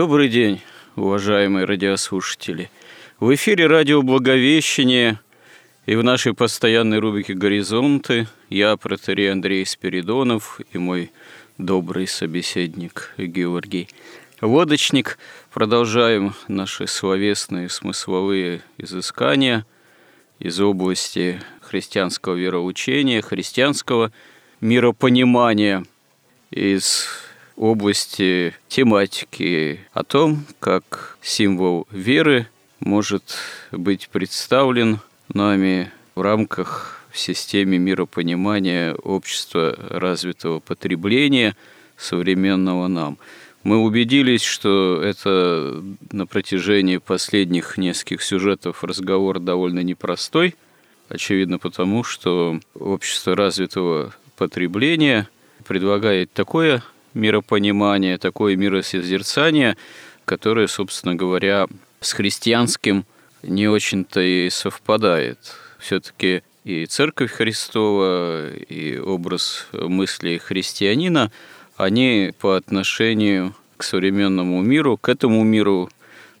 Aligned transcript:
Добрый 0.00 0.30
день, 0.30 0.62
уважаемые 0.96 1.66
радиослушатели. 1.66 2.70
В 3.18 3.34
эфире 3.34 3.66
радио 3.66 4.00
«Благовещение» 4.00 5.20
и 5.84 5.94
в 5.94 6.02
нашей 6.02 6.32
постоянной 6.32 7.00
рубрике 7.00 7.34
«Горизонты» 7.34 8.26
я, 8.48 8.78
протерей 8.78 9.30
Андрей 9.30 9.66
Спиридонов 9.66 10.58
и 10.72 10.78
мой 10.78 11.12
добрый 11.58 12.06
собеседник 12.06 13.12
Георгий 13.18 13.88
Лодочник. 14.40 15.18
Продолжаем 15.52 16.32
наши 16.48 16.86
словесные 16.86 17.68
смысловые 17.68 18.62
изыскания 18.78 19.66
из 20.38 20.60
области 20.60 21.42
христианского 21.60 22.36
вероучения, 22.36 23.20
христианского 23.20 24.12
миропонимания, 24.62 25.84
из 26.50 27.06
области 27.60 28.54
тематики 28.68 29.80
о 29.92 30.02
том, 30.02 30.46
как 30.60 31.18
символ 31.20 31.86
веры 31.90 32.48
может 32.80 33.36
быть 33.70 34.08
представлен 34.08 35.00
нами 35.28 35.92
в 36.14 36.22
рамках 36.22 37.02
в 37.12 37.18
системе 37.18 37.76
миропонимания 37.76 38.94
общества 38.94 39.76
развитого 39.90 40.60
потребления 40.60 41.54
современного 41.98 42.88
нам. 42.88 43.18
Мы 43.62 43.76
убедились, 43.76 44.42
что 44.42 45.02
это 45.02 45.84
на 46.12 46.26
протяжении 46.26 46.96
последних 46.96 47.76
нескольких 47.76 48.22
сюжетов 48.22 48.82
разговор 48.82 49.38
довольно 49.38 49.80
непростой, 49.80 50.54
очевидно 51.10 51.58
потому, 51.58 52.04
что 52.04 52.58
общество 52.72 53.36
развитого 53.36 54.14
потребления 54.38 55.28
предлагает 55.66 56.32
такое 56.32 56.82
миропонимание, 57.14 58.18
такое 58.18 58.56
миросозерцание, 58.56 59.76
которое, 60.24 60.68
собственно 60.68 61.14
говоря, 61.14 61.66
с 62.00 62.12
христианским 62.12 63.04
не 63.42 63.68
очень-то 63.68 64.20
и 64.20 64.48
совпадает. 64.50 65.38
Все-таки 65.78 66.42
и 66.64 66.86
Церковь 66.86 67.32
Христова, 67.32 68.50
и 68.54 68.98
образ 68.98 69.66
мысли 69.72 70.36
христианина, 70.38 71.32
они 71.76 72.32
по 72.38 72.56
отношению 72.56 73.54
к 73.76 73.82
современному 73.82 74.60
миру, 74.60 74.98
к 74.98 75.08
этому 75.08 75.42
миру, 75.42 75.88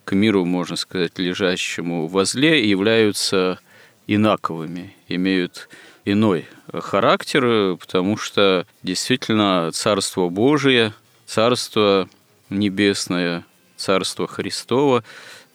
к 0.04 0.12
миру, 0.12 0.44
можно 0.44 0.76
сказать, 0.76 1.18
лежащему 1.18 2.06
возле, 2.06 2.68
являются 2.68 3.58
инаковыми, 4.06 4.94
имеют 5.08 5.68
иной 6.12 6.46
характер, 6.72 7.76
потому 7.76 8.16
что 8.16 8.66
действительно 8.82 9.70
Царство 9.72 10.28
Божие, 10.28 10.94
Царство 11.26 12.08
Небесное, 12.48 13.44
Царство 13.76 14.26
Христово, 14.26 15.04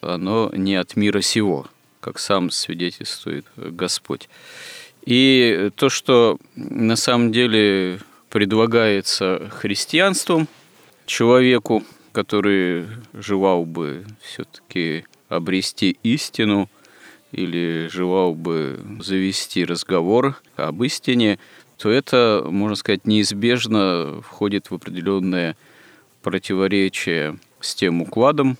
оно 0.01 0.51
не 0.53 0.75
от 0.75 0.95
мира 0.95 1.21
сего, 1.21 1.67
как 1.99 2.19
сам 2.19 2.49
свидетельствует 2.51 3.45
Господь. 3.55 4.29
И 5.05 5.69
то, 5.75 5.89
что 5.89 6.37
на 6.55 6.95
самом 6.95 7.31
деле 7.31 7.99
предлагается 8.29 9.49
христианством 9.51 10.47
человеку, 11.05 11.83
который 12.11 12.87
желал 13.13 13.65
бы 13.65 14.05
все-таки 14.21 15.05
обрести 15.29 15.97
истину, 16.03 16.69
или 17.35 17.87
желал 17.91 18.33
бы 18.33 18.79
завести 19.01 19.65
разговор 19.65 20.41
об 20.55 20.81
истине, 20.83 21.37
то 21.77 21.89
это, 21.89 22.45
можно 22.49 22.75
сказать, 22.75 23.05
неизбежно 23.05 24.21
входит 24.21 24.71
в 24.71 24.75
определенное 24.75 25.57
противоречие 26.23 27.37
с 27.59 27.75
тем 27.75 28.01
укладом, 28.01 28.57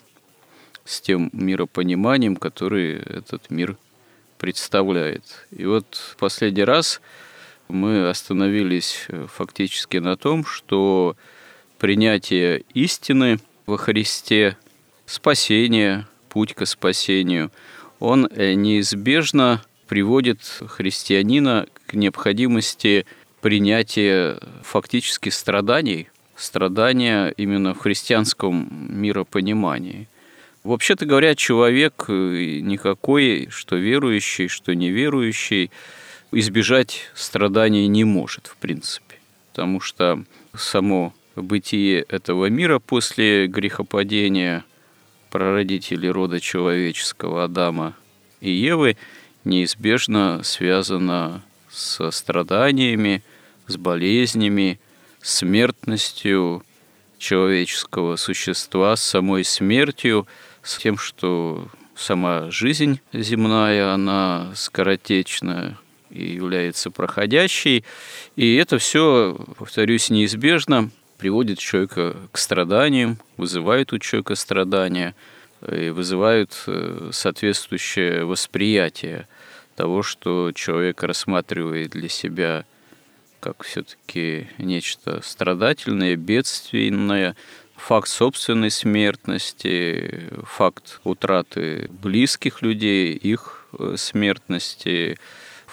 с 0.84 1.00
тем 1.00 1.30
миропониманием, 1.32 2.36
который 2.36 2.98
этот 2.98 3.50
мир 3.50 3.78
представляет. 4.38 5.24
И 5.52 5.66
вот 5.66 5.96
в 5.96 6.18
последний 6.18 6.66
раз 6.66 7.00
мы 7.70 8.10
остановились 8.10 9.08
фактически 9.34 9.98
на 9.98 10.18
том, 10.18 10.46
что 10.46 11.16
принятие 11.80 12.66
истины 12.74 13.40
во 13.66 13.78
Христе, 13.78 14.58
спасение, 15.06 16.06
путь 16.28 16.54
к 16.54 16.66
спасению– 16.66 17.52
он 18.06 18.28
э, 18.30 18.54
неизбежно 18.54 19.64
приводит 19.88 20.40
христианина 20.68 21.66
к 21.88 21.96
необходимости 21.96 23.08
принятия 23.42 24.38
фактически 24.62 25.30
страданий, 25.30 26.10
страдания 26.36 27.30
именно 27.30 27.74
в 27.74 27.80
христианском 27.80 28.70
миропонимании. 28.90 30.08
Вообще-то 30.64 31.08
говоря, 31.08 31.34
человек 31.34 32.06
э, 32.08 32.60
никакой, 32.62 33.48
что 33.50 33.76
верующий, 33.76 34.50
что 34.50 34.76
неверующий, 34.76 35.72
избежать 36.32 37.10
страданий 37.16 37.88
не 37.88 38.04
может, 38.04 38.46
в 38.46 38.58
принципе. 38.58 39.16
Потому 39.50 39.80
что 39.80 40.24
само 40.56 41.12
бытие 41.36 42.02
этого 42.02 42.52
мира 42.52 42.78
после 42.78 43.48
грехопадения– 43.48 44.64
прародители 45.36 46.08
рода 46.08 46.40
человеческого 46.40 47.44
Адама 47.44 47.94
и 48.40 48.52
Евы 48.52 48.96
неизбежно 49.44 50.44
связана 50.44 51.44
со 51.70 52.10
страданиями, 52.12 53.22
с 53.68 53.76
болезнями, 53.76 54.80
смертностью 55.22 56.64
человеческого 57.18 58.16
существа, 58.16 58.96
с 58.96 59.04
самой 59.04 59.44
смертью, 59.44 60.26
с 60.64 60.78
тем, 60.78 60.98
что 60.98 61.68
сама 61.98 62.50
жизнь 62.50 63.02
земная, 63.12 63.92
она 63.92 64.54
скоротечна 64.56 65.78
и 66.12 66.32
является 66.32 66.92
проходящей. 66.92 67.84
И 68.38 68.56
это 68.56 68.78
все, 68.78 69.38
повторюсь, 69.58 70.10
неизбежно 70.10 70.92
приводит 71.18 71.60
человека 71.60 72.16
к 72.32 72.38
страданиям, 72.38 73.20
вызывает 73.38 73.94
у 73.94 74.00
человека 74.00 74.36
страдания 74.36 75.16
и 75.72 75.90
вызывают 75.90 76.64
э, 76.68 77.10
соответствующее 77.12 78.26
восприятие 78.26 79.28
того, 79.76 80.04
что 80.04 80.52
человек 80.54 81.04
рассматривает 81.04 81.92
для 81.92 82.10
себя 82.10 82.66
как 83.40 83.64
все-таки 83.64 84.48
нечто 84.58 85.22
страдательное, 85.22 86.16
бедственное, 86.16 87.36
факт 87.76 88.08
собственной 88.08 88.72
смертности, 88.72 90.30
факт 90.44 91.00
утраты 91.04 91.90
близких 92.02 92.62
людей, 92.62 93.14
их 93.14 93.68
э, 93.78 93.96
смертности, 93.98 95.18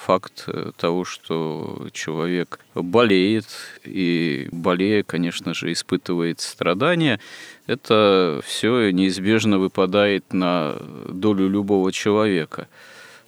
факт 0.06 0.44
э, 0.46 0.72
того, 0.76 1.04
что 1.04 1.88
человек 1.92 2.60
болеет, 2.74 3.46
и 3.84 4.48
болея, 4.50 5.02
конечно 5.02 5.54
же, 5.54 5.72
испытывает 5.72 6.40
страдания, 6.40 7.20
это 7.66 8.40
все 8.44 8.90
неизбежно 8.90 9.58
выпадает 9.58 10.32
на 10.32 10.76
долю 11.08 11.48
любого 11.48 11.92
человека. 11.92 12.68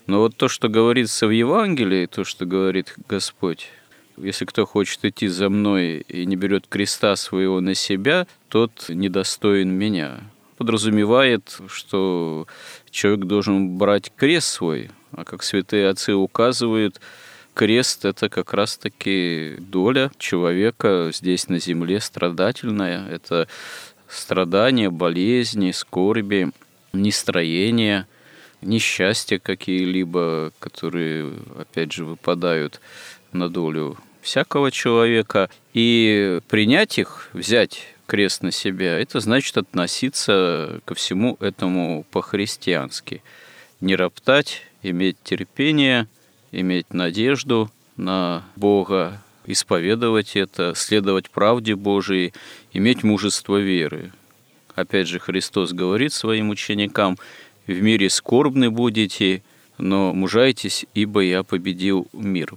Но 0.07 0.19
вот 0.19 0.37
то, 0.37 0.49
что 0.49 0.69
говорится 0.69 1.27
в 1.27 1.31
Евангелии, 1.31 2.07
то, 2.07 2.25
что 2.25 2.45
говорит 2.45 2.95
Господь, 3.09 3.71
если 4.17 4.45
кто 4.45 4.67
хочет 4.67 5.05
идти 5.05 5.29
за 5.29 5.49
мной 5.49 6.05
и 6.09 6.27
не 6.27 6.37
берет 6.37 6.67
креста 6.69 7.17
своего 7.17 7.61
на 7.61 7.75
себя, 7.75 8.27
тот 8.49 8.87
недостоин 8.89 9.71
меня. 9.71 10.21
Подразумевает, 10.57 11.59
что 11.69 12.47
человек 12.91 13.27
должен 13.27 13.77
брать 13.77 14.13
крест 14.15 14.49
свой, 14.49 14.91
а 15.17 15.25
как 15.25 15.43
святые 15.43 15.89
отцы 15.89 16.15
указывают, 16.15 17.01
крест– 17.55 18.05
это 18.07 18.29
как 18.29 18.53
раз-таки 18.53 19.57
доля 19.59 20.11
человека 20.19 21.11
здесь 21.13 21.49
на 21.49 21.59
земле 21.59 22.01
страдательная. 22.01 23.07
Это 23.09 23.49
страдания, 24.09 24.91
болезни, 24.91 25.71
скорби, 25.71 26.51
ни 26.93 27.11
строения, 27.11 28.07
несчастья 28.61 29.39
какие-либо, 29.39 30.53
которые, 30.59 31.33
опять 31.59 31.93
же, 31.93 32.05
выпадают 32.05 32.81
на 33.33 33.49
долю 33.49 33.97
всякого 34.23 34.71
человека. 34.71 35.51
И 35.73 36.41
принять 36.49 36.99
их, 36.99 37.29
взять 37.33 37.89
крест 38.07 38.43
на 38.43 38.53
себя, 38.53 38.99
это 38.99 39.21
значит 39.21 39.57
относиться 39.57 40.81
ко 40.85 40.95
всему 40.95 41.37
этому 41.41 42.05
по-христиански. 42.11 43.23
Не 43.85 43.97
роптать, 43.97 44.63
иметь 44.83 45.19
терпение, 45.23 46.09
иметь 46.53 46.95
надежду 46.95 47.71
на 47.99 48.43
Бога, 48.57 49.23
исповедовать 49.45 50.37
это, 50.37 50.73
следовать 50.75 51.29
правде 51.29 51.75
Божией, 51.75 52.33
иметь 52.73 53.03
мужество 53.03 53.59
веры. 53.59 54.11
Опять 54.75 55.07
же, 55.07 55.19
Христос 55.19 55.75
говорит 55.75 56.15
своим 56.15 56.49
ученикам, 56.49 57.19
«В 57.67 57.79
мире 57.79 58.09
скорбны 58.09 58.71
будете, 58.71 59.43
но 59.77 60.15
мужайтесь, 60.15 60.87
ибо 60.95 61.21
я 61.21 61.43
победил 61.43 62.09
мир». 62.15 62.55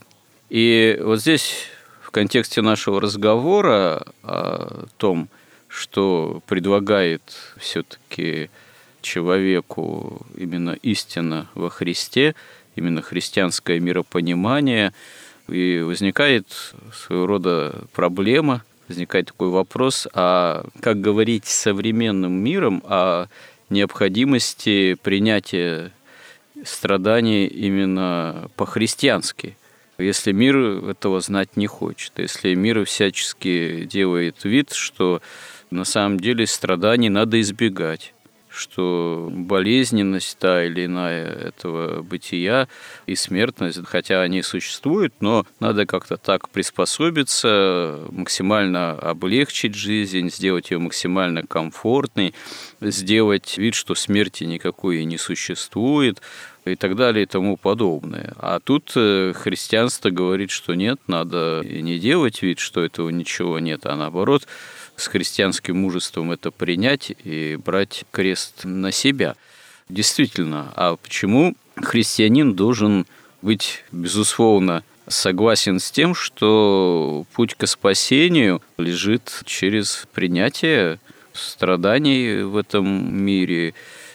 И 0.50 0.98
вот 1.02 1.20
здесь 1.20 1.66
в 2.02 2.12
контексте 2.12 2.62
нашего 2.62 3.02
разговора 3.02 4.14
о 4.24 4.86
том, 4.96 5.28
что 5.68 6.42
предлагает 6.48 7.22
все-таки 7.58 8.50
человеку 9.02 10.26
именно 10.36 10.72
истина 10.82 11.50
во 11.56 11.70
Христе, 11.70 12.36
именно 12.76 13.02
христианское 13.02 13.80
миропонимание, 13.80 14.94
и 15.48 15.82
возникает 15.86 16.48
своего 16.94 17.26
рода 17.26 17.86
проблема, 17.94 18.64
возникает 18.88 19.28
такой 19.28 19.50
вопрос, 19.50 20.08
а 20.14 20.66
как 20.82 21.00
говорить 21.00 21.46
современным 21.46 22.34
миром 22.34 22.84
о 22.86 23.28
необходимости 23.70 24.96
принятия 25.02 25.92
страданий 26.64 27.48
именно 27.48 28.50
по-христиански– 28.56 29.58
если 29.98 30.32
мир 30.32 30.56
этого 30.90 31.22
знать 31.22 31.58
не 31.58 31.66
хочет, 31.66 32.14
если 32.18 32.54
мир 32.54 32.86
всячески 32.86 33.86
делает 33.86 34.44
вид, 34.44 34.72
что 34.72 35.22
на 35.72 35.86
самом 35.86 36.20
деле 36.20 36.46
страданий 36.46 37.10
надо 37.10 37.42
избегать, 37.42 38.14
что 38.58 39.30
болезненность 39.32 40.38
та 40.38 40.66
или 40.66 40.86
иная 40.86 41.26
этого 41.26 42.02
бытия 42.02 42.68
и 43.06 43.16
смертность, 43.16 43.80
хотя 43.86 44.22
они 44.22 44.42
существуют, 44.42 45.14
но 45.20 45.46
надо 45.60 45.86
как-то 45.86 46.18
так 46.18 46.50
приспособиться, 46.50 48.00
максимально 48.10 48.92
облегчить 48.92 49.76
жизнь, 49.76 50.30
сделать 50.30 50.72
ее 50.72 50.80
максимально 50.80 51.44
комфортной, 51.44 52.34
сделать 52.82 53.58
вид, 53.58 53.76
что 53.76 53.96
смерти 53.96 54.44
никакой 54.44 55.04
не 55.06 55.18
существует, 55.18 56.22
и 56.72 56.76
так 56.76 56.96
далее 56.96 57.24
и 57.24 57.26
тому 57.28 57.58
подобное. 57.58 58.34
А 58.38 58.60
тут 58.60 58.92
э, 58.96 59.34
христианство 59.36 60.10
говорит, 60.10 60.52
что 60.52 60.76
нет, 60.76 61.00
надо 61.08 61.64
не 61.64 61.98
делать 62.00 62.42
вид, 62.42 62.60
что 62.60 62.84
этого 62.84 63.10
ничего 63.10 63.60
нет, 63.60 63.86
а 63.86 63.96
наоборот 63.96 64.48
с 64.98 65.08
христианским 65.08 65.78
мужеством 65.78 66.32
это 66.32 66.52
принять 66.52 67.14
и 67.24 67.56
брать 67.56 68.04
крест 68.12 68.66
на 68.66 68.92
себя. 68.92 69.36
Действительно, 69.88 70.74
а 70.76 70.98
почему 70.98 71.56
христианин 71.76 72.56
должен 72.56 73.06
быть, 73.42 73.86
безусловно, 73.92 74.84
согласен 75.08 75.80
с 75.80 75.92
тем, 75.92 76.14
что 76.16 77.26
путь 77.34 77.56
к 77.56 77.66
спасению 77.68 78.62
лежит 78.78 79.44
через 79.46 80.06
принятие 80.12 81.00
страданий 81.32 82.42
в 82.42 82.58
этом 82.58 83.16
мире, 83.16 83.74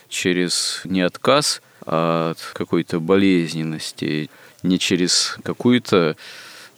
через 0.09 0.83
неотказ 0.85 1.63
от 1.87 2.39
какой-то 2.53 3.01
болезненности, 3.01 4.29
не 4.63 4.79
через 4.79 5.37
какую-то 5.43 6.17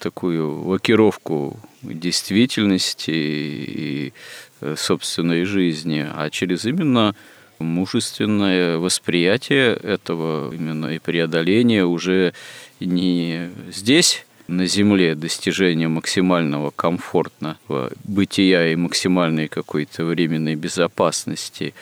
такую 0.05 0.63
лакировку 0.69 1.59
действительности 1.83 3.11
и 3.11 4.13
э, 4.61 4.75
собственной 4.77 5.45
жизни, 5.45 6.07
а 6.07 6.29
через 6.29 6.67
именно 6.67 7.15
мужественное 7.59 8.77
восприятие 8.77 9.75
этого 9.77 10.55
именно 10.55 10.89
и 10.89 10.99
преодоление 10.99 11.87
уже 11.87 12.35
не 12.81 13.49
здесь, 13.73 14.27
на 14.47 14.67
Земле, 14.67 15.15
достижение 15.15 15.89
максимального 15.89 16.71
комфортного 16.71 17.91
бытия 18.05 18.73
и 18.73 18.77
максимальной 18.77 19.49
какой-то 19.49 20.05
временной 20.05 20.55
безопасности, 20.55 21.73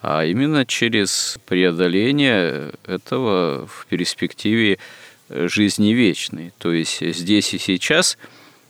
а 0.00 0.24
именно 0.24 0.64
через 0.64 1.38
преодоление 1.46 2.70
этого 2.86 3.66
в 3.66 3.86
перспективе 3.86 4.78
жизни 5.34 5.92
вечной. 5.92 6.52
То 6.58 6.72
есть 6.72 7.00
здесь 7.14 7.54
и 7.54 7.58
сейчас 7.58 8.16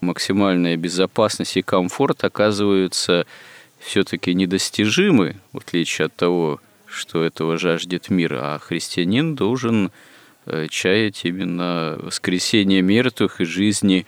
максимальная 0.00 0.76
безопасность 0.76 1.56
и 1.56 1.62
комфорт 1.62 2.24
оказываются 2.24 3.26
все-таки 3.78 4.34
недостижимы, 4.34 5.36
в 5.52 5.58
отличие 5.58 6.06
от 6.06 6.16
того, 6.16 6.60
что 6.86 7.22
этого 7.22 7.58
жаждет 7.58 8.08
мир, 8.10 8.34
а 8.34 8.58
христианин 8.58 9.34
должен 9.34 9.90
э, 10.46 10.68
чаять 10.70 11.24
именно 11.24 11.98
воскресение 12.00 12.82
мертвых 12.82 13.40
и 13.40 13.44
жизни 13.44 14.06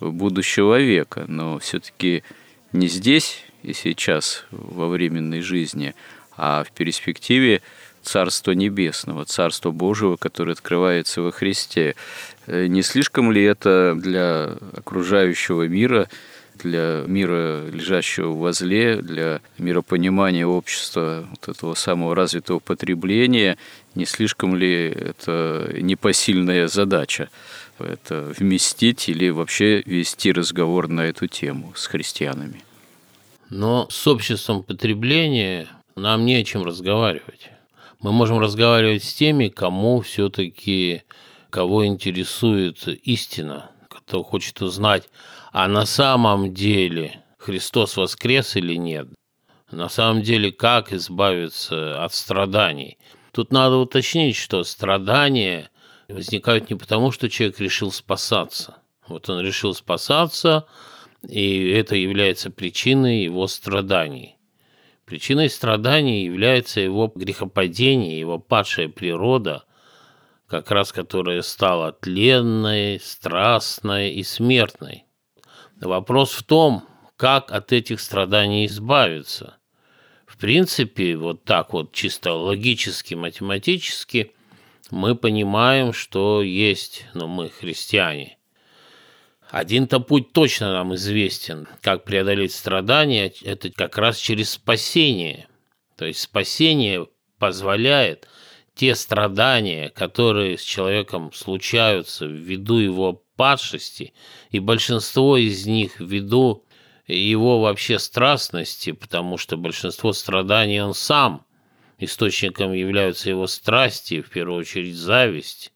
будущего 0.00 0.80
века. 0.80 1.24
Но 1.28 1.58
все-таки 1.58 2.24
не 2.72 2.88
здесь 2.88 3.44
и 3.62 3.72
сейчас, 3.74 4.44
во 4.50 4.88
временной 4.88 5.40
жизни, 5.40 5.94
а 6.36 6.64
в 6.64 6.72
перспективе 6.72 7.62
Царства 8.02 8.52
Небесного, 8.52 9.24
Царства 9.24 9.70
Божьего, 9.70 10.16
которое 10.16 10.52
открывается 10.52 11.22
во 11.22 11.30
Христе. 11.30 11.94
Э, 12.46 12.66
не 12.66 12.82
слишком 12.82 13.32
ли 13.32 13.42
это 13.42 13.94
для 13.96 14.56
окружающего 14.76 15.68
мира, 15.68 16.08
для 16.62 17.04
мира, 17.06 17.66
лежащего 17.68 18.30
возле, 18.30 18.96
для 18.96 19.40
миропонимания 19.58 20.46
общества, 20.46 21.26
вот 21.30 21.48
этого 21.48 21.74
самого 21.74 22.14
развитого 22.14 22.58
потребления, 22.58 23.58
не 23.94 24.04
слишком 24.04 24.56
ли 24.56 24.86
это 24.88 25.72
непосильная 25.78 26.68
задача? 26.68 27.28
Это 27.78 28.32
вместить 28.38 29.08
или 29.08 29.30
вообще 29.30 29.82
вести 29.82 30.30
разговор 30.30 30.88
на 30.88 31.02
эту 31.02 31.26
тему 31.26 31.72
с 31.74 31.86
христианами? 31.86 32.62
Но 33.50 33.86
с 33.90 34.06
обществом 34.06 34.62
потребления 34.62 35.68
нам 35.96 36.24
не 36.24 36.36
о 36.36 36.44
чем 36.44 36.64
разговаривать 36.64 37.51
мы 38.02 38.12
можем 38.12 38.38
разговаривать 38.40 39.04
с 39.04 39.14
теми, 39.14 39.48
кому 39.48 40.00
все-таки, 40.00 41.02
кого 41.50 41.86
интересует 41.86 42.86
истина, 43.04 43.70
кто 43.88 44.24
хочет 44.24 44.60
узнать, 44.60 45.08
а 45.52 45.68
на 45.68 45.86
самом 45.86 46.52
деле 46.52 47.22
Христос 47.38 47.96
воскрес 47.96 48.56
или 48.56 48.74
нет, 48.74 49.08
на 49.70 49.88
самом 49.88 50.22
деле 50.22 50.50
как 50.50 50.92
избавиться 50.92 52.04
от 52.04 52.12
страданий. 52.12 52.98
Тут 53.32 53.52
надо 53.52 53.76
уточнить, 53.76 54.36
что 54.36 54.64
страдания 54.64 55.70
возникают 56.08 56.68
не 56.70 56.76
потому, 56.76 57.12
что 57.12 57.30
человек 57.30 57.60
решил 57.60 57.92
спасаться. 57.92 58.78
Вот 59.06 59.30
он 59.30 59.40
решил 59.40 59.74
спасаться, 59.74 60.66
и 61.26 61.68
это 61.68 61.94
является 61.94 62.50
причиной 62.50 63.22
его 63.22 63.46
страданий. 63.46 64.36
Причиной 65.12 65.50
страданий 65.50 66.24
является 66.24 66.80
его 66.80 67.12
грехопадение, 67.14 68.18
его 68.18 68.38
падшая 68.38 68.88
природа, 68.88 69.64
как 70.46 70.70
раз 70.70 70.90
которая 70.90 71.42
стала 71.42 71.92
тленной, 71.92 72.98
страстной 72.98 74.12
и 74.12 74.22
смертной. 74.22 75.04
Вопрос 75.78 76.32
в 76.32 76.44
том, 76.44 76.84
как 77.18 77.52
от 77.52 77.72
этих 77.74 78.00
страданий 78.00 78.64
избавиться. 78.64 79.58
В 80.24 80.38
принципе, 80.38 81.14
вот 81.18 81.44
так 81.44 81.74
вот 81.74 81.92
чисто 81.92 82.32
логически, 82.32 83.12
математически 83.12 84.32
мы 84.90 85.14
понимаем, 85.14 85.92
что 85.92 86.40
есть, 86.40 87.04
ну 87.12 87.26
мы 87.26 87.50
христиане– 87.50 88.38
один-то 89.52 90.00
путь 90.00 90.32
точно 90.32 90.72
нам 90.72 90.94
известен, 90.94 91.68
как 91.82 92.04
преодолеть 92.04 92.54
страдания, 92.54 93.30
это 93.42 93.70
как 93.70 93.98
раз 93.98 94.16
через 94.16 94.48
спасение. 94.48 95.46
То 95.98 96.06
есть 96.06 96.20
спасение 96.20 97.06
позволяет 97.38 98.26
те 98.74 98.94
страдания, 98.94 99.90
которые 99.90 100.56
с 100.56 100.62
человеком 100.62 101.34
случаются 101.34 102.24
ввиду 102.24 102.78
его 102.78 103.24
падшести, 103.36 104.14
и 104.50 104.58
большинство 104.58 105.36
из 105.36 105.66
них 105.66 106.00
ввиду 106.00 106.64
его 107.06 107.60
вообще 107.60 107.98
страстности, 107.98 108.92
потому 108.92 109.36
что 109.36 109.58
большинство 109.58 110.14
страданий 110.14 110.80
он 110.80 110.94
сам, 110.94 111.44
источником 111.98 112.72
являются 112.72 113.28
его 113.28 113.46
страсти, 113.46 114.22
в 114.22 114.30
первую 114.30 114.60
очередь 114.60 114.96
зависть, 114.96 115.74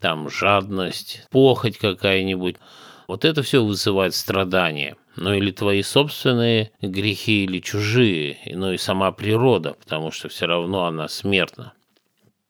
там 0.00 0.28
жадность, 0.28 1.28
похоть 1.30 1.78
какая-нибудь– 1.78 2.56
вот 3.06 3.24
это 3.24 3.42
все 3.42 3.64
вызывает 3.64 4.14
страдания. 4.14 4.96
но 5.16 5.34
или 5.34 5.50
твои 5.52 5.82
собственные 5.82 6.72
грехи, 6.82 7.44
или 7.44 7.60
чужие, 7.60 8.38
но 8.46 8.72
и 8.72 8.78
сама 8.78 9.12
природа, 9.12 9.74
потому 9.74 10.10
что 10.10 10.28
все 10.28 10.46
равно 10.46 10.86
она 10.86 11.08
смертна. 11.08 11.72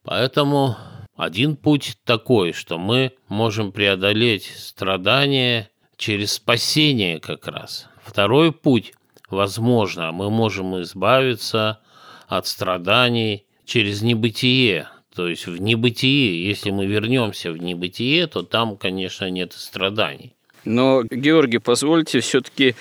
Поэтому 0.03 0.75
один 1.15 1.55
путь 1.55 1.97
такой, 2.03 2.53
что 2.53 2.77
мы 2.77 3.13
можем 3.27 3.71
преодолеть 3.71 4.51
страдания 4.57 5.69
через 5.97 6.33
спасение 6.33 7.19
как 7.19 7.47
раз. 7.47 7.87
Второй 8.03 8.51
путь, 8.51 8.93
возможно, 9.29 10.11
мы 10.11 10.29
можем 10.29 10.81
избавиться 10.81 11.79
от 12.27 12.47
страданий 12.47 13.45
через 13.65 14.01
небытие, 14.01 14.89
то 15.15 15.27
есть 15.27 15.47
в 15.47 15.61
небытие. 15.61 16.45
Если 16.47 16.71
мы 16.71 16.85
вернемся 16.85 17.51
в 17.51 17.57
небытие, 17.57 18.27
то 18.27 18.41
там, 18.43 18.77
конечно, 18.77 19.29
нет 19.29 19.53
страданий. 19.53 20.34
Но, 20.65 21.03
Георгий, 21.03 21.59
позвольте 21.59 22.19
все-таки 22.19 22.75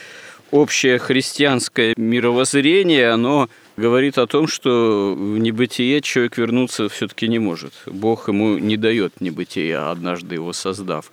общее 0.51 0.99
христианское 0.99 1.95
мировоззрение, 1.97 3.11
оно 3.11 3.49
говорит 3.77 4.19
о 4.19 4.27
том, 4.27 4.47
что 4.47 5.15
в 5.17 5.39
небытие 5.39 6.01
человек 6.01 6.39
вернуться 6.39 6.89
все-таки 6.89 7.29
не 7.29 7.39
может. 7.39 7.73
Бог 7.87 8.29
ему 8.29 8.59
не 8.59 8.77
дает 8.77 9.21
небытия, 9.21 9.91
однажды 9.91 10.37
его 10.37 10.53
создав. 10.53 11.11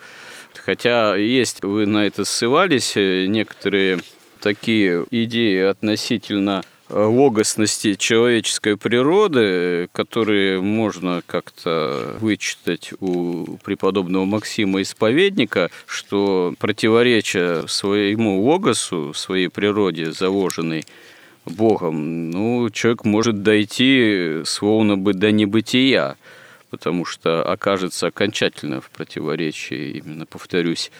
Хотя 0.54 1.16
есть, 1.16 1.64
вы 1.64 1.86
на 1.86 2.06
это 2.06 2.24
ссывались, 2.24 2.94
э, 2.96 3.26
некоторые 3.26 4.00
такие 4.42 5.06
идеи 5.10 5.62
относительно 5.62 6.64
логосности 6.92 7.96
человеческой 7.96 8.78
природы, 8.78 9.90
которые 9.94 10.62
можно 10.62 11.22
как-то 11.26 12.18
вычитать 12.20 12.92
у 13.00 13.58
преподобного 13.64 14.26
Максима 14.26 14.82
Исповедника, 14.82 15.70
что 15.86 16.54
противоречия 16.60 17.66
своему 17.68 18.42
логосу, 18.44 19.14
своей 19.14 19.48
природе, 19.48 20.12
заложенной 20.12 20.86
Богом, 21.46 22.30
ну, 22.30 22.70
человек 22.70 23.04
может 23.04 23.42
дойти 23.42 24.42
словно 24.46 24.98
бы 24.98 25.14
до 25.14 25.32
небытия, 25.32 26.18
потому 26.70 27.06
что 27.06 27.44
окажется 27.44 28.08
окончательно 28.08 28.80
в 28.80 28.90
противоречии, 28.90 29.98
именно, 29.98 30.26
повторюсь, 30.26 30.92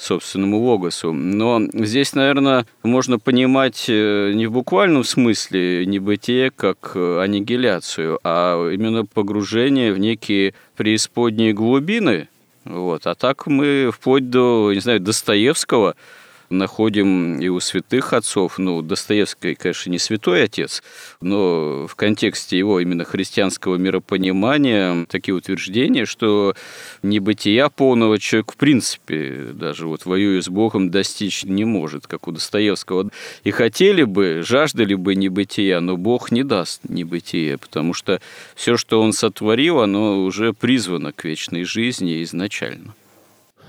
собственному 0.00 0.58
логосу. 0.58 1.12
Но 1.12 1.60
здесь, 1.72 2.14
наверное, 2.14 2.66
можно 2.82 3.18
понимать 3.18 3.86
э, 3.88 4.32
не 4.34 4.46
в 4.46 4.52
буквальном 4.52 5.04
смысле 5.04 5.84
небытие 5.86 6.50
как 6.50 6.92
э, 6.94 7.20
аннигиляцию, 7.20 8.18
а 8.24 8.70
именно 8.70 9.04
погружение 9.04 9.92
в 9.92 9.98
некие 9.98 10.54
преисподние 10.76 11.52
глубины. 11.52 12.28
Вот. 12.64 13.06
А 13.06 13.14
так 13.14 13.46
мы 13.46 13.90
вплоть 13.92 14.30
до, 14.30 14.72
не 14.72 14.80
знаю, 14.80 15.00
Достоевского– 15.00 15.94
находим 16.50 17.40
и 17.40 17.48
у 17.48 17.60
святых 17.60 18.12
отцов. 18.12 18.58
Ну, 18.58 18.82
Достоевский, 18.82 19.54
конечно, 19.54 19.90
не 19.90 19.98
святой 19.98 20.44
отец, 20.44 20.82
но 21.20 21.86
в 21.86 21.94
контексте 21.94 22.58
его 22.58 22.80
именно 22.80 23.04
христианского 23.04 23.76
миропонимания 23.76 25.06
такие 25.08 25.34
утверждения, 25.34 26.04
что 26.04 26.54
небытия 27.02 27.68
полного 27.68 28.18
человек 28.18 28.52
в 28.52 28.56
принципе 28.56 29.48
даже 29.54 29.86
вот 29.86 30.04
воюя 30.04 30.42
с 30.42 30.48
Богом 30.48 30.90
достичь 30.90 31.44
не 31.44 31.64
может, 31.64 32.06
как 32.06 32.28
у 32.28 32.32
Достоевского. 32.32 33.10
И 33.44 33.50
хотели 33.50 34.02
бы, 34.02 34.42
жаждали 34.44 34.94
бы 34.94 35.14
небытия, 35.14 35.80
но 35.80 35.96
Бог 35.96 36.32
не 36.32 36.42
даст 36.42 36.82
небытия, 36.88 37.56
потому 37.58 37.94
что 37.94 38.20
все, 38.54 38.76
что 38.76 39.00
Он 39.00 39.12
сотворил, 39.12 39.80
оно 39.80 40.24
уже 40.24 40.52
призвано 40.52 41.12
к 41.12 41.24
вечной 41.24 41.64
жизни 41.64 42.22
изначально. 42.22 42.94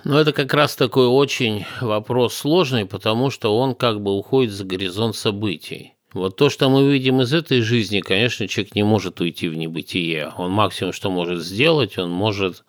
Ну, 0.03 0.17
это 0.17 0.33
как 0.33 0.53
раз 0.55 0.75
такой 0.75 1.05
очень 1.05 1.65
вопрос 1.79 2.33
сложный, 2.33 2.85
потому 2.85 3.29
что 3.29 3.55
он 3.55 3.75
как 3.75 4.01
бы 4.01 4.17
уходит 4.17 4.51
за 4.51 4.65
горизонт 4.65 5.15
событий. 5.15 5.93
Вот 6.13 6.35
то, 6.35 6.49
что 6.49 6.69
мы 6.69 6.91
видим 6.91 7.21
из 7.21 7.33
этой 7.33 7.61
жизни, 7.61 8.01
конечно, 8.01 8.47
человек 8.47 8.73
не 8.73 8.83
может 8.83 9.21
уйти 9.21 9.47
в 9.47 9.55
небытие. 9.55 10.33
Он 10.37 10.49
максимум, 10.51 10.91
что 10.91 11.11
может 11.11 11.43
сделать, 11.43 11.99
он 11.99 12.09
может 12.09 12.63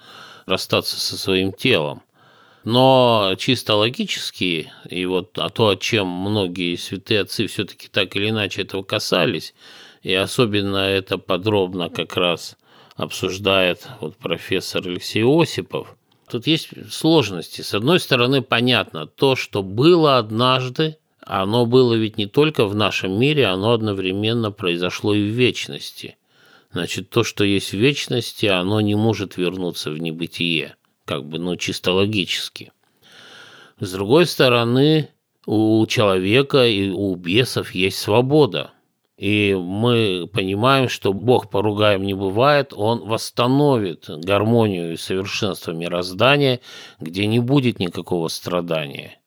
расстаться 0.44 1.00
со 1.00 1.16
своим 1.16 1.52
телом. 1.52 2.02
Но 2.64 3.34
чисто 3.38 3.76
логически, 3.76 4.70
и 4.88 5.06
вот 5.06 5.36
а 5.38 5.48
то, 5.48 5.68
о 5.68 5.76
чем 5.76 6.06
многие 6.06 6.76
святые 6.76 7.22
отцы 7.22 7.46
все-таки 7.46 7.88
так 7.88 8.14
или 8.14 8.28
иначе 8.28 8.62
этого 8.62 8.82
касались, 8.82 9.54
и 10.02 10.12
особенно 10.14 10.76
это 10.76 11.16
подробно 11.16 11.88
как 11.88 12.16
раз 12.16 12.56
обсуждает 12.94 13.88
вот 14.00 14.16
профессор 14.16 14.86
Алексей 14.86 15.24
Осипов– 15.24 15.96
Тут 16.32 16.46
есть 16.46 16.70
сложности. 16.90 17.60
С 17.60 17.74
одной 17.74 18.00
стороны, 18.00 18.40
понятно, 18.40 19.06
то, 19.06 19.36
что 19.36 19.62
было 19.62 20.16
однажды, 20.16 20.96
оно 21.20 21.66
было 21.66 21.92
ведь 21.92 22.16
не 22.16 22.24
только 22.24 22.64
в 22.64 22.74
нашем 22.74 23.20
мире, 23.20 23.48
оно 23.48 23.72
одновременно 23.72 24.50
произошло 24.50 25.12
и 25.12 25.20
в 25.20 25.34
вечности. 25.34 26.16
Значит, 26.72 27.10
то, 27.10 27.22
что 27.22 27.44
есть 27.44 27.72
в 27.72 27.76
вечности, 27.76 28.46
оно 28.46 28.80
не 28.80 28.94
может 28.94 29.36
вернуться 29.36 29.90
в 29.90 29.98
небытие, 29.98 30.76
как 31.04 31.26
бы, 31.26 31.38
ну, 31.38 31.56
чисто 31.56 31.92
логически. 31.92 32.72
С 33.78 33.92
другой 33.92 34.24
стороны, 34.24 35.10
у 35.44 35.84
человека 35.86 36.66
и 36.66 36.88
у 36.88 37.14
бесов 37.14 37.74
есть 37.74 37.98
свобода– 37.98 38.70
и 39.22 39.54
мы 39.54 40.26
понимаем, 40.26 40.88
что 40.88 41.12
Бог 41.12 41.48
поругаем 41.48 42.02
не 42.02 42.12
бывает, 42.12 42.72
Он 42.74 43.06
восстановит 43.06 44.06
гармонию 44.08 44.94
и 44.94 44.96
совершенство 44.96 45.70
мироздания, 45.70 46.58
где 46.98 47.26
не 47.26 47.38
будет 47.38 47.78
никакого 47.78 48.26
страдания. 48.26 49.20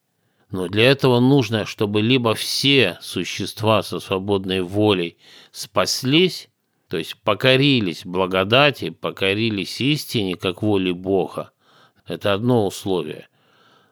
Но 0.51 0.67
для 0.67 0.91
этого 0.91 1.21
нужно, 1.21 1.65
чтобы 1.65 2.01
либо 2.01 2.33
все 2.33 2.97
существа 2.99 3.83
со 3.83 4.01
свободной 4.01 4.63
волей 4.63 5.15
спаслись, 5.53 6.49
то 6.89 6.97
есть 6.97 7.15
покорились 7.23 8.01
благодати, 8.03 8.89
покорились 8.89 9.79
истине, 9.79 10.35
как 10.35 10.61
воле 10.61 10.93
Бога. 10.93 11.51
Это 12.05 12.33
одно 12.33 12.67
условие. 12.67 13.29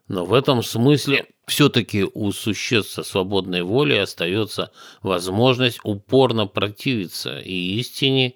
Но 0.09 0.25
в 0.25 0.33
этом 0.33 0.63
смысле 0.63 1.27
все-таки 1.45 2.03
у 2.03 2.31
существ 2.31 2.93
со 2.93 3.03
свободной 3.03 3.63
волей 3.63 3.97
остается 3.97 4.71
возможность 5.01 5.79
упорно 5.83 6.47
противиться 6.47 7.39
и 7.39 7.79
истине, 7.79 8.35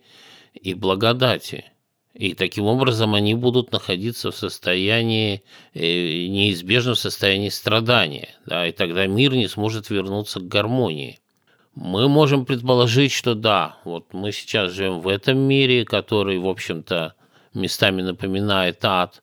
и 0.54 0.74
благодати. 0.74 1.66
И 2.14 2.34
таким 2.34 2.66
образом 2.66 3.14
они 3.14 3.36
будут 3.36 3.72
находиться 3.72 4.32
в 4.32 4.36
состоянии, 4.36 5.44
э, 5.74 5.80
неизбежном 5.82 6.96
состоянии 6.96 7.50
страдания. 7.50 8.30
Да, 8.46 8.68
и 8.68 8.72
тогда 8.72 9.06
мир 9.06 9.36
не 9.36 9.48
сможет 9.48 9.90
вернуться 9.90 10.40
к 10.40 10.48
гармонии. 10.48 11.20
Мы 11.76 12.10
можем 12.10 12.46
предположить, 12.46 13.12
что 13.12 13.36
да, 13.36 13.78
вот 13.86 14.12
мы 14.12 14.32
сейчас 14.32 14.72
живем 14.72 15.00
в 15.02 15.08
этом 15.08 15.38
мире, 15.38 15.86
который, 15.86 16.40
в 16.40 16.48
общем-то, 16.48 17.14
местами 17.54 18.02
напоминает 18.02 18.84
ад. 18.84 19.22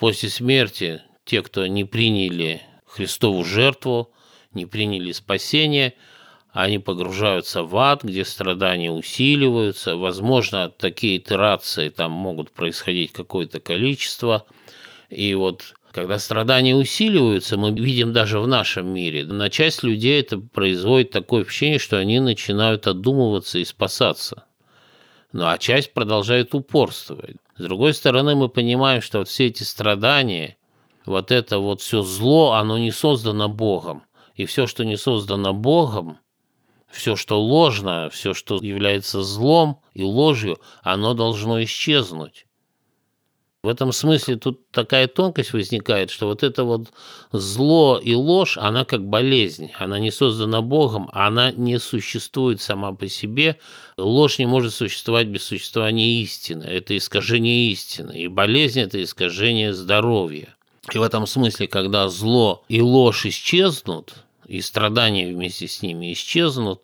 После 0.00 0.28
смерти 0.28 1.00
те, 1.24 1.42
кто 1.42 1.64
не 1.68 1.84
приняли 1.84 2.62
Христову 2.92 3.42
жертву, 3.42 4.10
не 4.52 4.66
приняли 4.66 5.12
спасение, 5.12 5.94
они 6.52 6.78
погружаются 6.78 7.62
в 7.62 7.74
ад, 7.78 8.04
где 8.04 8.22
страдания 8.26 8.92
усиливаются. 8.92 9.96
Возможно, 9.96 10.68
такие 10.68 11.16
итерации 11.16 11.88
там 11.88 12.12
могут 12.12 12.50
происходить 12.50 13.12
какое-то 13.12 13.60
количество. 13.60 14.44
И 15.08 15.32
вот 15.34 15.72
когда 15.90 16.18
страдания 16.18 16.76
усиливаются, 16.76 17.56
мы 17.56 17.70
видим 17.70 18.12
даже 18.12 18.38
в 18.38 18.46
нашем 18.46 18.88
мире, 18.88 19.24
на 19.24 19.48
часть 19.48 19.82
людей 19.82 20.20
это 20.20 20.36
производит 20.36 21.12
такое 21.12 21.44
впечатление, 21.44 21.78
что 21.78 21.96
они 21.96 22.20
начинают 22.20 22.86
отдумываться 22.86 23.58
и 23.58 23.64
спасаться. 23.64 24.44
Ну 25.32 25.46
а 25.46 25.56
часть 25.56 25.94
продолжает 25.94 26.54
упорствовать. 26.54 27.36
С 27.56 27.62
другой 27.62 27.94
стороны, 27.94 28.34
мы 28.34 28.50
понимаем, 28.50 29.00
что 29.00 29.20
вот 29.20 29.28
все 29.28 29.46
эти 29.46 29.62
страдания– 29.62 30.58
вот 31.06 31.30
это 31.30 31.58
вот 31.58 31.80
все 31.80 32.02
зло, 32.02 32.52
оно 32.52 32.78
не 32.78 32.90
создано 32.90 33.48
Богом. 33.48 34.02
И 34.34 34.46
все, 34.46 34.66
что 34.66 34.84
не 34.84 34.96
создано 34.96 35.52
Богом, 35.52 36.18
все, 36.90 37.16
что 37.16 37.42
ложно, 37.42 38.10
все, 38.10 38.34
что 38.34 38.56
является 38.56 39.22
злом 39.22 39.80
и 39.94 40.02
ложью, 40.02 40.58
оно 40.82 41.14
должно 41.14 41.62
исчезнуть. 41.62 42.46
В 43.62 43.68
этом 43.68 43.92
смысле 43.92 44.36
тут 44.36 44.68
такая 44.72 45.06
тонкость 45.06 45.52
возникает, 45.52 46.10
что 46.10 46.26
вот 46.26 46.42
это 46.42 46.64
вот 46.64 46.92
зло 47.30 47.96
и 48.02 48.12
ложь, 48.12 48.58
она 48.58 48.84
как 48.84 49.06
болезнь, 49.06 49.70
она 49.78 50.00
не 50.00 50.10
создана 50.10 50.62
Богом, 50.62 51.08
она 51.12 51.52
не 51.52 51.78
существует 51.78 52.60
сама 52.60 52.92
по 52.92 53.06
себе. 53.06 53.60
Ложь 53.96 54.40
не 54.40 54.46
может 54.46 54.74
существовать 54.74 55.28
без 55.28 55.44
существования 55.44 56.22
истины, 56.22 56.64
это 56.64 56.96
искажение 56.96 57.70
истины, 57.70 58.18
и 58.18 58.26
болезнь– 58.26 58.80
это 58.80 59.00
искажение 59.00 59.72
здоровья. 59.72 60.56
И 60.90 60.98
в 60.98 61.02
этом 61.02 61.26
смысле, 61.26 61.68
когда 61.68 62.08
зло 62.08 62.64
и 62.68 62.80
ложь 62.80 63.26
исчезнут, 63.26 64.24
и 64.46 64.60
страдания 64.60 65.32
вместе 65.32 65.68
с 65.68 65.80
ними 65.80 66.12
исчезнут, 66.12 66.82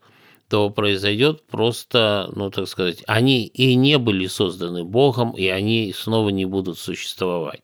то 0.48 0.70
произойдет 0.70 1.46
просто, 1.46 2.30
ну 2.34 2.50
так 2.50 2.68
сказать, 2.68 3.02
они 3.06 3.46
и 3.46 3.74
не 3.74 3.98
были 3.98 4.26
созданы 4.26 4.84
Богом, 4.84 5.32
и 5.32 5.46
они 5.48 5.92
снова 5.94 6.30
не 6.30 6.46
будут 6.46 6.78
существовать. 6.78 7.62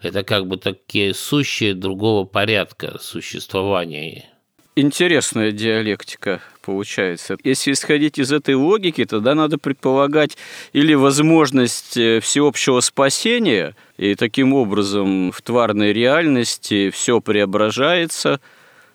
Это 0.00 0.24
как 0.24 0.48
бы 0.48 0.56
такие 0.56 1.14
сущие 1.14 1.74
другого 1.74 2.24
порядка 2.24 2.98
существования. 3.00 4.31
Интересная 4.74 5.52
диалектика 5.52 6.40
получается. 6.62 7.36
Если 7.44 7.72
исходить 7.72 8.18
из 8.18 8.32
этой 8.32 8.54
логики, 8.54 9.04
тогда 9.04 9.34
надо 9.34 9.58
предполагать 9.58 10.38
или 10.72 10.94
возможность 10.94 11.98
э, 11.98 12.20
всеобщего 12.20 12.80
спасения, 12.80 13.76
и 13.98 14.14
таким 14.14 14.54
образом 14.54 15.30
в 15.30 15.42
тварной 15.42 15.92
реальности 15.92 16.88
все 16.88 17.20
преображается, 17.20 18.40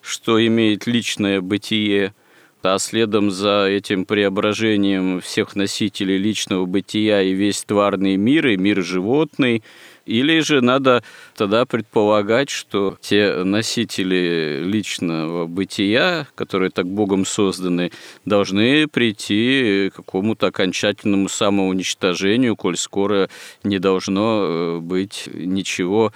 что 0.02 0.44
имеет 0.44 0.88
личное 0.88 1.42
бытие, 1.42 2.16
а 2.64 2.80
следом 2.80 3.30
за 3.30 3.68
этим 3.68 4.06
преображением 4.06 5.22
всех 5.22 5.56
носителей 5.56 6.18
личного 6.18 6.66
бытия 6.66 7.22
и 7.22 7.34
весь 7.34 7.64
тварный 7.64 8.16
мир, 8.16 8.48
и 8.48 8.58
мир 8.58 8.82
животный– 8.82 9.64
или 10.08 10.40
же 10.40 10.62
надо 10.62 11.04
тогда 11.36 11.66
предполагать, 11.66 12.50
что 12.50 12.98
те 13.02 13.44
носители 13.44 14.62
личного 14.64 15.46
бытия, 15.48 16.28
которые 16.36 16.72
так 16.72 16.88
Богом 16.88 17.26
созданы, 17.26 17.92
должны 18.26 18.88
прийти 18.88 19.90
к 19.94 19.98
какому-то 19.98 20.48
окончательному 20.48 21.30
самоуничтожению, 21.30 22.56
коль 22.56 22.78
скоро 22.78 23.30
не 23.64 23.80
должно 23.80 24.44
э, 24.44 24.80
быть 24.80 25.30
ничего 25.34 26.14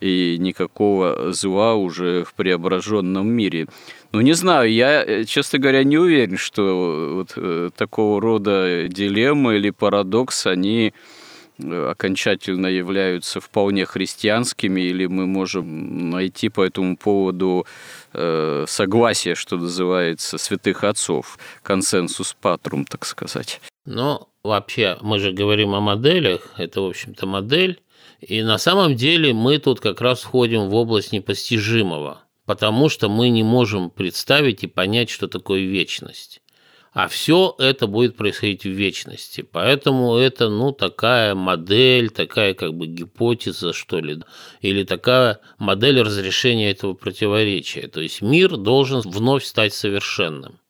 и 0.00 0.36
никакого 0.38 1.32
зла 1.32 1.74
уже 1.74 2.24
в 2.24 2.34
преображенном 2.34 3.28
мире. 3.28 3.66
Ну, 4.12 4.20
не 4.20 4.32
знаю, 4.32 4.72
я, 4.72 5.04
э, 5.04 5.24
честно 5.24 5.58
говоря, 5.58 5.84
не 5.84 5.98
уверен, 5.98 6.36
что 6.36 7.14
вот 7.16 7.32
э, 7.36 7.70
такого 7.76 8.20
рода 8.20 8.86
дилеммы 8.88 9.56
или 9.56 9.70
парадокс, 9.70 10.46
они 10.46 10.94
окончательно 11.58 12.66
являются 12.66 13.40
вполне 13.40 13.84
христианскими, 13.84 14.80
или 14.80 15.06
мы 15.06 15.26
можем 15.26 16.10
найти 16.10 16.48
по 16.48 16.62
этому 16.62 16.96
поводу 16.96 17.66
э, 18.12 18.64
согласие, 18.66 19.34
что 19.34 19.56
называется, 19.56 20.38
святых 20.38 20.84
отцов, 20.84 21.38
консенсус 21.62 22.36
патрум, 22.40 22.84
так 22.84 23.04
сказать. 23.04 23.60
Но 23.84 24.28
вообще 24.42 24.98
мы 25.00 25.18
же 25.18 25.32
говорим 25.32 25.74
о 25.74 25.80
моделях, 25.80 26.48
это, 26.56 26.80
в 26.80 26.86
общем-то, 26.86 27.26
модель, 27.26 27.80
и 28.20 28.42
на 28.42 28.58
самом 28.58 28.96
деле 28.96 29.32
мы 29.34 29.58
тут 29.58 29.80
как 29.80 30.00
раз 30.00 30.22
входим 30.22 30.68
в 30.68 30.74
область 30.74 31.12
непостижимого, 31.12 32.22
потому 32.46 32.88
что 32.88 33.08
мы 33.08 33.28
не 33.28 33.42
можем 33.42 33.90
представить 33.90 34.64
и 34.64 34.66
понять, 34.66 35.10
что 35.10 35.28
такое 35.28 35.60
вечность. 35.60 36.40
А 36.94 37.08
все 37.08 37.56
это 37.58 37.88
будет 37.88 38.16
происходить 38.16 38.62
в 38.62 38.70
вечности. 38.70 39.42
Поэтому 39.42 40.14
это, 40.14 40.48
ну, 40.48 40.70
такая 40.70 41.34
модель, 41.34 42.10
такая 42.10 42.54
как 42.54 42.72
бы 42.74 42.86
гипотеза, 42.86 43.72
что 43.72 43.98
ли, 43.98 44.20
или 44.60 44.84
такая 44.84 45.40
модель 45.58 46.00
разрешения 46.00 46.70
этого 46.70 46.94
противоречия. 46.94 47.88
То 47.88 48.00
есть 48.00 48.22
мир 48.22 48.56
должен 48.56 49.00
вновь 49.00 49.44
стать 49.44 49.74
совершенным. 49.74 50.60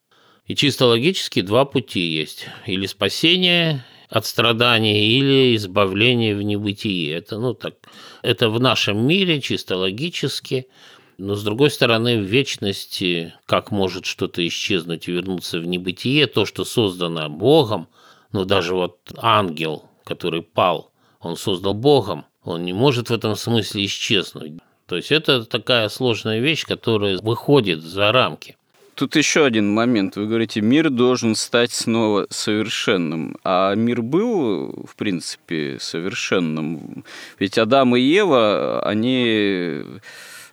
И 0.46 0.56
чисто 0.56 0.86
логически 0.86 1.42
два 1.42 1.66
пути 1.66 2.00
есть. 2.00 2.46
Или 2.64 2.86
спасение 2.86 3.84
от 4.08 4.24
страдания, 4.24 5.06
или 5.06 5.54
избавление 5.56 6.34
в 6.34 6.40
небытие. 6.40 7.12
Это, 7.12 7.38
ну, 7.38 7.52
так, 7.52 7.74
это 8.22 8.48
в 8.48 8.58
нашем 8.60 9.06
мире 9.06 9.42
чисто 9.42 9.76
логически– 9.76 10.68
но, 11.18 11.34
с 11.34 11.42
другой 11.42 11.70
стороны, 11.70 12.18
в 12.18 12.24
вечности, 12.24 13.34
как 13.46 13.70
может 13.70 14.04
что-то 14.04 14.46
исчезнуть 14.46 15.08
и 15.08 15.12
вернуться 15.12 15.58
в 15.58 15.66
небытие, 15.66 16.26
то, 16.26 16.44
что 16.44 16.64
создано 16.64 17.28
Богом, 17.28 17.88
ну, 18.32 18.44
даже 18.44 18.74
вот 18.74 18.98
ангел, 19.16 19.84
который 20.04 20.42
пал, 20.42 20.90
он 21.20 21.36
создал 21.36 21.74
Богом, 21.74 22.26
он 22.42 22.64
не 22.64 22.72
может 22.72 23.10
в 23.10 23.12
этом 23.14 23.36
смысле 23.36 23.84
исчезнуть. 23.84 24.54
То 24.86 24.96
есть 24.96 25.10
это 25.10 25.44
такая 25.44 25.88
сложная 25.88 26.40
вещь, 26.40 26.64
которая 26.64 27.18
выходит 27.18 27.82
за 27.82 28.12
рамки. 28.12 28.56
Тут 28.94 29.16
еще 29.16 29.44
один 29.44 29.72
момент. 29.72 30.14
Вы 30.14 30.26
говорите, 30.26 30.60
мир 30.60 30.88
должен 30.88 31.34
стать 31.34 31.72
снова 31.72 32.26
совершенным. 32.30 33.36
А 33.42 33.74
мир 33.74 34.02
был, 34.02 34.86
в 34.86 34.94
принципе, 34.96 35.78
совершенным. 35.80 37.04
Ведь 37.40 37.58
Адам 37.58 37.96
и 37.96 38.00
Ева, 38.00 38.82
они 38.86 39.82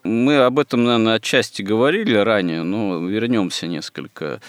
мы 0.03 0.37
об 0.37 0.59
этом, 0.59 0.83
наверное, 0.83 1.15
отчасти 1.15 1.61
говорили 1.61 2.15
ранее, 2.15 2.63
но 2.63 3.05
вернемся 3.05 3.67
несколько 3.67 4.41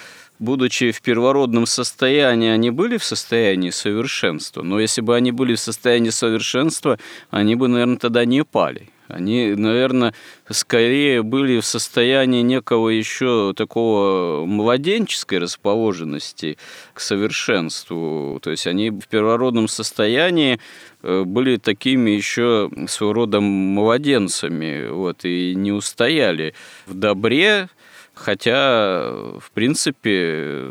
будучи 0.42 0.90
в 0.90 1.00
первородном 1.02 1.66
состоянии, 1.66 2.50
они 2.50 2.70
были 2.70 2.96
в 2.96 3.04
состоянии 3.04 3.70
совершенства. 3.70 4.62
Но 4.62 4.80
если 4.80 5.00
бы 5.00 5.14
они 5.14 5.30
были 5.30 5.54
в 5.54 5.60
состоянии 5.60 6.10
совершенства, 6.10 6.98
они 7.30 7.54
бы, 7.54 7.68
наверное, 7.68 7.96
тогда 7.96 8.24
не 8.24 8.44
пали. 8.44 8.90
Они, 9.12 9.55
наверное, 9.55 10.14
скорее 10.48 11.22
были 11.22 11.61
в 11.61 11.66
состоянии 11.66 12.40
некого 12.40 12.88
еще 12.88 13.53
такого 13.55 14.46
младенческой 14.46 15.38
расположенности 15.38 16.57
к 16.94 17.01
совершенству. 17.01 18.40
То 18.42 18.51
есть 18.51 18.66
они 18.66 18.90
в 18.90 19.07
первородном 19.09 19.68
состоянии 19.68 20.59
э, 21.03 21.25
были 21.25 21.59
такими 21.59 22.11
еще 22.11 22.70
своего 22.88 23.12
рода 23.12 23.40
младенцами, 23.40 24.88
вот, 24.88 25.25
и 25.25 25.55
не 25.55 25.72
устояли 25.72 26.55
в 26.87 26.94
добре, 26.94 27.68
хотя, 28.14 29.12
в 29.38 29.51
принципе, 29.53 30.64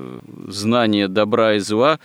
знание 0.48 1.08
добра 1.08 1.56
и 1.56 1.60
зла 1.60 2.00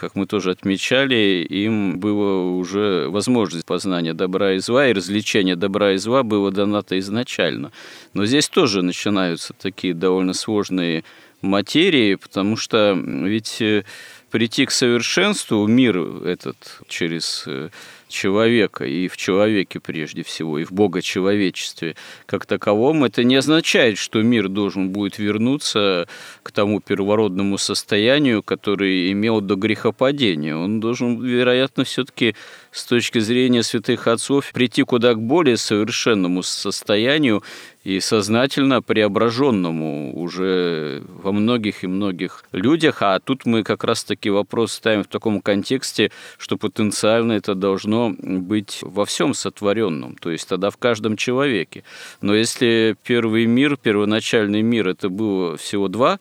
как 0.00 0.16
мы 0.16 0.26
тоже 0.26 0.52
отмечали, 0.52 1.46
им 1.46 2.00
было 2.00 2.56
уже 2.56 3.08
возможность 3.10 3.66
познания 3.66 4.14
добра 4.14 4.54
и 4.54 4.58
зла, 4.58 4.88
и 4.88 4.94
развлечения 4.94 5.56
добра 5.56 5.92
и 5.92 5.98
зла 5.98 6.22
было 6.22 6.50
дано-то 6.50 6.98
изначально. 6.98 7.70
Но 8.14 8.24
здесь 8.24 8.48
тоже 8.48 8.80
начинаются 8.80 9.52
такие 9.52 9.92
довольно 9.92 10.32
сложные 10.32 11.04
материи, 11.42 12.14
потому 12.14 12.56
что 12.56 12.94
ведь 12.94 13.60
э, 13.60 13.84
прийти 14.30 14.64
к 14.64 14.70
совершенству 14.70 15.66
мир 15.66 15.98
этот 16.24 16.80
через 16.88 17.44
э, 17.46 17.68
человека 18.10 18.84
и 18.84 19.08
в 19.08 19.16
человеке 19.16 19.80
прежде 19.80 20.22
всего, 20.22 20.58
и 20.58 20.64
в 20.64 20.72
богочеловечестве 20.72 21.96
как 22.26 22.46
таковом, 22.46 23.04
это 23.04 23.24
не 23.24 23.36
означает, 23.36 23.98
что 23.98 24.22
мир 24.22 24.48
должен 24.48 24.90
будет 24.90 25.18
вернуться 25.18 26.08
к 26.42 26.52
тому 26.52 26.80
первородному 26.80 27.58
состоянию, 27.58 28.42
который 28.42 29.10
имел 29.12 29.40
до 29.40 29.54
грехопадения. 29.54 30.56
Он 30.56 30.80
должен, 30.80 31.22
вероятно, 31.22 31.84
все-таки 31.84 32.34
с 32.72 32.84
точки 32.84 33.18
зрения 33.18 33.62
святых 33.62 34.06
отцов 34.06 34.50
прийти 34.52 34.82
куда 34.82 35.14
к 35.14 35.20
более 35.20 35.56
совершенному 35.56 36.42
состоянию 36.42 37.42
и 37.82 37.98
сознательно 38.00 38.82
преображенному 38.82 40.14
уже 40.14 41.02
во 41.08 41.32
многих 41.32 41.82
и 41.82 41.86
многих 41.86 42.44
людях. 42.52 43.02
А 43.02 43.18
тут 43.20 43.46
мы 43.46 43.62
как 43.62 43.84
раз-таки 43.84 44.28
вопрос 44.28 44.72
ставим 44.72 45.04
в 45.04 45.08
таком 45.08 45.40
контексте, 45.40 46.10
что 46.36 46.58
потенциально 46.58 47.32
это 47.32 47.54
должно 47.54 48.14
быть 48.18 48.80
во 48.82 49.06
всем 49.06 49.32
сотворенном, 49.32 50.16
то 50.16 50.30
есть 50.30 50.48
тогда 50.48 50.70
в 50.70 50.76
каждом 50.76 51.16
человеке. 51.16 51.82
Но 52.20 52.34
если 52.34 52.96
первый 53.02 53.46
мир, 53.46 53.76
первоначальный 53.78 54.62
мир, 54.62 54.88
это 54.88 55.08
было 55.08 55.56
всего 55.56 55.88
два 55.88 56.18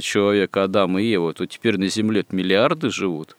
человека, 0.00 0.64
Адам 0.64 0.98
и 0.98 1.04
Ева, 1.04 1.32
то 1.32 1.46
теперь 1.46 1.78
на 1.78 1.88
Земле 1.88 2.24
миллиарды 2.30 2.90
живут. 2.90 3.36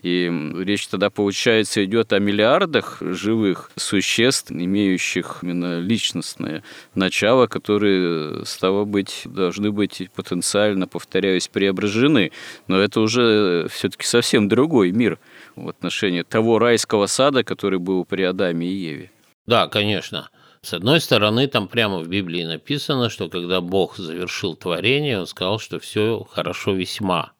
И 0.00 0.30
речь 0.56 0.86
тогда, 0.86 1.10
получается, 1.10 1.84
идет 1.84 2.12
о 2.12 2.18
миллиардах 2.18 2.98
живых 3.00 3.70
существ, 3.76 4.50
имеющих 4.50 5.38
именно 5.42 5.80
личностное 5.80 6.62
начало, 6.94 7.46
которые, 7.46 8.44
стало 8.46 8.84
быть, 8.84 9.22
должны 9.24 9.70
быть 9.70 10.08
потенциально, 10.14 10.86
повторяюсь, 10.86 11.48
преображены. 11.48 12.32
Но 12.68 12.78
это 12.78 13.00
уже 13.00 13.68
все-таки 13.70 14.06
совсем 14.06 14.48
другой 14.48 14.92
мир 14.92 15.18
в 15.56 15.68
отношении 15.68 16.22
того 16.22 16.58
райского 16.58 17.06
сада, 17.06 17.44
который 17.44 17.78
был 17.78 18.04
при 18.04 18.22
Адаме 18.22 18.66
и 18.66 18.74
Еве. 18.74 19.10
Да, 19.46 19.68
конечно. 19.68 20.30
С 20.62 20.72
одной 20.74 21.00
стороны, 21.00 21.48
там 21.48 21.66
прямо 21.66 21.98
в 21.98 22.08
Библии 22.08 22.44
написано, 22.44 23.10
что 23.10 23.28
когда 23.28 23.60
Бог 23.60 23.96
завершил 23.96 24.54
творение, 24.54 25.18
Он 25.18 25.26
сказал, 25.26 25.58
что 25.58 25.80
все 25.80 26.24
хорошо 26.30 26.72
весьма. 26.72 27.32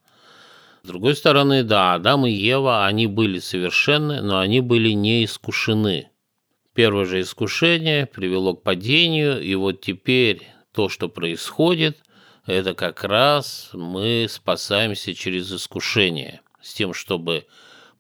С 0.83 0.89
другой 0.89 1.15
стороны, 1.15 1.63
да, 1.63 1.95
Адам 1.95 2.27
и 2.27 2.33
Ева, 2.33 2.85
они 2.87 3.07
были 3.07 3.39
совершенны, 3.39 4.21
но 4.21 4.41
они 4.41 4.61
были 4.61 4.91
не 4.91 5.25
искушены. 5.25 6.09
Первое 6.75 7.05
же 7.05 7.21
искушение 7.21 8.07
привело 8.07 8.55
к 8.55 8.65
падению, 8.65 9.41
и 9.41 9.55
вот 9.55 9.81
теперь 9.81 10.43
то, 10.73 10.89
что 10.89 11.09
происходит, 11.09 11.99
это 12.47 12.75
как 12.75 13.05
раз 13.05 13.71
мы 13.73 14.27
спасаемся 14.29 15.15
через 15.15 15.53
искушение, 15.53 16.41
с 16.61 16.75
тем, 16.75 16.95
чтобы 16.95 17.47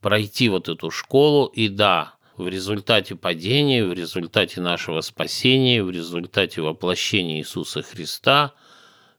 пройти 0.00 0.48
вот 0.48 0.68
эту 0.68 0.90
школу, 0.90 1.46
и 1.46 1.68
да, 1.68 2.14
в 2.36 2.48
результате 2.48 3.14
падения, 3.14 3.84
в 3.84 3.92
результате 3.92 4.60
нашего 4.60 5.02
спасения, 5.02 5.84
в 5.84 5.90
результате 5.90 6.60
воплощения 6.60 7.38
Иисуса 7.38 7.82
Христа, 7.82 8.54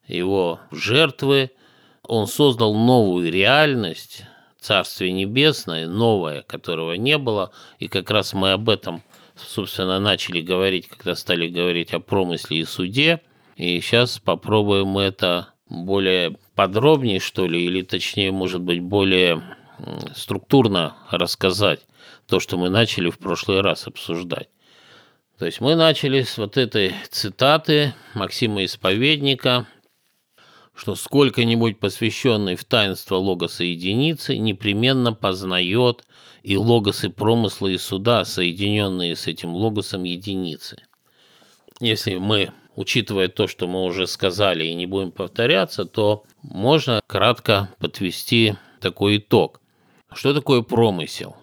Его 0.06 0.60
жертвы– 0.70 1.52
он 2.08 2.28
создал 2.28 2.74
новую 2.76 3.32
реальность, 3.32 4.24
Царствие 4.60 5.12
Небесное, 5.12 5.88
новое, 5.88 6.42
которого 6.44 6.94
не 6.94 7.18
было, 7.18 7.52
и 7.80 7.88
как 7.88 8.10
раз 8.10 8.34
мы 8.34 8.54
об 8.54 8.70
этом, 8.70 9.04
собственно, 9.36 10.00
начали 10.00 10.42
говорить, 10.42 10.88
когда 10.88 11.16
стали 11.16 11.48
говорить 11.48 11.94
о 11.94 12.00
промысле 12.00 12.60
и 12.60 12.66
суде, 12.66 13.22
И 13.56 13.80
сейчас 13.82 14.20
попробуем 14.20 14.98
это 14.98 15.50
более 15.68 16.38
подробнее, 16.56 17.20
что 17.20 17.46
ли, 17.46 17.66
или 17.66 17.82
точнее, 17.82 18.32
может 18.32 18.62
быть, 18.62 18.82
более 18.82 19.44
структурно 20.16 20.96
рассказать 21.12 21.82
то, 22.28 22.40
что 22.40 22.58
мы 22.58 22.70
начали 22.70 23.10
в 23.10 23.18
прошлый 23.18 23.62
раз 23.62 23.88
обсуждать. 23.88 24.50
То 25.38 25.46
есть 25.46 25.62
мы 25.62 25.76
начали 25.76 26.22
с 26.22 26.38
вот 26.38 26.58
этой 26.58 26.94
цитаты 27.10 27.94
Максима 28.14 28.64
Исповедника, 28.64 29.68
что 30.76 30.96
сколько-нибудь 30.96 31.80
посвященный 31.80 32.56
в 32.56 32.66
таинство 32.66 33.16
логоса 33.16 33.64
единицы 33.64 34.38
непременно 34.38 35.14
познает 35.14 36.06
и 36.42 36.58
логосы 36.58 37.10
промысла 37.10 37.68
и 37.68 37.78
суда, 37.78 38.26
соединенные 38.26 39.16
с 39.16 39.28
этим 39.28 39.54
логосом 39.54 40.04
единицы. 40.04 40.84
Если 41.80 42.18
мы, 42.18 42.52
учитывая 42.76 43.28
то, 43.28 43.48
что 43.48 43.68
мы 43.68 43.84
уже 43.84 44.08
сказали 44.08 44.66
и 44.66 44.74
не 44.74 44.86
будем 44.86 45.12
повторяться, 45.12 45.86
то 45.86 46.24
можно 46.42 47.02
кратко 47.08 47.70
подвести 47.80 48.56
такой 48.82 49.18
итог. 49.18 49.62
Что 50.12 50.34
такое 50.34 50.62
промысел? 50.62 51.38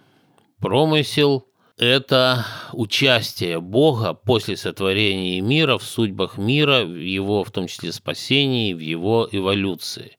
Промысел– 0.59 1.47
это 1.81 2.47
участие 2.75 3.59
Бога 3.59 4.13
после 4.13 4.57
сотворения 4.57 5.41
мира 5.41 5.79
в 5.79 5.83
судьбах 5.83 6.37
мира, 6.37 6.85
в 6.85 6.95
его, 6.95 7.43
в 7.43 7.51
том 7.51 7.69
числе, 7.69 7.91
спасении, 7.93 8.75
в 8.75 8.81
его 8.81 9.27
эволюции. 9.33 10.19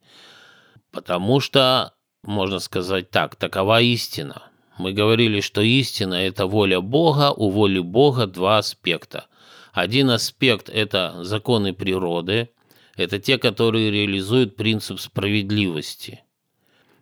Потому 0.91 1.39
что, 1.39 1.93
можно 2.23 2.57
сказать 2.57 3.11
так, 3.11 3.35
такова 3.35 3.79
истина. 3.79 4.41
Мы 4.79 4.91
говорили, 4.91 5.39
что 5.39 5.61
истина– 5.61 6.15
это 6.15 6.47
воля 6.47 6.81
Бога, 6.81 7.31
у 7.31 7.49
воли 7.49 7.79
Бога 7.79 8.25
два 8.25 8.57
аспекта. 8.57 9.27
Один 9.71 10.09
аспект– 10.09 10.67
это 10.73 11.23
законы 11.23 11.73
природы, 11.73 12.49
это 12.95 13.19
те, 13.19 13.37
которые 13.37 13.91
реализуют 13.91 14.55
принцип 14.55 14.99
справедливости– 14.99 16.23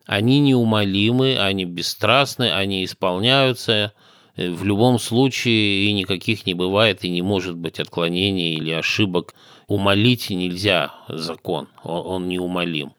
они 0.09 0.39
неумолимы, 0.39 1.37
они 1.37 1.65
бесстрастны, 1.65 2.51
они 2.51 2.83
исполняются. 2.83 3.93
Э, 4.39 4.49
в 4.49 4.63
любом 4.63 4.99
случае 4.99 5.85
и 5.85 5.93
никаких 5.93 6.45
не 6.45 6.53
бывает, 6.53 7.03
и 7.03 7.09
не 7.09 7.21
может 7.21 7.57
быть 7.57 7.79
отклонений 7.79 8.55
или 8.55 8.71
ошибок. 8.71 9.33
Умолить 9.67 10.29
нельзя 10.29 10.93
закон, 11.09 11.67
он, 11.83 12.07
он 12.07 12.29
неумолим. 12.29 12.93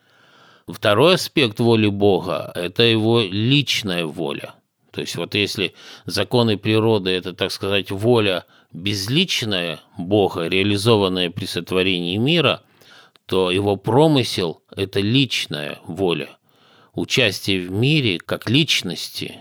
Второй 0.68 1.14
аспект 1.14 1.58
воли 1.58 1.88
Бога– 1.88 2.52
это 2.54 2.82
его 2.82 3.22
личная 3.22 4.04
воля. 4.04 4.54
То 4.92 5.00
есть 5.00 5.16
вот 5.16 5.34
если 5.34 5.72
законы 6.04 6.58
природы– 6.58 7.10
это, 7.18 7.32
так 7.32 7.50
сказать, 7.50 7.90
воля 7.90 8.44
безличная 8.72 9.80
Бога, 9.96 10.46
реализованная 10.46 11.30
при 11.30 11.46
сотворении 11.46 12.18
мира, 12.18 12.62
то 13.26 13.50
его 13.50 13.76
промысел– 13.76 14.62
это 14.76 15.00
личная 15.00 15.78
воля– 15.86 16.28
участие 16.94 17.60
в 17.60 17.70
мире 17.70 18.18
как 18.18 18.50
личности. 18.50 19.40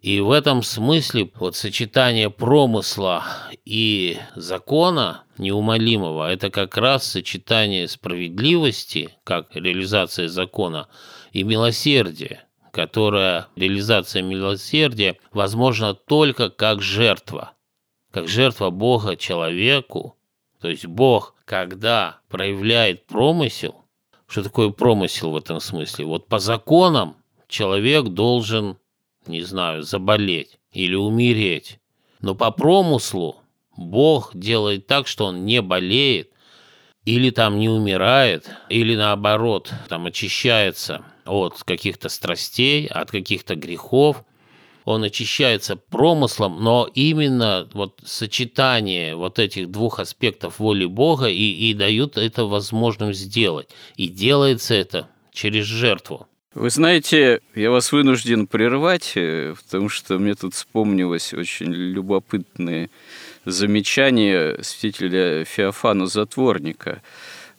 И 0.00 0.20
в 0.20 0.30
этом 0.30 0.62
смысле 0.62 1.30
вот 1.34 1.56
сочетание 1.56 2.30
промысла 2.30 3.24
и 3.64 4.18
закона 4.36 5.24
неумолимого– 5.38 6.30
это 6.32 6.50
как 6.50 6.76
раз 6.76 7.04
сочетание 7.04 7.88
справедливости, 7.88 9.10
как 9.24 9.54
реализация 9.56 10.28
закона, 10.28 10.88
и 11.32 11.42
милосердия, 11.42 12.44
которая 12.70 13.48
реализация 13.56 14.22
милосердия 14.22 15.18
возможна 15.32 15.94
только 15.94 16.48
как 16.48 16.80
жертва, 16.80 17.52
как 18.12 18.28
жертва 18.28 18.70
Бога 18.70 19.16
человеку. 19.16 20.16
То 20.60 20.68
есть 20.68 20.86
Бог, 20.86 21.34
когда 21.44 22.20
проявляет 22.28 23.06
промысел, 23.06 23.84
что 24.28 24.42
такое 24.42 24.70
промысел 24.70 25.32
в 25.32 25.36
этом 25.36 25.58
смысле? 25.60 26.04
Вот 26.04 26.28
по 26.28 26.38
законам 26.38 27.16
человек 27.48 28.04
должен, 28.08 28.76
не 29.28 29.42
знаю, 29.42 29.82
заболеть 29.82 30.58
или 30.72 30.94
умереть. 30.94 31.78
Но 32.20 32.34
по 32.34 32.50
промыслу 32.50 33.36
Бог 33.76 34.32
делает 34.34 34.86
так, 34.86 35.06
что 35.06 35.26
он 35.26 35.44
не 35.44 35.62
болеет, 35.62 36.30
или 37.04 37.30
там 37.30 37.58
не 37.58 37.68
умирает, 37.68 38.50
или 38.68 38.94
наоборот, 38.94 39.72
там 39.88 40.06
очищается 40.06 41.04
от 41.24 41.62
каких-то 41.64 42.08
страстей, 42.08 42.86
от 42.86 43.10
каких-то 43.10 43.54
грехов, 43.54 44.24
он 44.84 45.04
очищается 45.04 45.76
промыслом, 45.76 46.62
но 46.62 46.88
именно 46.94 47.68
вот 47.74 48.00
сочетание 48.04 49.16
вот 49.16 49.38
этих 49.38 49.70
двух 49.70 50.00
аспектов 50.00 50.58
воли 50.58 50.86
Бога 50.86 51.26
и, 51.26 51.70
и 51.70 51.74
дают 51.74 52.16
это 52.16 52.46
возможным 52.46 53.12
сделать. 53.12 53.68
И 53.96 54.08
делается 54.08 54.74
это 54.74 55.08
через 55.30 55.66
жертву. 55.66 56.26
Вы 56.54 56.70
знаете, 56.70 57.40
я 57.54 57.70
вас 57.70 57.92
вынужден 57.92 58.46
прервать, 58.46 59.12
э, 59.16 59.54
потому 59.62 59.90
что 59.90 60.18
мне 60.18 60.34
тут 60.34 60.54
вспомнилось 60.54 61.34
очень 61.34 61.70
любопытное 61.74 62.88
замечание 63.44 64.56
святителя 64.62 65.44
Феофана 65.44 66.06
Затворника. 66.06 67.02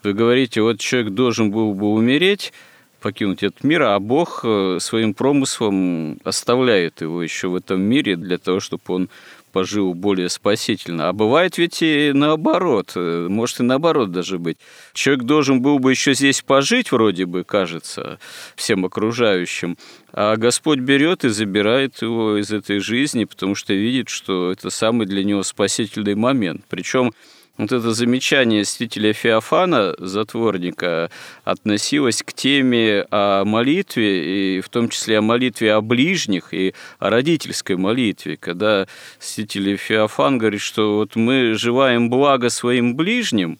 Вы 0.02 0.13
говорите, 0.13 0.63
вот 0.63 0.80
человек 0.80 1.13
должен 1.13 1.52
был 1.52 1.75
бы 1.75 1.93
умереть, 1.93 2.52
покинуть 2.99 3.43
этот 3.43 3.63
мир, 3.63 3.84
а 3.84 3.99
Бог 3.99 4.41
э, 4.43 4.80
своим 4.82 5.13
промыслом 5.13 6.19
оставляет 6.23 7.02
его 7.02 7.21
еще 7.21 7.47
в 7.47 7.56
этом 7.56 7.82
мире 7.82 8.15
для 8.15 8.39
того, 8.39 8.60
чтобы 8.60 8.84
он 8.88 9.10
пожил 9.52 9.94
более 9.94 10.30
спасительно. 10.30 11.10
А 11.10 11.14
бывает 11.14 11.58
ведь 11.58 11.82
и 11.82 12.12
наоборот, 12.14 12.94
э, 12.96 13.28
может 13.30 13.60
и 13.60 13.64
наоборот 13.64 14.12
даже 14.12 14.40
быть. 14.40 14.58
Человек 14.94 15.26
должен 15.26 15.62
был 15.62 15.80
бы 15.80 15.92
еще 15.92 16.14
здесь 16.14 16.42
пожить, 16.42 16.92
вроде 16.92 17.26
бы, 17.26 17.44
кажется, 17.44 18.20
всем 18.56 18.86
окружающим, 18.86 19.78
а 20.12 20.36
Господь 20.36 20.80
берет 20.80 21.26
и 21.26 21.30
забирает 21.30 22.02
его 22.02 22.38
из 22.38 22.52
этой 22.52 22.80
жизни, 22.80 23.26
потому 23.26 23.56
что 23.56 23.74
видит, 23.74 24.10
что 24.10 24.52
это 24.52 24.70
самый 24.70 25.08
для 25.08 25.24
него 25.24 25.44
спасительный 25.44 26.16
момент. 26.16 26.64
Причем 26.70 27.12
вот 27.60 27.74
это 27.74 27.93
замечание 27.93 28.63
святителя 28.63 29.12
Феофана, 29.12 29.93
затворника, 29.98 31.12
относилось 31.43 32.24
к 32.24 32.32
теме 32.32 33.06
о 33.12 33.43
молитве, 33.43 34.58
и 34.58 34.62
в 34.62 34.69
том 34.69 34.88
числе 34.88 35.17
о 35.17 35.22
молитве 35.22 35.74
о 35.74 35.82
ближних 35.82 36.54
и 36.54 36.74
о 37.00 37.10
родительской 37.10 37.76
молитве, 37.76 38.38
когда 38.38 38.88
святитель 39.19 39.76
Феофан 39.76 40.38
говорит, 40.38 40.62
что 40.62 40.95
вот 41.00 41.17
мы 41.17 41.56
желаем 41.56 42.10
благо 42.10 42.50
своим 42.50 42.95
ближним, 42.95 43.60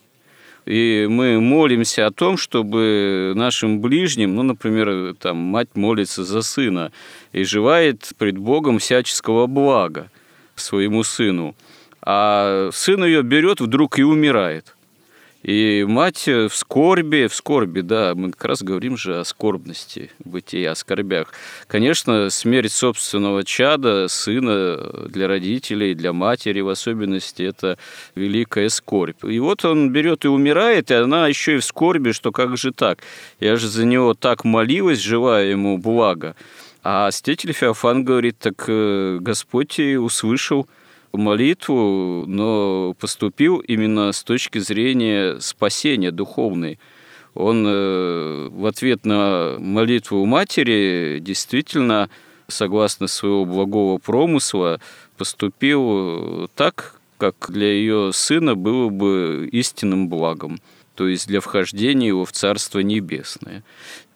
и 0.66 1.06
мы 1.10 1.42
молимся 1.42 2.08
о 2.08 2.12
том, 2.12 2.38
чтобы 2.38 3.34
нашим 3.36 3.82
ближним, 3.82 4.34
ну, 4.34 4.44
например, 4.44 5.14
там, 5.16 5.36
мать 5.36 5.76
молится 5.76 6.24
за 6.24 6.42
сына 6.42 6.94
и 7.34 7.44
желает 7.44 8.12
пред 8.18 8.38
Богом 8.38 8.80
всяческого 8.80 9.46
блага 9.48 10.10
своему 10.56 11.04
сыну– 11.04 11.54
а 12.02 12.70
сын 12.72 13.04
ее 13.04 13.22
берет 13.24 13.62
вдруг 13.62 14.00
и 14.00 14.04
умирает. 14.04 14.76
И 15.42 15.86
мать 15.88 16.28
в 16.28 16.50
скорби, 16.50 17.28
в 17.28 17.34
скорби, 17.34 17.80
да, 17.80 18.14
мы 18.14 18.32
как 18.32 18.44
раз 18.44 18.62
говорим 18.62 18.98
же 18.98 19.20
о 19.20 19.24
скорбности 19.24 20.12
бытия, 20.20 20.72
о 20.72 20.76
скорбях. 20.76 21.32
Конечно, 21.68 22.30
смерть 22.30 22.74
собственного 22.74 23.46
чада, 23.46 24.10
сына 24.10 25.08
для 25.08 25.30
родителей, 25.30 25.96
для 25.96 26.12
матери 26.12 26.60
в 26.60 26.68
особенности, 26.68 27.44
это 27.44 27.78
великая 28.16 28.68
скорбь. 28.68 29.24
И 29.24 29.40
вот 29.40 29.64
он 29.64 29.94
берет 29.94 30.26
и 30.26 30.28
умирает, 30.28 30.92
и 30.92 30.96
она 30.96 31.30
еще 31.30 31.56
и 31.56 31.60
в 31.60 31.64
скорби, 31.64 32.12
что 32.12 32.34
как 32.34 32.58
же 32.58 32.74
так? 32.74 33.00
Я 33.40 33.56
же 33.56 33.70
за 33.70 33.86
него 33.86 34.16
так 34.16 34.44
молилась, 34.44 35.00
желая 35.00 35.52
ему 35.52 35.78
блага. 35.78 36.36
А 36.84 37.12
святитель 37.12 37.54
Феофан 37.54 38.04
говорит, 38.04 38.38
так 38.40 38.66
э, 38.68 39.20
Господь 39.22 39.80
и 39.80 39.96
услышал– 39.96 40.68
молитву, 41.14 42.26
но 42.28 42.96
поступил 43.00 43.58
именно 43.60 44.12
с 44.12 44.24
точки 44.24 44.60
зрения 44.60 45.40
спасения 45.40 46.12
духовной. 46.12 46.80
Он 47.34 47.66
э, 47.68 48.50
в 48.52 48.66
ответ 48.66 49.06
на 49.06 49.58
молитву 49.60 50.26
матери 50.26 51.20
действительно, 51.22 52.10
согласно 52.48 53.08
своего 53.08 53.46
благого 53.46 53.98
промысла, 53.98 54.80
поступил 55.18 56.50
так, 56.56 57.00
как 57.18 57.48
для 57.50 57.68
ее 57.68 58.12
сына 58.14 58.56
было 58.56 58.90
бы 58.90 59.50
истинным 59.52 60.10
благом 60.10 60.60
то 61.00 61.08
есть 61.08 61.30
для 61.30 61.40
вхождения 61.40 62.10
его 62.10 62.26
в 62.26 62.34
Царство 62.34 62.80
Небесное. 62.80 63.64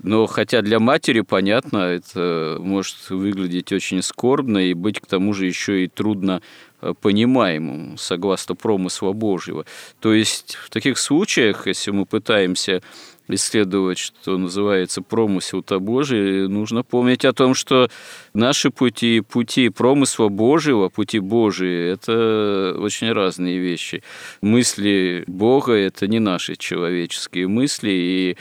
Но 0.02 0.28
хотя 0.28 0.62
для 0.62 0.82
матери, 0.82 1.22
понятно, 1.22 1.78
это 1.78 2.58
может 2.60 3.10
выглядеть 3.10 3.72
очень 3.72 4.02
скорбно 4.02 4.58
и 4.58 4.74
быть 4.74 5.00
к 5.00 5.06
тому 5.06 5.34
же 5.34 5.46
еще 5.46 5.86
и 5.86 5.88
трудно 5.88 6.42
Э, 6.84 6.94
понимаемым, 7.00 7.98
согласно 7.98 8.56
промысла 8.56 9.14
Божьего. 9.14 9.66
То 10.02 10.14
есть 10.14 10.56
в 10.56 10.70
таких 10.70 10.98
случаях, 10.98 11.66
если 11.66 11.92
мы 11.92 12.06
пытаемся 12.06 12.82
исследовать, 13.30 14.00
что 14.00 14.38
называется, 14.38 15.02
промысел-то 15.02 15.80
Божий, 15.80 16.50
нужно 16.50 16.84
помнить 16.84 17.24
о 17.24 17.32
том, 17.32 17.54
что 17.54 17.90
наши 18.34 18.70
пути, 18.70 19.22
пути 19.22 19.70
промысла 19.70 20.28
Божьего, 20.28 20.90
пути 20.90 21.20
Божии– 21.20 21.92
это 21.94 22.76
очень 22.78 23.14
разные 23.14 23.60
вещи. 23.60 24.04
Мысли 24.42 25.24
Бога– 25.26 25.72
это 25.74 26.08
не 26.08 26.20
наши 26.20 26.58
человеческие 26.58 27.48
мысли, 27.48 27.92
и 27.92 28.38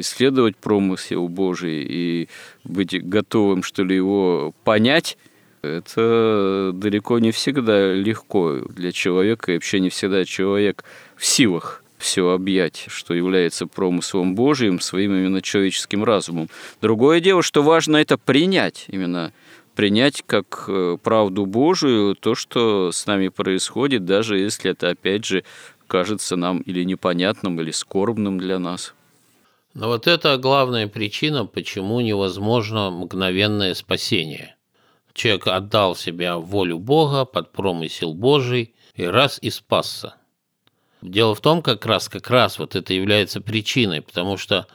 исследовать 0.00 0.56
промысел 0.56 1.28
Божий, 1.28 1.86
и 1.88 2.28
быть 2.64 3.00
готовым, 3.08 3.62
что 3.62 3.84
ли, 3.84 3.94
его 3.94 4.52
понять– 4.64 5.16
это 5.64 6.70
далеко 6.74 7.18
не 7.18 7.32
всегда 7.32 7.92
легко 7.92 8.60
для 8.68 8.92
человека, 8.92 9.52
и 9.52 9.54
вообще 9.56 9.80
не 9.80 9.88
всегда 9.88 10.24
человек 10.24 10.84
в 11.16 11.24
силах 11.24 11.82
все 11.98 12.28
объять, 12.30 12.84
что 12.88 13.14
является 13.14 13.66
промыслом 13.66 14.34
Божиим, 14.34 14.80
своим 14.80 15.14
именно 15.14 15.40
человеческим 15.40 16.04
разумом. 16.04 16.48
Другое 16.82 17.20
дело, 17.20 17.42
что 17.42 17.62
важно 17.62 17.96
это 17.96 18.18
принять, 18.18 18.84
именно 18.88 19.32
принять 19.74 20.22
как 20.26 20.66
э, 20.68 20.98
правду 21.02 21.46
Божию 21.46 22.14
то, 22.14 22.34
что 22.34 22.92
с 22.92 23.06
нами 23.06 23.28
происходит, 23.28 24.04
даже 24.04 24.38
если 24.38 24.70
это, 24.70 24.90
опять 24.90 25.24
же, 25.24 25.44
кажется 25.86 26.36
нам 26.36 26.58
или 26.58 26.84
непонятным, 26.84 27.60
или 27.60 27.70
скорбным 27.70 28.38
для 28.38 28.58
нас. 28.58 28.94
Но 29.74 29.88
вот 29.88 30.06
это 30.06 30.36
главная 30.38 30.86
причина, 30.86 31.46
почему 31.46 32.00
невозможно 32.00 32.90
мгновенное 32.90 33.74
спасение. 33.74 34.53
Человек 35.14 35.46
отдал 35.46 35.94
себя 35.94 36.36
волю 36.38 36.78
Бога 36.78 37.24
под 37.24 37.52
промысел 37.52 38.14
Божий 38.14 38.74
и 38.94 39.04
раз 39.04 39.38
и 39.40 39.48
спасся. 39.48 40.16
Дело 41.00 41.34
в 41.34 41.40
том, 41.40 41.62
как 41.62 41.86
раз, 41.86 42.08
как 42.08 42.28
раз 42.30 42.58
вот 42.58 42.74
это 42.74 42.92
является 42.92 43.40
причиной, 43.40 44.02
потому 44.02 44.36
что 44.36 44.66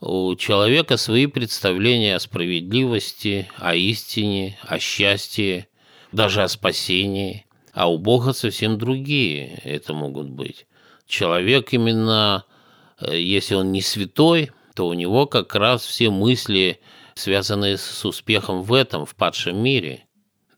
у 0.00 0.34
человека 0.34 0.96
свои 0.96 1.26
представления 1.26 2.16
о 2.16 2.20
справедливости, 2.20 3.48
о 3.56 3.74
истине, 3.74 4.58
о 4.62 4.78
счастье, 4.78 5.68
даже 6.10 6.42
о 6.42 6.48
спасении, 6.48 7.46
а 7.72 7.90
у 7.90 7.98
Бога 7.98 8.32
совсем 8.32 8.78
другие 8.78 9.60
это 9.64 9.94
могут 9.94 10.28
быть. 10.28 10.66
Человек 11.06 11.72
именно, 11.72 12.44
э, 13.00 13.20
если 13.20 13.54
он 13.54 13.72
не 13.72 13.82
святой, 13.82 14.50
то 14.74 14.88
у 14.88 14.94
него 14.94 15.26
как 15.26 15.54
раз 15.54 15.84
все 15.84 16.10
мысли, 16.10 16.80
связанные 17.14 17.78
с 17.78 18.04
успехом 18.04 18.62
в 18.62 18.72
этом, 18.72 19.06
в 19.06 19.14
падшем 19.14 19.62
мире. 19.62 20.06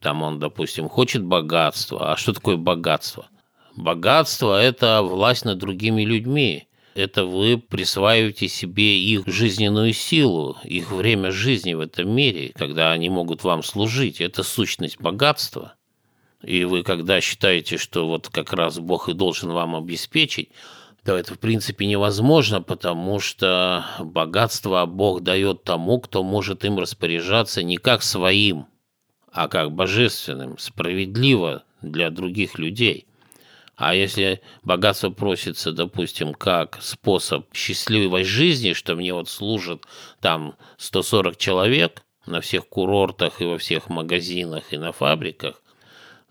Там 0.01 0.23
он, 0.23 0.39
допустим, 0.39 0.89
хочет 0.89 1.25
богатства. 1.25 2.13
А 2.13 2.17
что 2.17 2.33
такое 2.33 2.57
богатство? 2.57 3.29
Богатство– 3.77 4.61
это 4.63 5.03
власть 5.03 5.45
над 5.45 5.59
другими 5.59 6.03
людьми. 6.03 6.69
Это 6.95 7.27
вы 7.27 7.59
присваиваете 7.59 8.49
себе 8.49 8.99
их 8.99 9.27
жизненную 9.27 9.93
силу, 9.93 10.57
их 10.65 10.93
время 10.93 11.31
жизни 11.31 11.75
в 11.75 11.81
этом 11.81 12.11
мире, 12.11 12.53
когда 12.55 12.93
они 12.93 13.11
могут 13.11 13.45
вам 13.45 13.63
служить. 13.63 14.23
Это 14.23 14.43
сущность 14.43 14.99
богатства. 14.99 15.75
И 16.43 16.65
вы, 16.65 16.85
когда 16.85 17.21
считаете, 17.21 17.77
что 17.77 18.07
вот 18.07 18.29
как 18.29 18.53
раз 18.53 18.79
Бог 18.79 19.09
и 19.11 19.13
должен 19.13 19.53
вам 19.53 19.77
обеспечить, 19.77 20.51
то 21.07 21.17
это 21.17 21.35
в 21.35 21.39
принципе 21.39 21.87
невозможно, 21.87 22.61
потому 22.61 23.21
что 23.21 23.87
богатство 24.01 24.85
Бог 24.87 25.23
дает 25.23 25.63
тому, 25.63 26.01
кто 26.01 26.25
может 26.25 26.65
им 26.65 26.81
распоряжаться 26.81 27.63
не 27.63 27.77
как 27.77 28.03
своим, 28.03 28.67
а 29.31 29.47
как 29.47 29.71
божественным, 29.71 30.59
справедливо 30.59 31.63
для 31.81 32.11
других 32.11 32.59
людей– 32.59 33.07
а 33.79 33.95
если 33.95 34.41
богатство 34.63 35.11
просится, 35.11 35.71
допустим, 35.71 36.33
как 36.33 36.79
способ 36.81 37.55
счастливой 37.55 38.25
жизни, 38.25 38.73
что 38.73 38.97
мне 38.97 39.13
вот 39.13 39.29
служит 39.29 39.85
там 40.23 40.57
140 40.79 41.37
человек 41.37 42.03
на 42.25 42.41
всех 42.41 42.67
курортах 42.69 43.43
и 43.43 43.45
во 43.45 43.59
всех 43.59 43.91
магазинах 43.91 44.73
и 44.73 44.79
на 44.79 44.93
фабриках, 44.93 45.63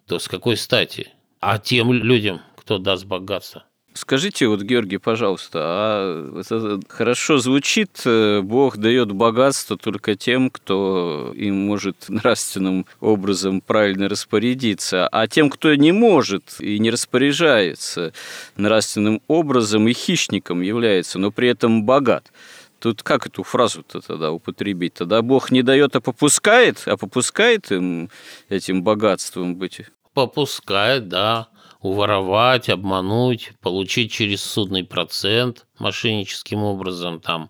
то 0.07 0.17
с 0.17 0.27
какой 0.27 0.57
стати? 0.57 1.09
А 1.39 1.59
тем 1.59 1.93
людям, 1.93 2.41
кто 2.57 2.79
даст 2.79 3.05
богатство– 3.05 3.63
Скажите, 3.97 4.47
вот, 4.47 4.61
Георгий, 4.61 4.97
пожалуйста, 4.97 5.59
а 5.63 6.41
это 6.41 6.81
хорошо 6.89 7.37
звучит, 7.37 8.01
э, 8.03 8.41
Бог 8.41 8.75
дает 8.75 9.13
богатство 9.13 9.77
только 9.77 10.15
тем, 10.15 10.49
кто 10.49 11.31
им 11.33 11.55
может 11.55 11.95
нравственным 12.09 12.87
образом 12.99 13.61
правильно 13.61 14.09
распорядиться, 14.09 15.07
а 15.07 15.27
тем, 15.27 15.49
кто 15.49 15.73
не 15.75 15.93
может 15.93 16.57
и 16.59 16.77
не 16.77 16.91
распоряжается 16.91 18.11
нравственным 18.57 19.21
образом 19.29 19.87
и 19.87 19.93
хищником 19.93 20.59
является, 20.59 21.17
но 21.17 21.31
при 21.31 21.47
этом 21.47 21.85
богат. 21.85 22.33
Тут 22.79 23.01
как 23.01 23.27
эту 23.27 23.43
фразу-то 23.43 24.01
тогда 24.01 24.33
употребить? 24.33 24.95
Тогда 24.95 25.21
Бог 25.21 25.51
не 25.51 25.61
дает, 25.61 25.95
а 25.95 26.01
попускает, 26.01 26.83
а 26.85 26.97
попускает 26.97 27.71
им 27.71 28.09
этим 28.49 28.83
богатством 28.83 29.55
быть? 29.55 29.83
Попускает, 30.13 31.07
да 31.07 31.47
уворовать, 31.85 32.69
обмануть, 32.69 33.51
получить 33.61 34.11
через 34.11 34.43
судный 34.43 34.83
процент 34.83 35.65
мошенническим 35.77 36.63
образом, 36.63 37.19
там, 37.19 37.49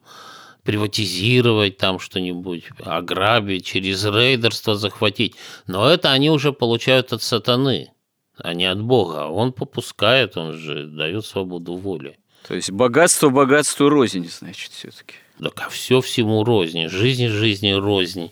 приватизировать 0.64 1.78
там 1.78 2.00
что-нибудь, 2.00 2.66
ограбить, 2.84 3.66
через 3.66 4.04
рейдерство 4.04 4.76
захватить. 4.76 5.36
Но 5.68 5.88
это 5.90 6.12
они 6.12 6.30
уже 6.30 6.52
получают 6.52 7.14
от 7.14 7.22
сатаны, 7.22 7.92
а 8.38 8.54
не 8.54 8.66
от 8.66 8.82
Бога. 8.82 9.28
Он 9.28 9.54
попускает, 9.54 10.38
он 10.38 10.54
же 10.54 10.88
дает 10.88 11.26
свободу 11.26 11.76
воли. 11.76 12.18
То 12.48 12.56
есть 12.56 12.72
богатство 12.72 13.30
богатству 13.30 13.90
рознь, 13.90 14.28
значит, 14.30 14.72
все-таки. 14.72 15.16
Так 15.42 15.62
а 15.66 15.70
все 15.70 16.02
всему 16.02 16.44
рознь, 16.44 16.88
жизнь 16.88 17.28
жизни 17.28 17.72
рознь. 17.72 18.32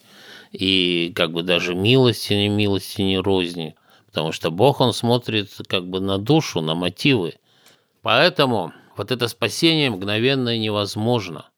И 0.52 1.12
как 1.16 1.32
бы 1.32 1.44
даже 1.44 1.74
милости 1.76 2.34
не 2.34 2.50
милости 2.50 3.02
не 3.02 3.18
рознь. 3.20 3.74
Потому 4.14 4.32
что 4.32 4.52
Бог, 4.52 4.80
Он 4.80 4.94
смотрит 4.94 5.50
как 5.68 5.88
бы 5.88 6.00
на 6.00 6.20
душу, 6.20 6.62
на 6.62 6.76
мотивы. 6.76 7.34
Поэтому 8.04 8.72
вот 8.96 9.12
это 9.12 9.28
спасение 9.28 9.90
мгновенно 9.90 10.56
невозможно. 10.56 11.50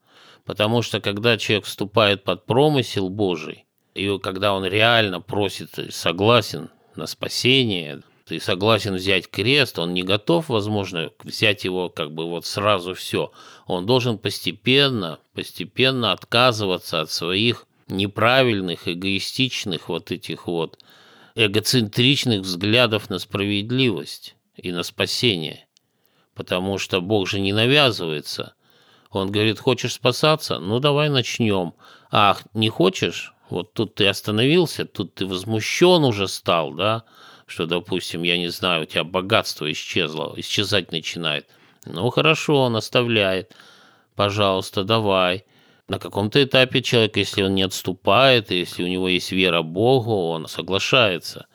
Потому 0.46 0.82
что 0.82 1.02
когда 1.02 1.38
человек 1.38 1.66
вступает 1.66 2.24
под 2.24 2.46
промысел 2.46 3.10
Божий, 3.10 3.66
и 3.94 4.18
когда 4.20 4.54
он 4.54 4.64
реально 4.64 5.20
просит, 5.20 5.72
согласен 5.90 6.70
на 6.96 7.08
спасение, 7.08 8.04
ты 8.26 8.40
согласен 8.40 8.96
взять 8.96 9.30
крест, 9.30 9.78
он 9.78 9.94
не 9.94 10.04
готов, 10.04 10.48
возможно, 10.48 11.12
взять 11.24 11.66
его 11.66 11.90
как 11.90 12.14
бы 12.14 12.30
вот 12.30 12.46
сразу 12.46 12.94
все. 12.94 13.34
Он 13.68 13.86
должен 13.86 14.18
постепенно, 14.18 15.20
постепенно 15.34 16.14
отказываться 16.14 17.02
от 17.02 17.12
своих 17.12 17.68
неправильных, 17.90 18.88
эгоистичных 18.88 19.90
вот 19.90 20.12
этих 20.12 20.48
вот 20.48 20.80
эгоцентричных 21.36 22.42
взглядов 22.42 23.10
на 23.10 23.20
справедливость 23.20 24.36
и 24.56 24.72
на 24.72 24.84
спасение. 24.84 25.68
Потому 26.34 26.78
что 26.78 27.02
Бог 27.02 27.28
же 27.28 27.40
не 27.40 27.54
навязывается. 27.54 28.56
Он 29.12 29.32
говорит, 29.32 29.60
хочешь 29.60 29.94
спасаться? 29.94 30.60
Ну, 30.60 30.80
давай 30.80 31.10
начнем. 31.10 31.74
Ах, 32.12 32.44
не 32.54 32.70
хочешь? 32.70 33.34
Вот 33.50 33.74
тут 33.74 33.96
ты 33.96 34.08
остановился, 34.08 34.86
тут 34.86 35.16
ты 35.16 35.26
возмущен 35.26 36.04
уже 36.04 36.28
стал, 36.28 36.74
да? 36.74 37.04
Что, 37.46 37.68
допустим, 37.68 38.24
я 38.24 38.38
не 38.38 38.48
знаю, 38.48 38.84
у 38.84 38.86
тебя 38.86 39.04
богатство 39.04 39.72
исчезло, 39.72 40.34
исчезать 40.36 40.92
начинает. 40.92 41.48
Ну, 41.86 42.10
хорошо, 42.10 42.64
он 42.64 42.76
оставляет. 42.76 43.56
Пожалуйста, 44.16 44.84
давай 44.84 45.46
на 45.88 46.00
каком-то 46.00 46.44
этапе 46.44 46.82
человек, 46.82 47.18
если 47.18 47.44
он 47.44 47.56
не 47.56 47.64
отступает, 47.64 48.52
если 48.52 48.84
у 48.84 48.88
него 48.88 49.08
есть 49.08 49.32
вера 49.32 49.62
Богу, 49.62 50.30
он 50.30 50.48
соглашается 50.48 51.48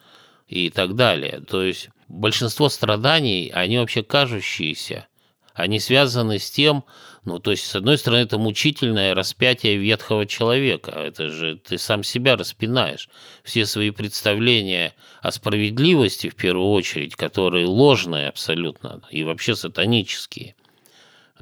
и 0.46 0.70
так 0.70 0.94
далее. 0.94 1.40
То 1.40 1.62
есть 1.62 1.90
большинство 2.08 2.68
страданий, 2.68 3.50
они 3.52 3.78
вообще 3.78 4.02
кажущиеся, 4.02 5.08
они 5.54 5.80
связаны 5.80 6.38
с 6.38 6.50
тем, 6.50 6.84
ну, 7.24 7.38
то 7.38 7.50
есть, 7.50 7.66
с 7.66 7.76
одной 7.76 7.98
стороны, 7.98 8.20
это 8.20 8.38
мучительное 8.38 9.14
распятие 9.14 9.76
ветхого 9.76 10.24
человека. 10.24 10.92
Это 10.92 11.28
же 11.28 11.56
ты 11.56 11.76
сам 11.76 12.02
себя 12.02 12.36
распинаешь. 12.36 13.10
Все 13.44 13.66
свои 13.66 13.90
представления 13.90 14.94
о 15.20 15.30
справедливости, 15.30 16.30
в 16.30 16.34
первую 16.34 16.70
очередь, 16.70 17.16
которые 17.16 17.66
ложные 17.66 18.28
абсолютно 18.28 19.02
и 19.10 19.22
вообще 19.22 19.54
сатанические. 19.54 20.54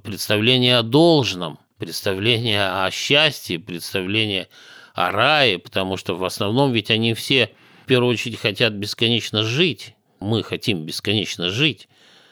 Представление 0.02 0.78
о 0.78 0.82
должном– 0.82 1.60
представление 1.78 2.84
о 2.84 2.90
счастье, 2.90 3.58
представление 3.58 4.48
о 4.94 5.10
рае, 5.10 5.58
потому 5.58 5.96
что 5.96 6.16
в 6.16 6.24
основном 6.24 6.72
ведь 6.72 6.90
они 6.90 7.14
все 7.14 7.52
в 7.84 7.86
первую 7.86 8.12
очередь 8.12 8.38
хотят 8.38 8.72
бесконечно 8.74 9.44
жить. 9.44 9.94
Мы 10.20 10.42
хотим 10.42 10.84
бесконечно 10.84 11.50
жить. 11.50 11.88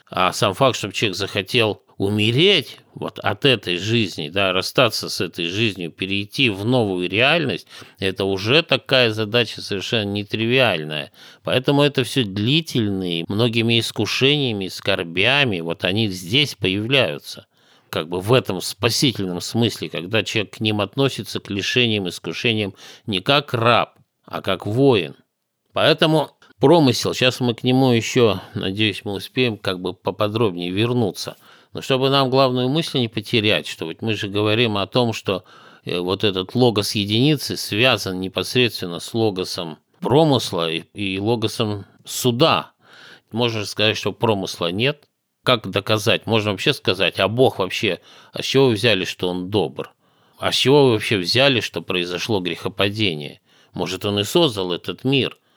А 0.09 0.31
сам 0.31 0.53
факт, 0.53 0.77
чтобы 0.77 0.93
человек 0.93 1.17
захотел 1.17 1.83
умереть 1.97 2.77
вот 2.93 3.19
от 3.19 3.43
этой 3.43 3.77
жизни, 3.77 4.29
да, 4.29 4.53
расстаться 4.53 5.09
с 5.09 5.19
этой 5.19 5.45
жизнью, 5.45 5.91
перейти 5.91 6.49
в 6.49 6.63
новую 6.63 7.09
реальность, 7.09 7.67
это 7.99 8.25
уже 8.25 8.61
такая 8.61 9.11
задача 9.11 9.61
совершенно 9.61 10.11
нетривиальная. 10.11 11.11
Поэтому 11.43 11.81
это 11.81 12.03
все 12.03 12.23
длительные, 12.23 13.25
многими 13.27 13.79
искушениями, 13.79 14.67
скорбями, 14.67 15.59
вот 15.61 15.83
они 15.85 16.07
здесь 16.09 16.55
появляются– 16.55 17.47
как 17.89 18.09
бы 18.09 18.19
в 18.19 18.33
этом 18.33 18.61
спасительном 18.61 19.41
смысле, 19.41 19.89
когда 19.89 20.23
человек 20.23 20.55
к 20.55 20.59
ним 20.59 20.81
относится, 20.81 21.39
к 21.39 21.49
лишениям, 21.49 22.07
искушениям, 22.07 22.73
не 23.05 23.19
как 23.19 23.53
раб, 23.53 23.97
а 24.25 24.41
как 24.41 24.65
воин. 24.65 25.15
Поэтому 25.73 26.31
промысел, 26.59 27.13
сейчас 27.13 27.39
мы 27.39 27.53
к 27.53 27.63
нему 27.63 27.91
еще, 27.91 28.41
надеюсь, 28.55 29.01
мы 29.05 29.13
успеем 29.13 29.57
как 29.57 29.79
бы 29.79 29.93
поподробнее 29.93 30.71
вернуться. 30.71 31.37
Но 31.73 31.81
чтобы 31.81 32.09
нам 32.09 32.29
главную 32.29 32.69
мысль 32.69 32.99
не 32.99 33.07
потерять, 33.07 33.67
что 33.67 33.85
вот 33.85 34.01
мы 34.01 34.13
же 34.13 34.27
говорим 34.27 34.77
о 34.77 34.87
том, 34.87 35.13
что 35.13 35.43
э, 35.85 35.99
вот 35.99 36.23
этот 36.23 36.55
логос 36.55 36.95
единицы 36.95 37.57
связан 37.57 38.19
непосредственно 38.19 38.99
с 38.99 39.13
логосом 39.13 39.77
промысла 39.99 40.69
и 40.71 41.19
логосом 41.19 41.85
суда. 42.05 42.71
Можно 43.31 43.65
сказать, 43.65 43.97
что 43.97 44.13
промысла 44.13 44.71
нет. 44.71 45.06
Как 45.47 45.65
доказать? 45.65 46.25
Можно 46.25 46.51
вообще 46.51 46.73
сказать, 46.73 47.21
а 47.21 47.29
Бог 47.29 47.59
вообще, 47.59 48.01
а 48.33 48.43
с 48.43 48.45
чего 48.45 48.65
вы 48.65 48.73
взяли, 48.73 49.05
что 49.05 49.29
Он 49.29 49.49
добр? 49.49 49.93
А 50.39 50.51
с 50.51 50.55
чего 50.55 50.87
вы 50.87 50.91
вообще 50.91 51.15
взяли, 51.17 51.61
что 51.61 51.81
произошло 51.81 52.41
грехопадение? 52.41 53.39
Может, 53.71 54.03
Он 54.03 54.19
и 54.19 54.25
создал 54.25 54.73
этот 54.73 55.05
мир– 55.05 55.37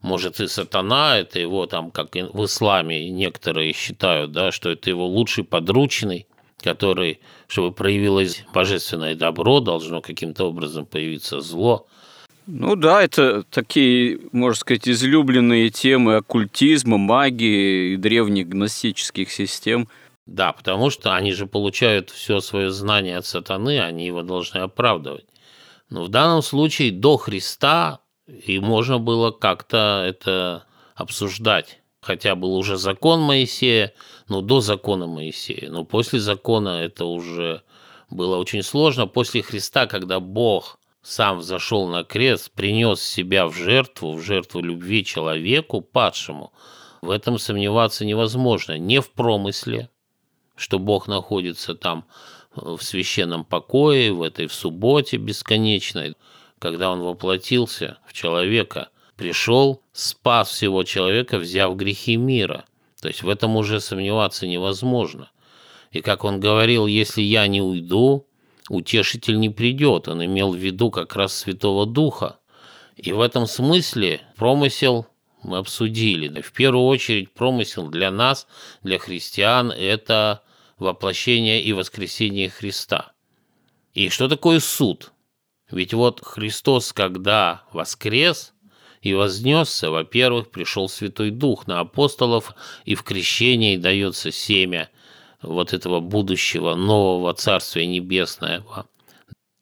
может, 0.00 0.40
и 0.40 0.48
сатана, 0.48 1.18
это 1.18 1.38
его 1.40 1.66
там, 1.66 1.90
как 1.92 2.14
в 2.14 2.44
исламе 2.44 3.10
некоторые 3.10 3.72
считают, 3.72 4.32
да, 4.32 4.52
что 4.52 4.70
это 4.70 4.90
его 4.90 5.06
лучший 5.06 5.44
подручный, 5.44 6.26
который, 6.60 7.20
чтобы 7.46 7.72
проявилось 7.72 8.44
божественное 8.52 9.14
добро, 9.14 9.60
должно 9.60 10.00
каким-то 10.00 10.46
образом 10.46 10.84
появиться 10.86 11.40
зло. 11.40 11.86
Ну 12.50 12.76
да, 12.76 13.02
это 13.02 13.42
такие, 13.42 14.20
можно 14.32 14.58
сказать, 14.58 14.88
излюбленные 14.88 15.68
темы 15.68 16.16
оккультизма, 16.16 16.96
магии 16.96 17.92
и 17.92 17.96
древних 17.98 18.48
гностических 18.48 19.30
систем. 19.30 19.86
Да, 20.24 20.54
потому 20.54 20.88
что 20.88 21.14
они 21.14 21.32
же 21.32 21.46
получают 21.46 22.08
все 22.08 22.40
свое 22.40 22.70
знание 22.70 23.18
от 23.18 23.26
сатаны, 23.26 23.82
они 23.82 24.06
его 24.06 24.22
должны 24.22 24.60
оправдывать. 24.60 25.26
Но 25.90 26.04
в 26.04 26.08
данном 26.08 26.40
случае 26.40 26.90
до 26.90 27.18
Христа 27.18 28.00
и 28.26 28.58
можно 28.60 28.98
было 28.98 29.30
как-то 29.30 30.02
это 30.08 30.64
обсуждать. 30.94 31.82
Хотя 32.00 32.34
был 32.34 32.54
уже 32.54 32.78
закон 32.78 33.20
Моисея, 33.20 33.92
но 34.26 34.40
до 34.40 34.62
закона 34.62 35.06
Моисея. 35.06 35.68
Но 35.70 35.84
после 35.84 36.18
закона 36.18 36.80
это 36.80 37.04
уже 37.04 37.62
было 38.08 38.38
очень 38.38 38.62
сложно. 38.62 39.06
После 39.06 39.42
Христа, 39.42 39.86
когда 39.86 40.18
Бог 40.18 40.77
сам 41.02 41.38
взошел 41.38 41.86
на 41.88 42.04
крест, 42.04 42.50
принес 42.52 43.02
себя 43.02 43.46
в 43.46 43.54
жертву, 43.54 44.14
в 44.14 44.22
жертву 44.22 44.60
любви 44.60 45.04
человеку, 45.04 45.80
падшему, 45.80 46.52
в 47.02 47.10
этом 47.10 47.38
сомневаться 47.38 48.04
невозможно. 48.04 48.78
Не 48.78 49.00
в 49.00 49.10
промысле, 49.12 49.90
что 50.56 50.78
Бог 50.78 51.06
находится 51.06 51.74
там 51.74 52.04
в 52.54 52.80
священном 52.80 53.44
покое, 53.44 54.12
в 54.12 54.22
этой 54.22 54.46
в 54.46 54.52
субботе 54.52 55.16
бесконечной, 55.16 56.16
когда 56.58 56.90
он 56.90 57.00
воплотился 57.00 57.98
в 58.06 58.12
человека, 58.12 58.88
пришел, 59.16 59.82
спас 59.92 60.50
всего 60.50 60.82
человека, 60.82 61.38
взяв 61.38 61.76
грехи 61.76 62.16
мира. 62.16 62.64
То 63.00 63.08
есть 63.08 63.22
в 63.22 63.28
этом 63.28 63.56
уже 63.56 63.80
сомневаться 63.80 64.46
невозможно. 64.46 65.30
И 65.92 66.00
как 66.00 66.24
он 66.24 66.40
говорил, 66.40 66.86
если 66.86 67.22
я 67.22 67.46
не 67.46 67.62
уйду, 67.62 68.27
утешитель 68.68 69.38
не 69.38 69.50
придет. 69.50 70.08
Он 70.08 70.24
имел 70.24 70.52
в 70.52 70.56
виду 70.56 70.90
как 70.90 71.16
раз 71.16 71.34
Святого 71.34 71.86
Духа. 71.86 72.38
И 72.96 73.12
в 73.12 73.20
этом 73.20 73.46
смысле 73.46 74.22
промысел 74.36 75.06
мы 75.42 75.58
обсудили. 75.58 76.40
В 76.40 76.52
первую 76.52 76.84
очередь 76.86 77.32
промысел 77.32 77.88
для 77.88 78.10
нас, 78.10 78.46
для 78.82 78.98
христиан, 78.98 79.70
это 79.70 80.42
воплощение 80.78 81.62
и 81.62 81.72
воскресение 81.72 82.50
Христа. 82.50 83.12
И 83.94 84.08
что 84.08 84.28
такое 84.28 84.60
суд? 84.60 85.12
Ведь 85.70 85.92
вот 85.92 86.24
Христос, 86.24 86.92
когда 86.92 87.62
воскрес 87.72 88.54
и 89.02 89.14
вознесся, 89.14 89.90
во-первых, 89.90 90.50
пришел 90.50 90.88
Святой 90.88 91.30
Дух 91.30 91.66
на 91.66 91.80
апостолов, 91.80 92.54
и 92.84 92.94
в 92.94 93.02
крещении 93.02 93.76
дается 93.76 94.32
семя 94.32 94.90
вот 95.42 95.72
этого 95.72 96.00
будущего 96.00 96.74
нового 96.74 97.32
Царствия 97.34 97.86
Небесного. 97.86 98.86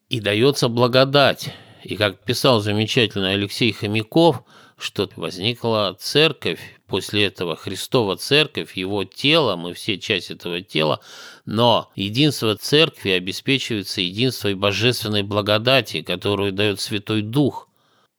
И 0.08 0.20
дается 0.20 0.68
благодать. 0.68 1.52
И 1.82 1.96
как 1.96 2.24
писал 2.24 2.60
замечательно 2.60 3.30
Алексей 3.30 3.72
Хомяков, 3.72 4.42
что 4.78 5.08
возникла 5.16 5.96
церковь, 5.98 6.60
после 6.86 7.26
этого 7.26 7.56
Христова 7.56 8.16
церковь, 8.16 8.76
его 8.76 9.04
тело, 9.04 9.56
мы 9.56 9.72
все 9.74 9.98
часть 9.98 10.30
этого 10.30 10.60
тела, 10.60 11.00
но 11.44 11.90
единство 11.96 12.56
церкви 12.56 13.10
обеспечивается 13.10 14.00
единством 14.00 14.58
божественной 14.58 15.22
благодати, 15.22 16.02
которую 16.02 16.52
дает 16.52 16.80
Святой 16.80 17.22
Дух. 17.22 17.68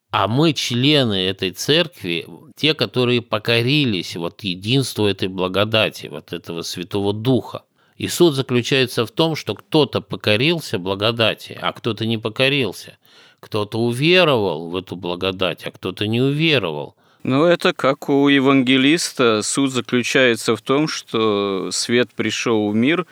А 0.09 0.27
мы, 0.27 0.53
члены 0.53 1.27
этой 1.27 1.51
церкви, 1.51 2.25
те, 2.55 2.73
которые 2.73 3.21
покорились 3.21 4.15
вот 4.15 4.41
единству 4.41 5.05
этой 5.05 5.27
благодати, 5.27 6.07
вот 6.07 6.31
этого 6.31 6.61
Святого 6.61 7.11
Духа. 7.13 7.63
И 7.97 8.07
суд 8.07 8.35
заключается 8.35 9.05
в 9.05 9.11
том, 9.11 9.35
что 9.35 9.55
кто-то 9.55 10.01
покорился 10.01 10.79
благодати, 10.79 11.57
а 11.59 11.73
кто-то 11.73 12.05
не 12.05 12.17
покорился. 12.17 12.97
Кто-то 13.39 13.79
уверовал 13.79 14.69
в 14.69 14.75
эту 14.75 14.95
благодать, 14.95 15.65
а 15.65 15.71
кто-то 15.71 16.07
не 16.07 16.21
уверовал. 16.21 16.95
Ну, 17.23 17.43
это 17.43 17.73
как 17.73 18.07
у 18.07 18.29
евангелиста. 18.29 19.41
Суд 19.41 19.71
заключается 19.71 20.55
в 20.55 20.61
том, 20.61 20.87
что 20.87 21.69
свет 21.71 22.09
пришел 22.15 22.69
в 22.69 22.75
мир, 22.75 23.05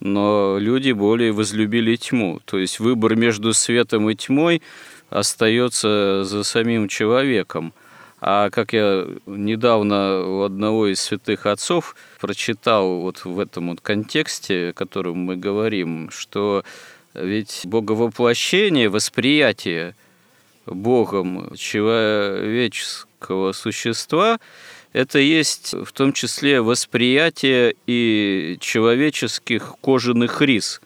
но 0.00 0.58
люди 0.58 0.92
более 0.92 1.32
возлюбили 1.32 1.96
тьму. 1.96 2.40
То 2.44 2.58
есть 2.58 2.80
выбор 2.80 3.16
между 3.16 3.54
светом 3.54 4.10
и 4.10 4.14
тьмой 4.14 4.60
остается 5.12 6.24
за 6.24 6.42
самим 6.42 6.88
человеком. 6.88 7.72
А 8.20 8.50
как 8.50 8.72
я 8.72 9.06
недавно 9.26 10.20
у 10.24 10.42
одного 10.42 10.86
из 10.86 11.00
святых 11.00 11.46
отцов 11.46 11.96
прочитал 12.20 13.00
вот 13.00 13.24
в 13.24 13.38
этом 13.40 13.70
вот 13.70 13.80
контексте, 13.80 14.68
о 14.68 14.72
котором 14.72 15.18
мы 15.18 15.36
говорим, 15.36 16.10
что 16.10 16.64
ведь 17.14 17.62
боговоплощение, 17.64 18.88
восприятие 18.88 19.96
Богом 20.66 21.52
человеческого 21.56 23.52
существа 23.52 24.38
это 24.92 25.18
есть 25.18 25.72
в 25.72 25.90
том 25.92 26.12
числе 26.12 26.60
восприятие 26.60 27.74
и 27.86 28.58
человеческих 28.60 29.74
кожаных 29.80 30.42
рис. 30.42 30.80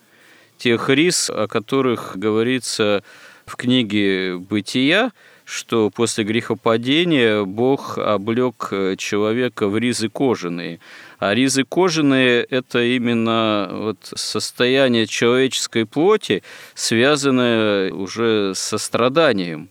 Тех 0.59 0.89
рис, 0.89 1.29
о 1.29 1.49
которых 1.49 2.17
говорится 2.17 3.03
в 3.47 3.57
книге 3.57 4.37
«Бытия», 4.37 5.13
что 5.45 5.91
после 5.91 6.25
грехопадения 6.25 7.45
Бог 7.45 7.99
облег 7.99 8.71
человека 8.99 9.69
в 9.69 9.79
ризы 9.79 10.09
кожаные. 10.09 10.81
А 11.21 11.33
ризы 11.33 11.63
кожаные– 11.63 12.43
это 12.51 12.83
именно 12.83 13.69
вот 13.71 13.99
состояние 14.17 15.07
человеческой 15.07 15.87
плоти, 15.87 16.43
связанное 16.75 17.93
уже 17.93 18.55
со 18.57 18.77
страданием. 18.77 19.71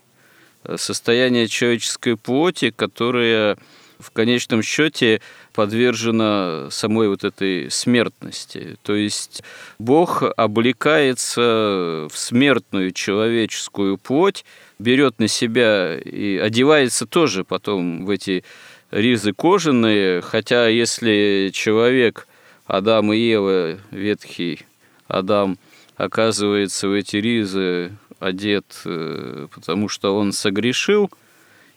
Состояние 0.77 1.47
человеческой 1.47 2.15
плоти, 2.15 2.71
которое 2.71 3.57
в 3.99 4.11
конечном 4.11 4.63
счете 4.63 5.21
подвержена 5.55 6.69
самой 6.69 7.07
вот 7.07 7.23
этой 7.23 7.71
смертности. 7.71 8.77
То 8.83 8.93
есть 8.93 9.41
Бог 9.79 10.21
облекается 10.35 12.07
в 12.11 12.17
смертную 12.17 12.91
человеческую 12.91 13.97
плоть, 13.97 14.43
берет 14.79 15.19
на 15.19 15.29
себя 15.29 15.97
и 15.97 16.37
одевается 16.37 17.05
тоже 17.05 17.45
потом 17.45 18.05
в 18.05 18.09
эти 18.09 18.43
ризы 18.91 19.31
кожаные, 19.33 20.21
хотя 20.21 20.67
если 20.67 21.51
человек, 21.53 22.27
Адам 22.65 23.13
и 23.13 23.17
Ева, 23.17 23.77
ветхий 23.91 24.59
Адам, 25.07 25.57
оказывается 25.95 26.89
в 26.89 26.93
эти 26.93 27.15
ризы 27.15 27.93
одет, 28.19 28.65
э, 28.85 29.47
потому 29.53 29.87
что 29.87 30.17
он 30.17 30.33
согрешил 30.33 31.09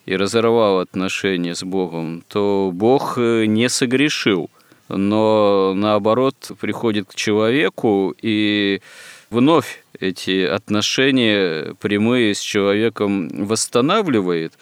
и 0.09 0.15
разорвал 0.15 0.79
отношения 0.79 1.53
с 1.53 1.63
Богом, 1.63 2.23
то 2.27 2.71
Бог 2.73 3.19
э, 3.19 3.45
не 3.45 3.69
согрешил, 3.69 4.49
но 4.87 5.73
наоборот 5.75 6.51
приходит 6.59 7.09
к 7.09 7.13
человеку 7.13 8.15
и 8.19 8.81
вновь 9.29 9.83
эти 9.99 10.45
отношения 10.45 11.75
прямые 11.75 12.33
с 12.33 12.39
человеком 12.39 13.29
восстанавливает. 13.45 14.53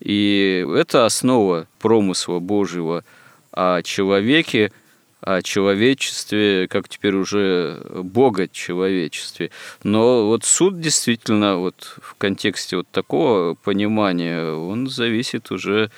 И 0.00 0.66
это 0.76 1.06
основа 1.06 1.66
промысла 1.78 2.38
Божьего 2.38 3.02
о 3.52 3.80
человеке, 3.80 4.70
о 5.20 5.42
человечестве, 5.42 6.66
как 6.68 6.88
теперь 6.88 7.14
уже 7.14 7.80
Бога 8.02 8.48
человечестве. 8.48 9.50
Но 9.82 10.26
вот 10.26 10.44
суд 10.44 10.80
действительно 10.80 11.56
вот 11.56 11.98
в 12.02 12.14
контексте 12.14 12.76
вот 12.76 12.88
такого 12.90 13.54
понимания, 13.54 14.52
он 14.52 14.88
зависит 14.88 15.50
уже 15.50 15.90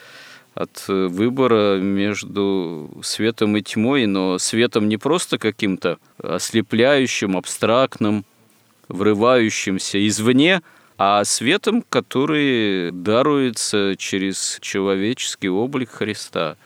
от 0.54 0.84
выбора 0.88 1.78
между 1.78 2.90
светом 3.02 3.56
и 3.56 3.62
тьмой, 3.62 4.06
но 4.06 4.38
светом 4.38 4.88
не 4.88 4.98
просто 4.98 5.38
каким-то 5.38 5.98
ослепляющим, 6.18 7.36
абстрактным, 7.36 8.24
врывающимся 8.88 10.06
извне, 10.06 10.60
а 10.98 11.24
светом, 11.24 11.82
который 11.88 12.90
даруется 12.92 13.94
через 13.96 14.58
человеческий 14.60 15.48
облик 15.48 15.90
Христа. 15.90 16.56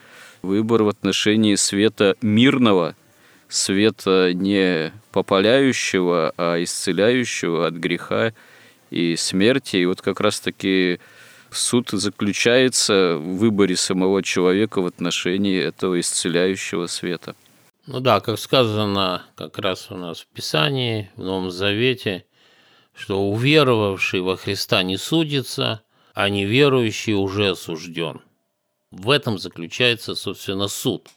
Выбор 0.47 0.83
в 0.83 0.87
отношении 0.87 1.55
света 1.55 2.15
мирного, 2.21 2.95
света 3.49 4.31
не 4.33 4.93
попаляющего, 5.11 6.33
а 6.37 6.63
исцеляющего 6.63 7.67
от 7.67 7.73
греха 7.73 8.31
и 8.89 9.17
смерти. 9.17 9.75
И 9.75 9.85
вот 9.85 10.01
как 10.01 10.21
раз-таки 10.21 11.01
суд 11.51 11.89
заключается 11.89 13.17
в 13.17 13.39
выборе 13.39 13.75
самого 13.75 14.23
человека 14.23 14.81
в 14.81 14.85
отношении 14.85 15.61
этого 15.61 15.99
исцеляющего 15.99 16.87
света. 16.87 17.35
Ну 17.85 17.99
да, 17.99 18.21
как 18.21 18.39
сказано 18.39 19.23
как 19.35 19.59
раз 19.59 19.91
у 19.91 19.97
нас 19.97 20.21
в 20.21 20.27
Писании, 20.27 21.11
в 21.17 21.25
Новом 21.25 21.51
Завете, 21.51 22.23
что 22.95 23.21
уверовавший 23.21 24.21
во 24.21 24.37
Христа 24.37 24.81
не 24.83 24.95
судится, 24.95 25.81
а 26.13 26.29
неверующий 26.29 27.15
уже 27.15 27.49
осужден. 27.49 28.21
В 28.91 29.09
этом 29.09 29.37
заключается, 29.37 30.15
собственно, 30.15 30.67
суд. 30.67 31.09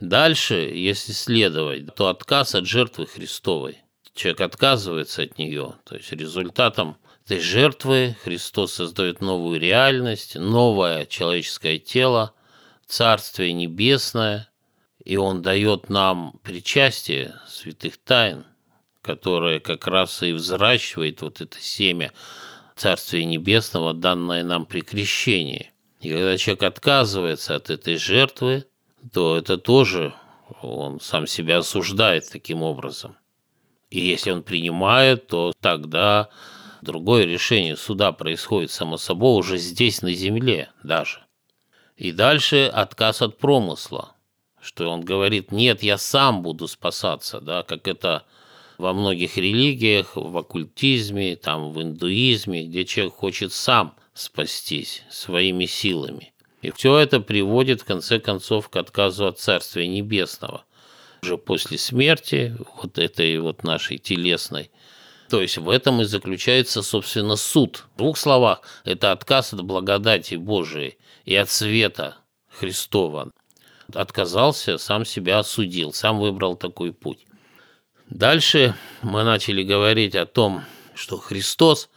Дальше, 0.00 0.54
если 0.54 1.12
следовать, 1.12 1.94
то 1.94 2.08
отказ 2.08 2.54
от 2.54 2.66
жертвы 2.66 3.06
Христовой. 3.06 3.78
Человек 4.14 4.40
отказывается 4.40 5.22
от 5.22 5.38
нее, 5.38 5.74
то 5.84 5.96
есть 5.96 6.12
результатом 6.12 6.96
этой 7.24 7.40
жертвы 7.40 8.16
Христос 8.22 8.74
создает 8.74 9.20
новую 9.20 9.60
реальность, 9.60 10.36
новое 10.36 11.04
человеческое 11.06 11.78
тело, 11.78 12.32
Царствие 12.86 13.52
Небесное, 13.52 14.48
и 15.04 15.16
Он 15.16 15.42
дает 15.42 15.90
нам 15.90 16.40
причастие 16.42 17.34
святых 17.46 17.98
тайн, 17.98 18.44
которое 19.02 19.60
как 19.60 19.86
раз 19.86 20.22
и 20.22 20.32
взращивает 20.32 21.20
вот 21.22 21.40
это 21.40 21.60
семя 21.60 22.12
Царствия 22.76 23.24
Небесного, 23.24 23.92
данное 23.92 24.42
нам 24.42 24.64
при 24.64 24.80
крещении. 24.80 25.72
И 26.00 26.10
когда 26.10 26.36
человек 26.38 26.62
отказывается 26.62 27.56
от 27.56 27.70
этой 27.70 27.96
жертвы, 27.96 28.66
то 29.12 29.36
это 29.36 29.58
тоже 29.58 30.14
он 30.62 31.00
сам 31.00 31.26
себя 31.26 31.58
осуждает 31.58 32.28
таким 32.30 32.62
образом. 32.62 33.16
И 33.90 34.00
если 34.00 34.30
он 34.30 34.42
принимает, 34.42 35.28
то 35.28 35.52
тогда 35.60 36.28
Другое 36.80 37.24
решение 37.24 37.76
суда 37.76 38.12
происходит 38.12 38.70
само 38.70 38.96
собой 38.98 39.38
уже 39.38 39.58
здесь, 39.58 40.02
на 40.02 40.12
земле 40.12 40.70
даже. 40.82 41.20
И 41.96 42.12
дальше 42.12 42.70
отказ 42.72 43.22
от 43.22 43.38
промысла, 43.38 44.14
что 44.60 44.88
он 44.88 45.00
говорит, 45.00 45.50
нет, 45.50 45.82
я 45.82 45.98
сам 45.98 46.42
буду 46.42 46.68
спасаться, 46.68 47.40
да, 47.40 47.64
как 47.64 47.88
это 47.88 48.24
во 48.78 48.92
многих 48.92 49.36
религиях, 49.36 50.12
в 50.14 50.38
оккультизме, 50.38 51.36
там, 51.36 51.72
в 51.72 51.82
индуизме, 51.82 52.64
где 52.64 52.84
человек 52.84 53.14
хочет 53.14 53.52
сам 53.52 53.94
спастись 54.14 55.02
своими 55.10 55.66
силами. 55.66 56.32
И 56.62 56.70
все 56.70 56.96
это 56.96 57.20
приводит, 57.20 57.82
в 57.82 57.84
конце 57.84 58.18
концов, 58.18 58.68
к 58.68 58.76
отказу 58.76 59.26
от 59.26 59.38
Царствия 59.38 59.86
Небесного. 59.86 60.64
Уже 61.22 61.36
после 61.36 61.78
смерти, 61.78 62.56
вот 62.80 62.98
этой 62.98 63.38
вот 63.38 63.64
нашей 63.64 63.98
телесной, 63.98 64.70
то 65.28 65.42
есть 65.42 65.58
в 65.58 65.68
этом 65.68 66.00
и 66.00 66.04
заключается, 66.04 66.82
собственно, 66.82 67.36
суд. 67.36 67.84
В 67.94 67.98
двух 67.98 68.16
словах, 68.16 68.62
это 68.84 69.12
отказ 69.12 69.52
от 69.52 69.62
благодати 69.62 70.36
Божией 70.36 70.96
и 71.24 71.34
от 71.34 71.50
света 71.50 72.16
Христова. 72.48 73.30
Отказался, 73.92 74.78
сам 74.78 75.04
себя 75.04 75.40
осудил, 75.40 75.92
сам 75.92 76.18
выбрал 76.18 76.56
такой 76.56 76.92
путь. 76.92 77.27
Дальше 78.10 78.74
мы 79.02 79.22
начали 79.22 79.62
говорить 79.62 80.14
о 80.14 80.26
том, 80.26 80.62
что 80.94 81.18
Христос, 81.18 81.90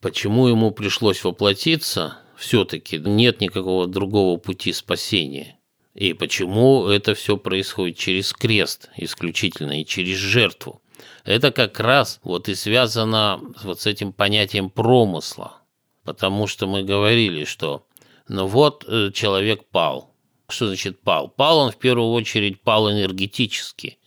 почему 0.00 0.46
ему 0.46 0.70
пришлось 0.70 1.24
воплотиться, 1.24 2.18
все-таки 2.36 2.98
нет 2.98 3.40
никакого 3.40 3.86
другого 3.86 4.38
пути 4.38 4.72
спасения. 4.72 5.58
И 5.94 6.12
почему 6.12 6.86
это 6.86 7.14
все 7.14 7.36
происходит 7.36 7.98
через 7.98 8.32
крест 8.32 8.88
исключительно 8.96 9.80
и 9.80 9.84
через 9.84 10.16
жертву 10.18 10.80
это 11.24 11.52
как 11.52 11.78
раз 11.80 12.20
вот 12.22 12.48
и 12.48 12.54
связано 12.54 13.40
вот 13.62 13.80
с 13.80 13.86
этим 13.86 14.12
понятием 14.12 14.70
промысла. 14.70 15.58
Потому 16.04 16.46
что 16.46 16.66
мы 16.66 16.82
говорили, 16.82 17.44
что 17.44 17.86
ну 18.28 18.46
вот 18.46 18.84
э, 18.88 19.10
человек 19.12 19.64
пал. 19.70 20.14
Что 20.48 20.68
значит 20.68 21.00
пал? 21.02 21.28
Пал 21.28 21.58
он 21.58 21.70
в 21.70 21.76
первую 21.76 22.12
очередь 22.12 22.62
пал 22.62 22.90
энергетически 22.90 23.97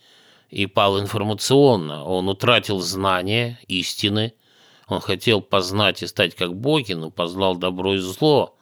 и 0.52 0.66
пал 0.66 1.00
информационно. 1.00 2.04
Он 2.04 2.28
утратил 2.28 2.78
знания, 2.78 3.58
истины. 3.66 4.34
Он 4.86 5.00
хотел 5.00 5.40
познать 5.40 6.04
и 6.04 6.06
стать 6.06 6.36
как 6.36 6.54
боги, 6.54 6.92
но 6.92 7.10
познал 7.10 7.56
добро 7.56 7.94
и 7.94 7.98
зло. 7.98 8.56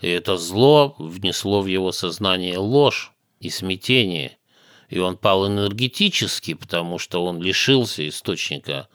И 0.00 0.08
это 0.08 0.36
зло 0.36 0.96
внесло 0.98 1.60
в 1.60 1.66
его 1.66 1.92
сознание 1.92 2.58
ложь 2.58 3.12
и 3.38 3.50
смятение 3.50 4.38
и 4.88 4.98
он 4.98 5.16
пал 5.16 5.46
энергетически, 5.46 6.54
потому 6.54 6.98
что 6.98 7.24
он 7.24 7.42
лишился 7.42 8.06
источника 8.08 8.88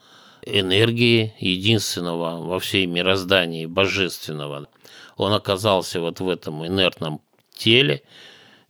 энергии, 0.44 1.34
единственного 1.38 2.42
во 2.42 2.58
всей 2.58 2.86
мироздании, 2.86 3.66
божественного. 3.66 4.68
Он 5.16 5.32
оказался 5.32 6.00
вот 6.00 6.20
в 6.20 6.28
этом 6.28 6.66
инертном 6.66 7.20
теле, 7.54 8.02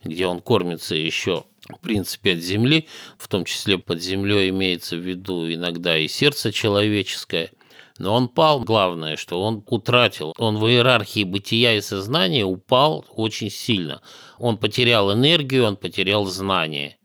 где 0.03 0.27
он 0.27 0.41
кормится 0.41 0.95
еще, 0.95 1.45
в 1.69 1.79
принципе, 1.79 2.33
от 2.33 2.39
земли, 2.39 2.87
в 3.17 3.27
том 3.27 3.45
числе 3.45 3.77
под 3.77 4.01
землей 4.01 4.49
имеется 4.49 4.95
в 4.95 4.99
виду 4.99 5.51
иногда 5.51 5.97
и 5.97 6.07
сердце 6.07 6.51
человеческое– 6.51 7.51
но 7.99 8.15
он 8.15 8.27
пал, 8.27 8.61
главное, 8.61 9.17
что 9.17 9.41
он 9.41 9.63
утратил, 9.67 10.33
он 10.37 10.57
в 10.57 10.67
иерархии 10.67 11.23
бытия 11.23 11.75
и 11.75 11.81
сознания 11.81 12.43
упал 12.43 13.05
очень 13.15 13.51
сильно. 13.51 14.01
Он 14.39 14.57
потерял 14.57 15.13
энергию, 15.13 15.65
он 15.65 15.77
потерял 15.77 16.25
знание 16.25 16.97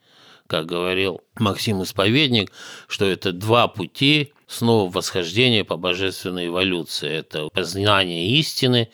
как 0.49 0.65
говорил 0.65 1.21
Максим 1.39 1.83
Исповедник, 1.83 2.51
что 2.89 3.05
это 3.05 3.33
два 3.33 3.69
пути 3.69 4.33
снова 4.47 4.91
восхождения 4.91 5.63
по 5.63 5.77
божественной 5.77 6.47
эволюции. 6.47 7.11
Это 7.11 7.49
познание 7.49 8.31
истины 8.31 8.89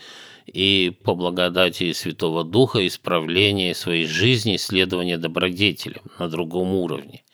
и 0.54 0.90
по 0.90 1.16
благодати 1.16 1.92
Святого 1.92 2.44
Духа 2.44 2.86
исправление 2.86 3.74
своей 3.74 4.06
жизни, 4.06 4.54
исследование 4.54 5.18
добродетелям 5.18 6.04
на 6.18 6.28
другом 6.28 6.74
уровне. 6.74 7.24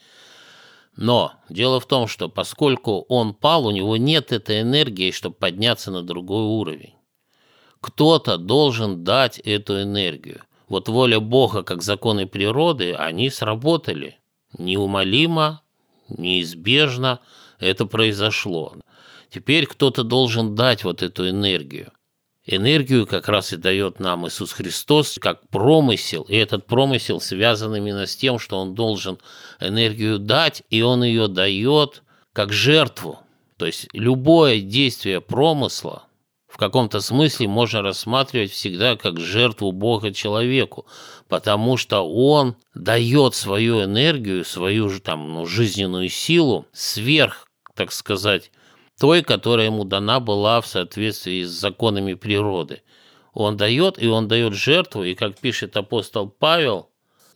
Но 0.96 1.34
дело 1.50 1.80
в 1.80 1.86
том, 1.86 2.08
что 2.08 2.30
поскольку 2.30 3.04
он 3.08 3.34
пал, 3.34 3.66
у 3.66 3.70
него 3.72 3.98
нет 3.98 4.32
этой 4.32 4.62
энергии, 4.62 5.10
чтобы 5.10 5.36
подняться 5.36 5.90
на 5.90 6.02
другой 6.02 6.44
уровень. 6.44 6.94
Кто-то 7.82 8.38
должен 8.38 9.04
дать 9.04 9.38
эту 9.38 9.82
энергию. 9.82 10.42
Вот 10.68 10.88
воля 10.88 11.20
Бога, 11.20 11.62
как 11.62 11.82
законы 11.82 12.26
природы, 12.26 12.94
они 12.94 13.28
сработали. 13.28 14.18
Неумолимо, 14.56 15.62
неизбежно 16.08 17.20
это 17.58 17.84
произошло. 17.84 18.74
Теперь 19.28 19.66
кто-то 19.66 20.04
должен 20.04 20.54
дать 20.54 20.84
вот 20.84 21.02
эту 21.02 21.28
энергию. 21.28 21.92
Энергию 22.47 23.07
как 23.07 23.28
раз 23.28 23.53
и 23.53 23.57
дает 23.57 24.01
нам 24.01 24.26
Иисус 24.26 24.53
Христос 24.53 25.18
как 25.20 25.49
промысел, 25.49 26.22
и 26.22 26.36
этот 26.36 26.66
промысел 26.66 27.20
связан 27.20 27.76
именно 27.76 28.07
с 28.07 28.16
тем, 28.16 28.38
что 28.38 28.59
Он 28.59 28.74
должен 28.74 29.18
энергию 29.61 30.18
дать, 30.18 30.62
и 30.70 30.82
Он 30.82 31.05
ее 31.05 31.28
дает 31.28 32.03
как 32.32 32.53
жертву. 32.53 33.18
То 33.57 33.66
есть 33.66 33.88
любое 33.93 34.61
действие 34.61 35.20
промысла– 35.20 36.05
в 36.51 36.57
каком-то 36.57 37.01
смысле 37.01 37.47
можно 37.47 37.80
рассматривать 37.80 38.51
всегда 38.51 38.97
как 38.97 39.20
жертву 39.20 39.70
Бога 39.70 40.12
человеку, 40.12 40.84
потому 41.28 41.76
что 41.76 42.01
он 42.03 42.57
дает 42.74 43.36
свою 43.36 43.84
энергию, 43.84 44.45
свою 44.45 44.88
же 44.88 45.01
там 45.01 45.32
ну, 45.32 45.47
жизненную 45.47 46.09
силу 46.09 46.66
сверх, 46.72 47.47
так 47.74 47.93
сказать, 47.93 48.51
той, 49.01 49.22
которая 49.22 49.66
ему 49.66 49.84
дана 49.84 50.20
была 50.20 50.61
в 50.61 50.66
соответствии 50.66 51.42
с 51.42 51.48
законами 51.48 52.12
природы. 52.12 52.82
Он 53.32 53.57
дает, 53.57 54.01
и 54.01 54.07
он 54.07 54.28
дает 54.28 54.53
жертву, 54.53 55.05
и, 55.05 55.14
как 55.14 55.38
пишет 55.38 55.74
апостол 55.78 56.28
Павел, 56.28 56.90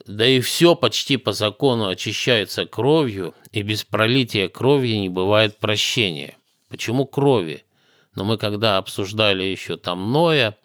да 0.07 0.27
и 0.27 0.41
все 0.41 0.75
почти 0.75 1.17
по 1.17 1.33
закону 1.33 1.89
очищается 1.89 2.67
кровью, 2.67 3.35
и 3.51 3.62
без 3.62 3.83
пролития 3.83 4.49
крови 4.49 4.89
не 4.99 5.09
бывает 5.09 5.57
прощения. 5.57 6.37
Почему 6.69 7.07
крови? 7.07 7.65
Но 8.15 8.25
мы 8.25 8.37
когда 8.37 8.77
обсуждали 8.77 9.45
еще 9.45 9.79
там 9.79 10.12
Ноя, 10.12 10.59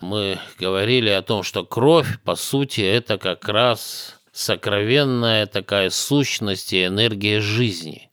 мы 0.00 0.38
говорили 0.58 1.10
о 1.10 1.20
том, 1.20 1.42
что 1.42 1.66
кровь, 1.66 2.18
по 2.24 2.34
сути, 2.34 2.80
это 2.80 3.18
как 3.18 3.46
раз 3.46 4.16
сокровенная 4.32 5.44
такая 5.44 5.90
сущность 5.90 6.72
и 6.72 6.86
энергия 6.86 7.42
жизни. 7.42 8.10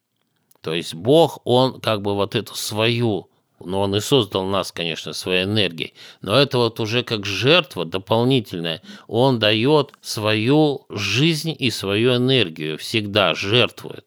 То 0.64 0.74
есть 0.74 0.96
Бог, 0.96 1.40
Он 1.44 1.80
как 1.82 2.02
бы 2.02 2.16
вот 2.16 2.36
эту 2.36 2.56
свою 2.56 3.30
но 3.66 3.80
он 3.80 3.96
и 3.96 4.02
создал 4.02 4.46
нас, 4.46 4.74
конечно, 4.74 5.14
своей 5.14 5.46
энергией. 5.46 5.94
Но 6.22 6.36
это 6.36 6.58
вот 6.58 6.82
уже 6.82 7.02
как 7.02 7.26
жертва 7.26 7.86
дополнительная. 7.86 8.82
Он 9.08 9.40
дает 9.40 9.94
свою 10.02 10.86
жизнь 10.90 11.56
и 11.58 11.70
свою 11.72 12.18
энергию, 12.18 12.78
всегда 12.78 13.34
жертвует. 13.34 14.06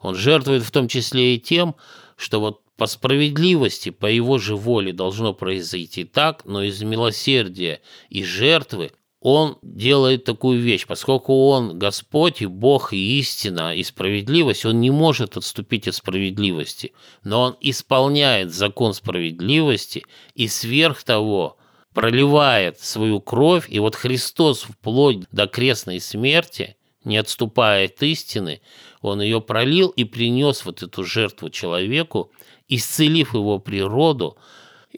Он 0.00 0.16
жертвует 0.16 0.64
в 0.64 0.72
том 0.72 0.88
числе 0.88 1.36
и 1.36 1.40
тем, 1.40 1.76
что 2.16 2.40
вот 2.40 2.60
по 2.76 2.86
справедливости, 2.86 3.90
по 3.90 4.06
его 4.06 4.38
же 4.38 4.56
воле 4.56 4.92
должно 4.92 5.32
произойти 5.32 6.02
так, 6.02 6.44
но 6.44 6.64
из 6.64 6.82
милосердия 6.82 7.80
и 8.08 8.24
жертвы 8.24 8.90
он 9.20 9.58
делает 9.62 10.24
такую 10.24 10.60
вещь, 10.60 10.86
поскольку 10.86 11.48
он 11.48 11.78
Господь 11.78 12.40
и 12.40 12.46
Бог 12.46 12.92
и 12.92 13.18
истина 13.18 13.74
и 13.74 13.82
справедливость, 13.82 14.64
он 14.64 14.80
не 14.80 14.90
может 14.90 15.36
отступить 15.36 15.88
от 15.88 15.96
справедливости, 15.96 16.92
но 17.24 17.42
он 17.42 17.56
исполняет 17.60 18.52
закон 18.52 18.94
справедливости 18.94 20.04
и 20.34 20.46
сверх 20.46 21.02
того 21.02 21.56
проливает 21.94 22.78
свою 22.78 23.20
кровь, 23.20 23.66
и 23.68 23.80
вот 23.80 23.96
Христос 23.96 24.62
вплоть 24.62 25.24
до 25.32 25.48
крестной 25.48 26.00
смерти, 26.00 26.76
не 27.02 27.16
отступая 27.16 27.86
от 27.86 28.00
истины, 28.04 28.60
он 29.00 29.20
ее 29.20 29.40
пролил 29.40 29.88
и 29.88 30.04
принес 30.04 30.64
вот 30.64 30.82
эту 30.84 31.02
жертву 31.04 31.50
человеку, 31.50 32.30
исцелив 32.68 33.34
его 33.34 33.58
природу. 33.58 34.36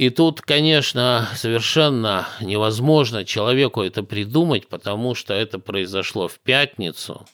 И 0.01 0.09
тут, 0.09 0.41
конечно, 0.41 1.29
совершенно 1.37 2.27
невозможно 2.41 3.27
человеку 3.27 3.83
это 3.83 4.03
придумать, 4.03 4.67
потому 4.67 5.15
что 5.15 5.35
это 5.35 5.59
произошло 5.59 6.27
в 6.27 6.39
пятницу, 6.39 7.27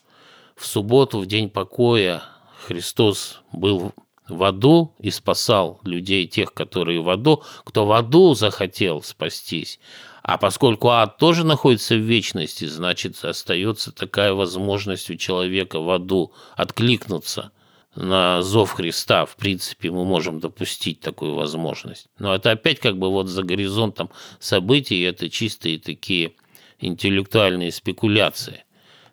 в 0.53 0.65
субботу, 0.65 1.19
в 1.19 1.27
день 1.27 1.49
покоя. 1.49 2.23
Христос 2.65 3.39
был 3.53 3.93
в 4.27 4.43
аду 4.43 4.93
и 4.99 5.11
спасал 5.11 5.79
людей, 5.85 6.27
тех, 6.27 6.53
которые 6.53 6.99
в 6.99 7.09
аду, 7.09 7.41
кто 7.63 7.85
в 7.85 7.93
аду 7.93 8.33
захотел 8.33 9.01
спастись. 9.01 9.79
А 10.21 10.37
поскольку 10.37 10.89
ад 10.89 11.17
тоже 11.17 11.45
находится 11.45 11.95
в 11.95 11.99
вечности, 11.99 12.65
значит, 12.65 13.23
остается 13.23 13.93
такая 13.93 14.33
возможность 14.33 15.09
у 15.09 15.15
человека 15.15 15.79
в 15.79 15.89
аду 15.89 16.33
откликнуться 16.57 17.53
на 17.97 18.43
зов 18.43 18.73
Христа, 18.73 19.25
в 19.25 19.35
принципе, 19.35 19.89
мы 19.89 20.05
можем 20.05 20.39
допустить 20.39 20.99
такую 20.99 21.33
возможность. 21.33 22.07
Но 22.19 22.35
это 22.35 22.51
опять 22.51 22.79
как 22.79 22.97
бы 22.97 23.09
вот 23.09 23.27
за 23.27 23.43
горизонтом 23.43 24.11
событий, 24.39 25.01
это 25.01 25.29
чистые 25.29 25.79
такие 25.79 26.33
интеллектуальные 26.79 27.71
спекуляции. 27.71 28.63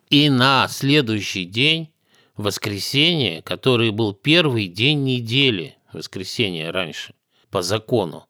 И 0.09 0.29
на 0.29 0.67
следующий 0.67 1.45
день, 1.45 1.89
воскресенье, 2.37 3.41
который 3.41 3.89
был 3.89 4.13
первый 4.13 4.67
день 4.67 5.03
недели, 5.03 5.77
воскресенье 5.91 6.69
раньше, 6.69 7.15
по 7.49 7.63
закону, 7.63 8.27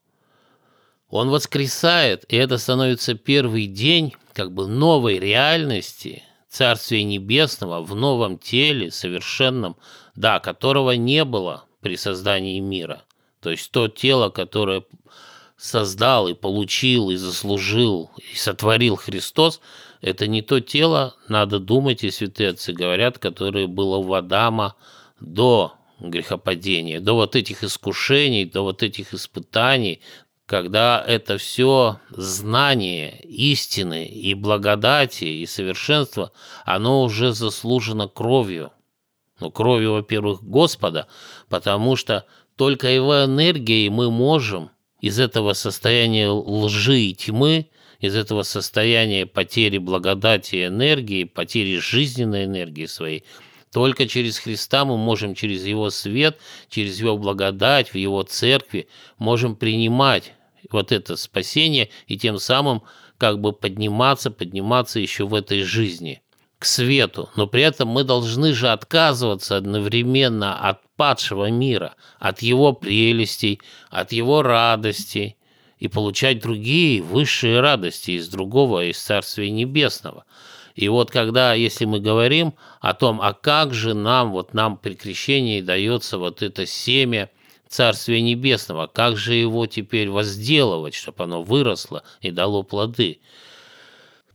он 1.10 1.28
воскресает, 1.28 2.24
и 2.28 2.36
это 2.36 2.56
становится 2.56 3.14
первый 3.14 3.66
день 3.66 4.14
как 4.32 4.52
бы 4.52 4.66
новой 4.66 5.18
реальности 5.18 6.22
Царствия 6.48 7.04
Небесного 7.04 7.82
в 7.82 7.94
новом 7.94 8.38
теле, 8.38 8.90
совершенном, 8.90 9.76
да, 10.16 10.40
которого 10.40 10.92
не 10.92 11.24
было 11.24 11.64
при 11.80 11.96
создании 11.96 12.58
мира. 12.60 13.04
То 13.40 13.50
есть 13.50 13.70
то 13.70 13.88
тело, 13.88 14.30
которое 14.30 14.82
создал 15.56 16.28
и 16.28 16.34
получил, 16.34 17.10
и 17.10 17.16
заслужил, 17.16 18.10
и 18.32 18.36
сотворил 18.36 18.96
Христос, 18.96 19.60
это 20.00 20.26
не 20.26 20.42
то 20.42 20.60
тело, 20.60 21.14
надо 21.28 21.58
думать, 21.58 22.04
и 22.04 22.10
святые 22.10 22.50
отцы 22.50 22.72
говорят, 22.72 23.18
которое 23.18 23.66
было 23.66 23.96
у 23.96 24.12
Адама 24.12 24.74
до 25.20 25.74
грехопадения, 26.00 27.00
до 27.00 27.14
вот 27.14 27.36
этих 27.36 27.64
искушений, 27.64 28.44
до 28.44 28.62
вот 28.62 28.82
этих 28.82 29.14
испытаний, 29.14 30.00
когда 30.44 31.02
это 31.04 31.38
все 31.38 31.98
знание 32.10 33.20
истины 33.22 34.06
и 34.06 34.34
благодати 34.34 35.24
и 35.24 35.46
совершенства, 35.46 36.32
оно 36.64 37.02
уже 37.02 37.32
заслужено 37.32 38.08
кровью. 38.08 38.72
Ну, 39.38 39.50
кровью, 39.50 39.92
во-первых, 39.92 40.42
Господа, 40.42 41.08
потому 41.48 41.96
что 41.96 42.26
только 42.56 42.88
его 42.88 43.24
энергией 43.24 43.90
мы 43.90 44.10
можем 44.10 44.70
из 45.00 45.18
этого 45.18 45.52
состояния 45.52 46.30
лжи 46.30 47.00
и 47.00 47.14
тьмы, 47.14 47.68
из 48.00 48.14
этого 48.14 48.42
состояния 48.42 49.26
потери 49.26 49.78
благодати 49.78 50.56
и 50.56 50.66
энергии, 50.66 51.24
потери 51.24 51.78
жизненной 51.78 52.44
энергии 52.44 52.86
своей, 52.86 53.24
только 53.72 54.08
через 54.08 54.38
Христа 54.38 54.84
мы 54.84 54.96
можем 54.96 55.34
через 55.34 55.64
Его 55.66 55.90
свет, 55.90 56.38
через 56.70 56.98
Его 56.98 57.18
благодать 57.18 57.90
в 57.90 57.96
Его 57.96 58.22
церкви 58.22 58.88
можем 59.18 59.54
принимать 59.54 60.32
вот 60.70 60.92
это 60.92 61.16
спасение 61.16 61.90
и 62.06 62.16
тем 62.16 62.38
самым 62.38 62.82
как 63.18 63.40
бы 63.40 63.52
подниматься, 63.52 64.30
подниматься 64.30 64.98
еще 64.98 65.26
в 65.26 65.34
этой 65.34 65.62
жизни 65.62 66.22
к 66.58 66.64
свету. 66.64 67.30
Но 67.36 67.46
при 67.46 67.62
этом 67.62 67.88
мы 67.88 68.04
должны 68.04 68.52
же 68.52 68.68
отказываться 68.68 69.56
одновременно 69.56 70.58
от 70.58 70.80
падшего 70.96 71.50
мира, 71.50 71.94
от 72.18 72.42
его 72.42 72.72
прелестей, 72.72 73.60
от 73.90 74.12
его 74.12 74.42
радостей 74.42 75.36
и 75.78 75.88
получать 75.88 76.40
другие 76.40 77.02
высшие 77.02 77.60
радости 77.60 78.12
из 78.12 78.28
другого, 78.28 78.84
из 78.84 78.98
Царствия 78.98 79.50
Небесного. 79.50 80.24
И 80.74 80.88
вот 80.88 81.10
когда, 81.10 81.54
если 81.54 81.84
мы 81.84 82.00
говорим 82.00 82.54
о 82.80 82.94
том, 82.94 83.20
а 83.22 83.32
как 83.32 83.72
же 83.72 83.94
нам, 83.94 84.30
вот 84.32 84.54
нам 84.54 84.76
при 84.76 84.94
крещении 84.94 85.60
дается 85.60 86.18
вот 86.18 86.42
это 86.42 86.66
семя 86.66 87.30
Царствия 87.68 88.20
Небесного, 88.20 88.86
как 88.86 89.16
же 89.16 89.34
его 89.34 89.66
теперь 89.66 90.08
возделывать, 90.08 90.94
чтобы 90.94 91.24
оно 91.24 91.42
выросло 91.42 92.02
и 92.20 92.30
дало 92.30 92.62
плоды? 92.62 93.20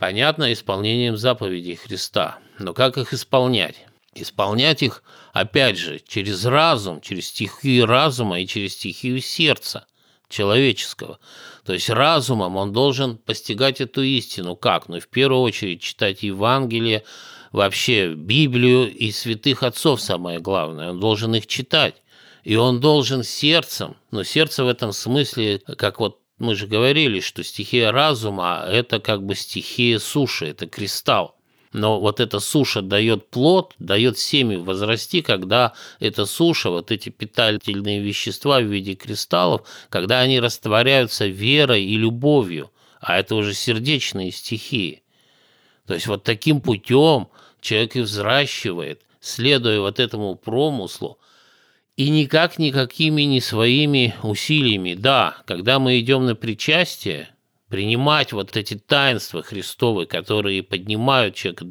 Понятно, 0.02 0.52
исполнением 0.52 1.16
заповедей 1.16 1.76
Христа. 1.76 2.40
Но 2.58 2.74
как 2.74 2.98
их 2.98 3.14
исполнять? 3.14 3.86
Исполнять 4.16 4.82
их, 4.82 5.04
опять 5.32 5.78
же, 5.78 6.02
через 6.08 6.44
разум, 6.44 7.02
через 7.02 7.28
стихию 7.28 7.86
разума 7.86 8.42
и 8.42 8.48
через 8.48 8.74
стихию 8.74 9.22
сердца 9.22 9.86
человеческого. 10.28 11.20
То 11.66 11.74
есть 11.74 11.88
разумом 11.88 12.56
он 12.56 12.74
должен 12.74 13.20
постигать 13.20 13.80
эту 13.80 14.02
истину. 14.02 14.56
Как? 14.56 14.90
Ну, 14.90 15.00
в 15.00 15.08
первую 15.08 15.44
очередь 15.44 15.84
читать 15.84 16.24
Евангелие, 16.24 17.04
вообще 17.52 18.16
Библию 18.16 18.92
и 18.92 19.12
святых 19.12 19.62
отцов 19.62 20.02
самое 20.02 20.40
главное. 20.40 20.90
Он 20.90 21.00
должен 21.00 21.36
их 21.36 21.46
читать. 21.46 22.02
И 22.44 22.56
он 22.56 22.80
должен 22.80 23.22
сердцем, 23.24 23.98
но 24.10 24.24
сердце 24.24 24.64
в 24.64 24.68
этом 24.68 24.94
смысле, 24.94 25.60
как 25.78 26.00
вот 26.00 26.21
мы 26.42 26.56
же 26.56 26.68
говорили, 26.68 27.20
что 27.20 27.44
стихия 27.44 27.92
разума– 27.92 28.66
это 28.68 29.00
как 29.00 29.24
бы 29.24 29.36
стихия 29.36 30.00
суши, 30.00 30.48
это 30.48 30.68
кристалл. 30.68 31.36
Но 31.72 32.02
вот 32.02 32.20
эта 32.20 32.40
суша 32.40 32.82
дает 32.82 33.30
плод, 33.30 33.76
дает 33.80 34.18
семя 34.18 34.60
возрасти, 34.60 35.22
когда 35.22 35.74
эта 36.00 36.26
суша, 36.26 36.70
вот 36.70 36.92
эти 36.92 37.10
питательные 37.10 38.02
вещества 38.02 38.60
в 38.60 38.66
виде 38.66 38.96
кристаллов, 38.96 39.62
когда 39.90 40.20
они 40.20 40.40
растворяются 40.40 41.28
верой 41.28 41.86
и 41.86 41.96
любовью, 41.96 42.72
а 43.00 43.20
это 43.20 43.36
уже 43.36 43.54
сердечные 43.54 44.32
стихии. 44.32 45.04
То 45.86 45.94
есть 45.94 46.08
вот 46.08 46.24
таким 46.24 46.60
путем 46.60 47.30
человек 47.62 47.96
и 47.96 48.02
взращивает, 48.02 49.02
следуя 49.22 49.80
вот 49.80 50.00
этому 50.00 50.36
промыслу, 50.36 51.20
и 52.02 52.10
никак 52.10 52.58
никакими 52.58 53.22
не 53.22 53.42
своими 53.42 54.16
усилиями. 54.24 54.96
Да, 54.96 55.38
когда 55.46 55.78
мы 55.78 56.00
идем 56.00 56.26
на 56.26 56.36
причастие, 56.36 57.30
принимать 57.70 58.34
вот 58.34 58.58
эти 58.58 58.74
таинства 58.74 59.44
Христовы, 59.44 60.08
которые 60.08 60.64
поднимают 60.64 61.36
человека 61.36 61.68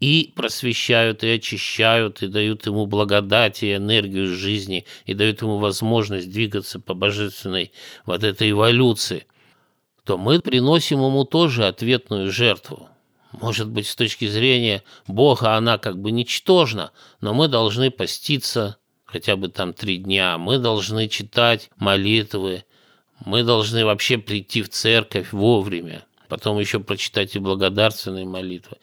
и 0.00 0.32
просвещают, 0.34 1.22
и 1.22 1.28
очищают, 1.28 2.22
и 2.24 2.26
дают 2.26 2.66
ему 2.66 2.86
благодать 2.86 3.62
и 3.62 3.76
энергию 3.76 4.34
жизни, 4.34 4.84
и 5.06 5.14
дают 5.14 5.42
ему 5.42 5.58
возможность 5.58 6.28
двигаться 6.28 6.80
по 6.80 6.94
божественной 6.94 7.70
вот 8.04 8.24
этой 8.24 8.50
эволюции, 8.50 9.26
то 10.02 10.18
мы 10.18 10.40
приносим 10.40 11.04
ему 11.04 11.22
тоже 11.22 11.68
ответную 11.68 12.32
жертву. 12.32 12.88
Может 13.30 13.68
быть, 13.68 13.86
с 13.86 13.94
точки 13.94 14.26
зрения 14.26 14.82
Бога 15.06 15.54
она 15.54 15.78
как 15.78 16.00
бы 16.00 16.10
ничтожна, 16.10 16.90
но 17.20 17.32
мы 17.32 17.46
должны 17.46 17.92
поститься, 17.92 18.78
хотя 19.08 19.36
бы 19.36 19.48
там 19.48 19.72
три 19.72 19.96
дня, 19.96 20.38
мы 20.38 20.58
должны 20.58 21.08
читать 21.08 21.70
молитвы, 21.78 22.64
мы 23.24 23.42
должны 23.42 23.84
вообще 23.84 24.18
прийти 24.18 24.62
в 24.62 24.68
церковь 24.68 25.32
вовремя, 25.32 26.04
потом 26.28 26.58
еще 26.58 26.78
прочитать 26.78 27.34
и 27.34 27.38
благодарственные 27.38 28.26
молитвы. 28.26 28.76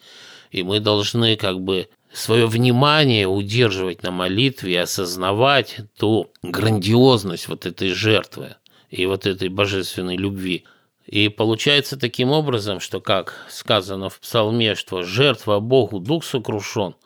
И 0.50 0.62
мы 0.62 0.80
должны 0.80 1.36
как 1.36 1.60
бы 1.60 1.88
свое 2.12 2.46
внимание 2.46 3.28
удерживать 3.28 4.02
на 4.02 4.10
молитве 4.10 4.72
и 4.72 4.76
осознавать 4.76 5.78
ту 5.96 6.30
грандиозность 6.42 7.48
вот 7.48 7.64
этой 7.64 7.90
жертвы 7.90 8.56
и 8.90 9.06
вот 9.06 9.26
этой 9.26 9.48
божественной 9.48 10.16
любви. 10.16 10.64
И 11.06 11.28
получается 11.28 11.96
таким 11.96 12.32
образом, 12.32 12.80
что, 12.80 13.00
как 13.00 13.46
сказано 13.48 14.10
в 14.10 14.18
псалме, 14.18 14.74
что 14.74 15.04
жертва 15.04 15.60
Богу 15.60 16.00
дух 16.00 16.24
сокрушен– 16.24 16.96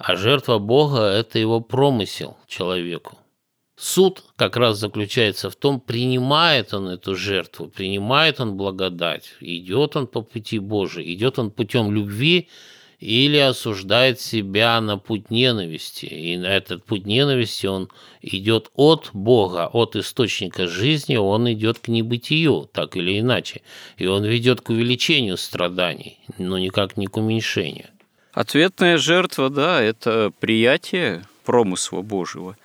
а 0.00 0.16
жертва 0.16 0.58
Бога– 0.58 1.00
это 1.20 1.38
его 1.38 1.60
промысел 1.60 2.38
человеку. 2.46 3.18
Суд 3.76 4.24
как 4.36 4.56
раз 4.56 4.78
заключается 4.78 5.50
в 5.50 5.56
том, 5.56 5.78
принимает 5.78 6.72
он 6.72 6.88
эту 6.88 7.14
жертву, 7.14 7.68
принимает 7.68 8.40
он 8.40 8.56
благодать, 8.56 9.34
идет 9.40 9.96
он 9.96 10.06
по 10.06 10.22
пути 10.22 10.58
Божий, 10.58 11.12
идет 11.12 11.38
он 11.38 11.50
путем 11.50 11.92
любви 11.92 12.48
или 12.98 13.36
осуждает 13.36 14.20
себя 14.20 14.80
на 14.80 14.96
путь 14.96 15.30
ненависти. 15.30 16.06
И 16.06 16.36
на 16.38 16.46
этот 16.46 16.84
путь 16.84 17.04
ненависти 17.04 17.66
он 17.66 17.90
идет 18.22 18.70
от 18.74 19.10
Бога, 19.12 19.68
от 19.70 19.96
источника 19.96 20.66
жизни, 20.66 21.16
он 21.16 21.50
идет 21.52 21.78
к 21.78 21.88
небытию, 21.88 22.68
так 22.72 22.96
или 22.96 23.20
иначе. 23.20 23.60
И 23.98 24.06
он 24.06 24.24
ведет 24.24 24.62
к 24.62 24.70
увеличению 24.70 25.36
страданий, 25.36 26.20
но 26.38 26.58
никак 26.58 26.96
не 26.96 27.06
к 27.06 27.18
уменьшению. 27.18 27.88
Ответная 28.32 28.96
жертва, 28.96 29.50
да, 29.50 29.82
это 29.82 30.32
приятие 30.38 31.24
промысла 31.44 32.02
Божьего 32.02 32.56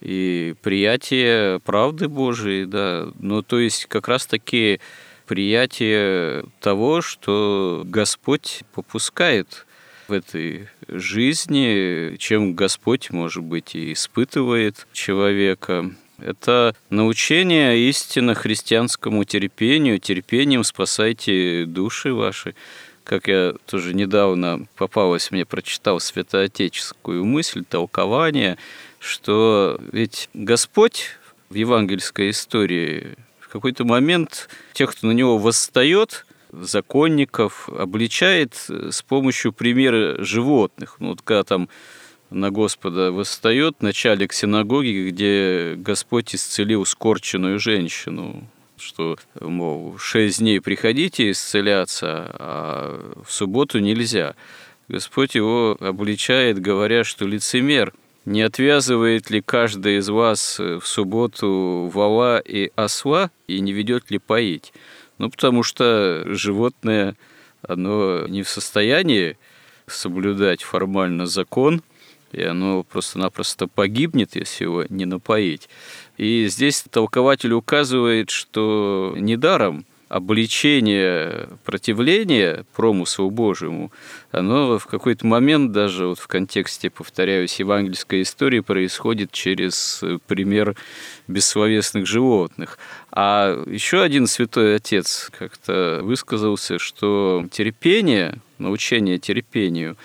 и 0.00 0.54
приятие 0.62 1.60
правды 1.60 2.08
Божией, 2.08 2.64
да. 2.64 3.08
Ну, 3.20 3.42
то 3.42 3.58
есть 3.58 3.86
как 3.86 4.08
раз-таки 4.08 4.80
приятие 5.26 6.44
того, 6.60 7.02
что 7.02 7.82
Господь 7.84 8.62
попускает 8.74 9.66
в 10.08 10.12
этой 10.12 10.68
жизни, 10.88 12.16
чем 12.18 12.54
Господь, 12.54 13.10
может 13.10 13.42
быть, 13.42 13.74
и 13.74 13.92
испытывает 13.92 14.86
человека. 14.92 15.90
Это 16.18 16.74
научение 16.90 17.78
истинно 17.88 18.34
христианскому 18.34 19.24
терпению. 19.24 19.98
Терпением 19.98 20.64
спасайте 20.64 21.64
души 21.66 22.14
ваши. 22.14 22.54
Как 23.06 23.28
я 23.28 23.54
тоже 23.66 23.94
недавно 23.94 24.66
попалась, 24.74 25.30
мне 25.30 25.44
прочитал 25.44 26.00
святоотеческую 26.00 27.24
мысль, 27.24 27.62
толкование, 27.64 28.58
что 28.98 29.80
ведь 29.92 30.28
Господь 30.34 31.10
в 31.48 31.54
евангельской 31.54 32.30
истории 32.30 33.14
в 33.38 33.48
какой-то 33.48 33.84
момент 33.84 34.48
тех, 34.72 34.90
кто 34.90 35.06
на 35.06 35.12
него 35.12 35.38
восстает, 35.38 36.26
законников, 36.50 37.68
обличает 37.68 38.54
с 38.68 39.02
помощью 39.02 39.52
примера 39.52 40.24
животных. 40.24 40.96
Ну, 40.98 41.10
вот 41.10 41.22
когда 41.22 41.44
там 41.44 41.68
на 42.30 42.50
Господа 42.50 43.12
восстает 43.12 43.82
начальник 43.82 44.32
синагоги, 44.32 45.10
где 45.10 45.74
Господь 45.76 46.34
исцелил 46.34 46.84
скорченную 46.84 47.60
женщину, 47.60 48.48
что, 48.78 49.18
мол, 49.40 49.98
шесть 49.98 50.38
дней 50.38 50.60
приходите 50.60 51.30
исцеляться, 51.30 52.30
а 52.38 53.12
в 53.24 53.32
субботу 53.32 53.78
нельзя. 53.78 54.34
Господь 54.88 55.34
его 55.34 55.76
обличает, 55.80 56.60
говоря, 56.60 57.04
что 57.04 57.26
лицемер– 57.26 57.92
не 58.26 58.42
отвязывает 58.42 59.30
ли 59.30 59.40
каждый 59.40 59.98
из 59.98 60.08
вас 60.08 60.58
в 60.58 60.82
субботу 60.82 61.88
вала 61.94 62.40
и 62.40 62.72
осла 62.74 63.30
и 63.46 63.60
не 63.60 63.72
ведет 63.72 64.10
ли 64.10 64.18
поить? 64.18 64.72
Ну, 65.18 65.30
потому 65.30 65.62
что 65.62 66.24
животное, 66.26 67.14
оно 67.62 68.26
не 68.26 68.42
в 68.42 68.48
состоянии 68.48 69.38
соблюдать 69.86 70.64
формально 70.64 71.26
закон, 71.26 71.82
и 72.36 72.42
оно 72.42 72.82
просто-напросто 72.82 73.66
погибнет, 73.66 74.36
если 74.36 74.64
его 74.64 74.84
не 74.88 75.06
напоить. 75.06 75.68
И 76.18 76.46
здесь 76.48 76.84
толкователь 76.90 77.52
указывает, 77.52 78.30
что 78.30 79.14
недаром 79.16 79.86
обличение 80.08 81.48
противления 81.64 82.64
промыслу 82.74 83.30
Божьему, 83.30 83.90
оно 84.30 84.78
в 84.78 84.86
какой-то 84.86 85.26
момент 85.26 85.72
даже 85.72 86.06
вот 86.06 86.18
в 86.20 86.28
контексте, 86.28 86.90
повторяюсь, 86.90 87.58
евангельской 87.58 88.22
истории 88.22 88.60
происходит 88.60 89.32
через 89.32 90.04
пример 90.28 90.76
бессловесных 91.26 92.06
животных. 92.06 92.78
А 93.10 93.64
еще 93.66 94.02
один 94.02 94.26
святой 94.26 94.76
отец 94.76 95.30
как-то 95.36 96.00
высказался, 96.02 96.78
что 96.78 97.44
терпение, 97.50 98.38
научение 98.58 99.18
терпению 99.18 99.96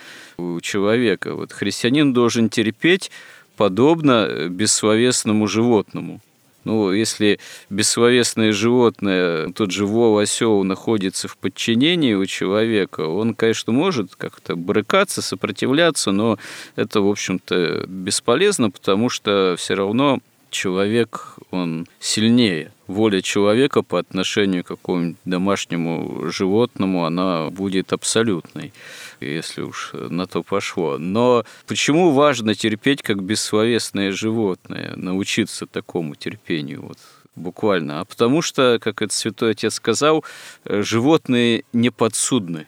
у 0.56 0.60
человека, 0.60 1.34
вот 1.34 1.52
христианин 1.52 2.12
должен 2.12 2.48
терпеть 2.48 3.10
подобно 3.56 4.48
бессловесному 4.48 5.46
животному– 5.46 6.20
ну, 6.64 6.92
если 6.92 7.40
бессловесное 7.70 8.52
животное, 8.52 9.48
тот 9.52 9.72
же 9.72 9.84
вол 9.84 10.18
осел 10.18 10.62
находится 10.62 11.26
в 11.26 11.36
подчинении 11.36 12.14
у 12.14 12.24
человека, 12.26 13.00
он, 13.00 13.34
конечно, 13.34 13.72
может 13.72 14.14
как-то 14.14 14.54
брыкаться, 14.54 15.22
сопротивляться, 15.22 16.12
но 16.12 16.38
это, 16.76 17.00
в 17.00 17.08
общем-то, 17.08 17.84
бесполезно, 17.88 18.70
потому 18.70 19.08
что 19.08 19.56
все 19.58 19.74
равно 19.74 20.20
человек, 20.50 21.36
он 21.50 21.86
сильнее. 21.98 22.70
Воля 22.86 23.22
человека 23.22 23.82
по 23.82 23.98
отношению 23.98 24.62
к 24.62 24.68
какому-нибудь 24.68 25.16
домашнему 25.24 26.30
животному, 26.30 27.06
она 27.06 27.48
будет 27.50 27.92
абсолютной, 27.92 28.72
если 29.24 29.62
уж 29.62 29.90
на 29.92 30.26
то 30.26 30.42
пошло. 30.42 30.98
Но 30.98 31.44
почему 31.66 32.12
важно 32.12 32.54
терпеть 32.54 33.02
как 33.02 33.22
бессловесное 33.22 34.12
животное, 34.12 34.94
научиться 34.96 35.66
такому 35.66 36.14
терпению? 36.14 36.82
Вот 36.82 36.98
буквально. 37.34 38.00
А 38.00 38.04
потому 38.04 38.42
что, 38.42 38.78
как 38.80 39.02
это 39.02 39.14
святой 39.14 39.52
отец 39.52 39.74
сказал, 39.74 40.24
животные 40.64 41.64
не 41.72 41.90
подсудны. 41.90 42.66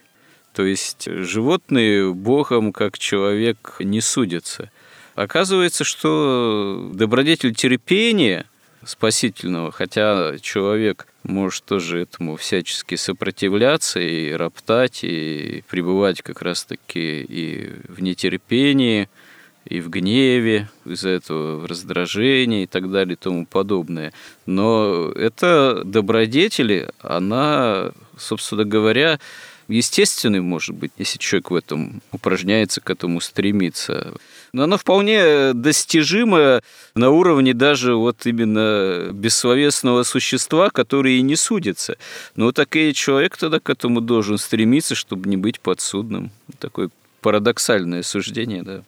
То 0.53 0.63
есть 0.63 1.07
животные 1.07 2.13
Богом, 2.13 2.71
как 2.71 2.97
человек, 2.97 3.75
не 3.79 4.01
судятся. 4.01 4.71
Оказывается, 5.15 5.83
что 5.83 6.91
добродетель 6.93 7.53
терпения 7.53 8.45
спасительного, 8.85 9.71
хотя 9.71 10.37
человек 10.39 11.07
может 11.23 11.65
тоже 11.65 12.01
этому 12.01 12.35
всячески 12.35 12.95
сопротивляться 12.95 13.99
и 13.99 14.31
роптать, 14.31 15.03
и 15.03 15.63
пребывать 15.69 16.21
как 16.21 16.41
раз-таки 16.41 17.21
и 17.21 17.71
в 17.87 18.01
нетерпении, 18.01 19.09
и 19.65 19.81
в 19.81 19.89
гневе, 19.89 20.69
из-за 20.85 21.09
этого 21.09 21.57
в 21.57 21.65
раздражении 21.65 22.63
и 22.63 22.67
так 22.67 22.91
далее 22.91 23.13
и 23.13 23.17
тому 23.17 23.45
подобное. 23.45 24.13
Но 24.45 25.11
это 25.11 25.81
добродетели, 25.83 26.89
она, 26.99 27.91
собственно 28.17 28.63
говоря, 28.63 29.19
естественный, 29.67 30.41
может 30.41 30.75
быть, 30.75 30.91
если 30.97 31.17
человек 31.17 31.51
в 31.51 31.55
этом 31.55 32.01
упражняется, 32.11 32.81
к 32.81 32.89
этому 32.89 33.19
стремится. 33.21 34.13
Но 34.53 34.63
оно 34.63 34.77
вполне 34.77 35.53
достижимо 35.53 36.61
на 36.93 37.09
уровне 37.09 37.53
даже 37.53 37.95
вот 37.95 38.25
именно 38.25 39.09
бессловесного 39.11 40.03
существа, 40.03 40.69
который 40.69 41.17
и 41.17 41.21
не 41.21 41.35
судится. 41.35 41.97
Но 42.35 42.51
так 42.51 42.75
и 42.75 42.93
человек 42.93 43.37
тогда 43.37 43.59
к 43.59 43.69
этому 43.69 44.01
должен 44.01 44.37
стремиться, 44.37 44.95
чтобы 44.95 45.29
не 45.29 45.37
быть 45.37 45.59
подсудным. 45.59 46.31
Такое 46.59 46.89
парадоксальное 47.21 48.03
суждение, 48.03 48.63
да. 48.63 48.83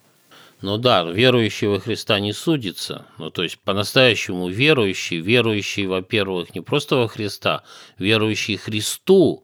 Ну 0.61 0.77
да, 0.77 1.03
верующий 1.03 1.67
во 1.67 1.79
Христа 1.79 2.19
не 2.19 2.33
судится. 2.33 3.05
Ну, 3.19 3.29
то 3.29 3.43
есть 3.43 3.59
по-настоящему 3.59 4.49
верующий, 4.49 5.17
верующий, 5.17 5.85
во-первых, 5.85 6.55
не 6.55 6.61
просто 6.61 6.95
во 6.95 7.07
Христа, 7.07 7.63
верующий 7.99 8.57
Христу, 8.57 9.43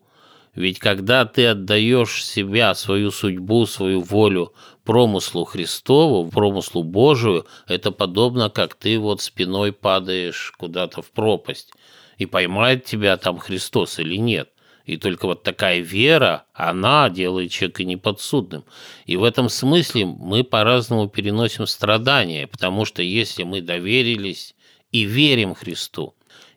ведь 0.56 0.78
когда 0.80 1.26
ты 1.26 1.48
отдаешь 1.48 2.24
себя, 2.24 2.76
свою 2.76 3.10
судьбу, 3.10 3.66
свою 3.66 4.02
волю 4.02 4.54
промыслу 4.84 5.46
Христову, 5.46 6.30
промыслу 6.30 6.84
Божию, 6.84 7.48
это 7.68 7.92
подобно, 7.92 8.50
как 8.50 8.76
ты 8.76 9.00
вот 9.00 9.22
спиной 9.22 9.72
падаешь 9.72 10.54
куда-то 10.58 11.02
в 11.02 11.10
пропасть, 11.12 11.72
и 12.18 12.28
поймает 12.28 12.86
тебя 12.86 13.18
там 13.18 13.40
Христос 13.40 13.98
или 13.98 14.18
нет. 14.18 14.50
И 14.86 14.98
только 14.98 15.28
вот 15.28 15.44
такая 15.44 15.80
вера, 15.80 16.44
она 16.54 17.10
делает 17.10 17.52
человека 17.52 17.86
неподсудным. 17.86 18.66
И 19.06 19.16
в 19.16 19.24
этом 19.24 19.48
смысле 19.50 20.06
мы 20.06 20.44
по-разному 20.44 21.08
переносим 21.08 21.66
страдания, 21.66 22.48
потому 22.48 22.84
что 22.84 23.02
если 23.02 23.44
мы 23.44 23.62
доверились 23.62 24.56
и 24.92 25.06
верим 25.06 25.56
Христу, 25.56 26.14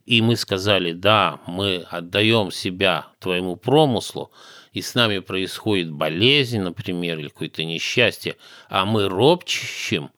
и 0.06 0.22
мы 0.22 0.36
сказали, 0.36 0.92
да, 0.92 1.40
мы 1.46 1.84
отдаем 1.90 2.52
себя 2.52 3.08
твоему 3.18 3.56
промыслу, 3.56 4.30
и 4.72 4.80
с 4.80 4.94
нами 4.94 5.18
происходит 5.18 5.90
болезнь, 5.90 6.60
например, 6.60 7.18
или 7.18 7.28
какое-то 7.28 7.64
несчастье, 7.64 8.36
а 8.68 8.84
мы 8.84 9.08
ропчем, 9.08 10.10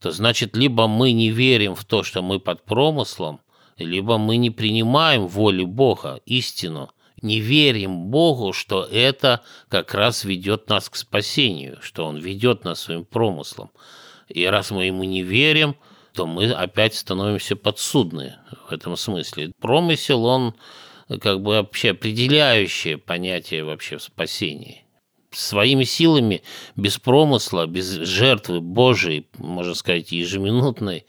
то 0.00 0.10
значит, 0.10 0.56
либо 0.56 0.86
мы 0.86 1.12
не 1.12 1.30
верим 1.30 1.74
в 1.74 1.84
то, 1.84 2.02
что 2.02 2.22
мы 2.22 2.40
под 2.40 2.64
промыслом, 2.64 3.40
либо 3.76 4.18
мы 4.18 4.36
не 4.38 4.50
принимаем 4.50 5.26
воли 5.26 5.64
Бога, 5.64 6.20
истину, 6.24 6.90
не 7.20 7.40
верим 7.40 8.06
Богу, 8.06 8.52
что 8.52 8.84
это 8.84 9.42
как 9.68 9.94
раз 9.94 10.24
ведет 10.24 10.68
нас 10.68 10.88
к 10.88 10.96
спасению, 10.96 11.78
что 11.82 12.06
Он 12.06 12.18
ведет 12.18 12.64
нас 12.64 12.80
своим 12.80 13.04
промыслом. 13.04 13.70
И 14.28 14.44
раз 14.46 14.70
мы 14.70 14.86
ему 14.86 15.04
не 15.04 15.22
верим– 15.22 15.76
то 16.14 16.26
мы 16.26 16.50
опять 16.52 16.94
становимся 16.94 17.56
подсудны 17.56 18.36
в 18.68 18.72
этом 18.72 18.96
смысле. 18.96 19.52
Промысел, 19.60 20.24
он 20.24 20.54
как 21.20 21.40
бы 21.42 21.50
вообще 21.52 21.90
определяющее 21.90 22.96
понятие 22.98 23.64
вообще 23.64 23.98
в 23.98 24.02
спасении. 24.02 24.84
Своими 25.32 25.82
силами, 25.82 26.42
без 26.76 26.98
промысла, 26.98 27.66
без 27.66 27.90
жертвы 27.90 28.60
Божией, 28.60 29.26
можно 29.36 29.74
сказать, 29.74 30.12
ежеминутной, 30.12 31.04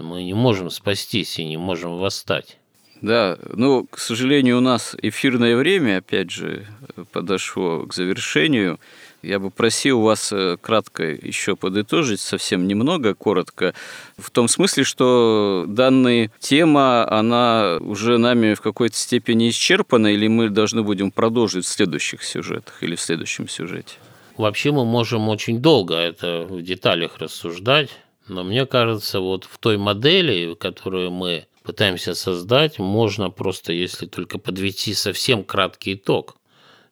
мы 0.00 0.22
не 0.22 0.34
можем 0.34 0.70
спастись 0.70 1.38
и 1.40 1.44
не 1.44 1.56
можем 1.56 1.98
восстать. 1.98 2.58
Да, 3.02 3.36
ну, 3.52 3.86
к 3.86 3.98
сожалению, 3.98 4.58
у 4.58 4.60
нас 4.60 4.96
эфирное 5.02 5.56
время, 5.56 5.98
опять 5.98 6.30
же, 6.30 6.66
подошло 7.12 7.84
к 7.84 7.92
завершению. 7.92 8.80
Я 9.22 9.38
бы 9.38 9.50
просил 9.50 10.00
вас 10.00 10.32
э, 10.32 10.56
кратко 10.60 11.02
еще 11.04 11.56
подытожить, 11.56 12.20
совсем 12.20 12.68
немного, 12.68 13.14
коротко, 13.14 13.74
в 14.16 14.30
том 14.30 14.46
смысле, 14.46 14.84
что 14.84 15.64
данная 15.66 16.30
тема, 16.38 17.10
она 17.10 17.78
уже 17.80 18.18
нами 18.18 18.54
в 18.54 18.60
какой-то 18.60 18.96
степени 18.96 19.50
исчерпана, 19.50 20.08
или 20.08 20.28
мы 20.28 20.50
должны 20.50 20.82
будем 20.82 21.10
продолжить 21.10 21.64
в 21.64 21.68
следующих 21.68 22.22
сюжетах 22.22 22.82
или 22.82 22.94
в 22.94 23.00
следующем 23.00 23.48
сюжете? 23.48 23.94
Вообще 24.36 24.70
мы 24.70 24.84
можем 24.84 25.28
очень 25.28 25.60
долго 25.60 25.94
это 25.94 26.46
в 26.48 26.62
деталях 26.62 27.18
рассуждать, 27.18 27.90
но 28.28 28.44
мне 28.44 28.66
кажется, 28.66 29.20
вот 29.20 29.44
в 29.44 29.58
той 29.58 29.78
модели, 29.78 30.54
которую 30.54 31.10
мы 31.10 31.46
пытаемся 31.62 32.14
создать, 32.14 32.78
можно 32.78 33.30
просто, 33.30 33.72
если 33.72 34.06
только 34.06 34.38
подвести 34.38 34.94
совсем 34.94 35.42
краткий 35.42 35.94
итог. 35.94 36.36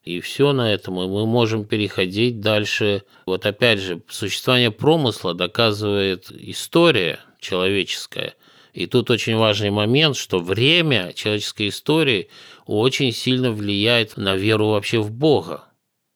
И 0.05 0.21
все 0.21 0.53
на 0.53 0.73
этом, 0.73 1.01
и 1.01 1.07
мы 1.07 1.27
можем 1.27 1.65
переходить 1.65 2.41
дальше. 2.41 3.03
Вот 3.25 3.47
опять 3.47 3.81
же, 3.81 4.03
существование 4.09 4.71
промысла 4.71 5.33
доказывает 5.35 6.31
история 6.31 7.21
человеческая. 7.41 8.35
И 8.75 8.87
тут 8.87 9.11
очень 9.11 9.37
важный 9.37 9.71
момент, 9.71 10.17
что 10.17 10.41
время 10.41 11.13
человеческой 11.15 11.69
истории 11.69 12.29
очень 12.67 13.13
сильно 13.13 13.51
влияет 13.51 14.17
на 14.17 14.37
веру 14.37 14.69
вообще 14.69 14.99
в 14.99 15.11
Бога 15.11 15.65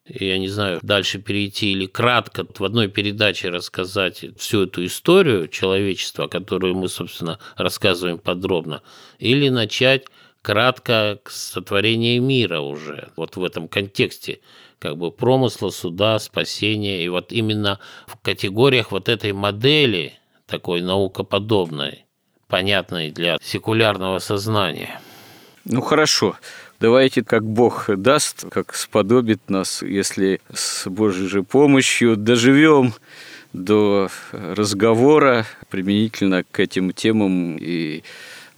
я 0.08 0.38
не 0.38 0.48
знаю, 0.48 0.80
дальше 0.82 1.18
перейти 1.18 1.72
или 1.72 1.86
кратко 1.86 2.46
в 2.58 2.64
одной 2.64 2.88
передаче 2.88 3.50
рассказать 3.50 4.24
всю 4.38 4.64
эту 4.64 4.84
историю 4.84 5.48
человечества, 5.48 6.26
которую 6.28 6.74
мы, 6.74 6.88
собственно, 6.88 7.38
рассказываем 7.56 8.18
подробно, 8.18 8.82
или 9.18 9.48
начать 9.48 10.06
кратко 10.42 11.18
с 11.26 11.52
сотворения 11.52 12.18
мира 12.18 12.60
уже, 12.60 13.08
вот 13.16 13.36
в 13.36 13.44
этом 13.44 13.68
контексте, 13.68 14.40
как 14.78 14.96
бы 14.96 15.10
промысла, 15.10 15.70
суда, 15.70 16.18
спасения, 16.18 17.04
и 17.04 17.08
вот 17.08 17.32
именно 17.32 17.78
в 18.06 18.16
категориях 18.22 18.92
вот 18.92 19.08
этой 19.08 19.32
модели, 19.32 20.14
такой 20.46 20.80
наукоподобной, 20.80 22.04
понятной 22.46 23.10
для 23.10 23.38
секулярного 23.42 24.18
сознания. 24.18 25.00
Ну 25.64 25.80
хорошо. 25.80 26.36
Давайте, 26.80 27.24
как 27.24 27.44
Бог 27.44 27.90
даст, 27.96 28.46
как 28.50 28.74
сподобит 28.74 29.50
нас, 29.50 29.82
если 29.82 30.40
с 30.52 30.88
Божьей 30.88 31.26
же 31.26 31.42
помощью 31.42 32.16
доживем 32.16 32.94
до 33.52 34.08
разговора 34.32 35.44
применительно 35.70 36.44
к 36.44 36.60
этим 36.60 36.92
темам 36.92 37.56
и 37.58 38.04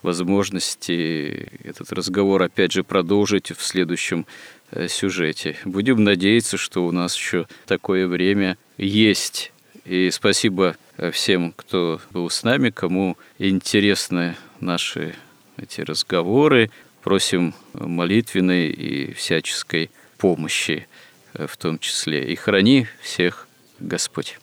возможности 0.02 1.48
этот 1.64 1.92
разговор 1.92 2.42
опять 2.42 2.72
же 2.72 2.84
продолжить 2.84 3.50
в 3.50 3.62
следующем 3.62 4.26
э, 4.70 4.88
сюжете. 4.88 5.56
Будем 5.64 6.04
надеяться, 6.04 6.56
что 6.56 6.86
у 6.86 6.92
нас 6.92 7.16
еще 7.16 7.46
такое 7.66 8.06
время 8.06 8.56
есть. 8.76 9.52
И 9.84 10.10
спасибо 10.10 10.76
э, 10.96 11.10
всем, 11.10 11.52
кто 11.56 12.00
был 12.10 12.30
с 12.30 12.42
нами, 12.42 12.70
кому 12.70 13.16
интересны 13.38 14.36
наши 14.60 15.14
эти 15.56 15.80
разговоры. 15.80 16.70
Просим 17.02 17.54
молитвенной 17.72 18.68
и 18.68 19.14
всяческой 19.14 19.90
помощи 20.18 20.86
э, 21.34 21.46
в 21.46 21.56
том 21.56 21.78
числе. 21.78 22.30
И 22.30 22.36
храни 22.36 22.86
всех 23.02 23.48
Господь. 23.78 24.38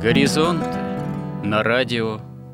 Горизонт 0.00 0.66
на 1.44 1.62
радио 1.62 2.20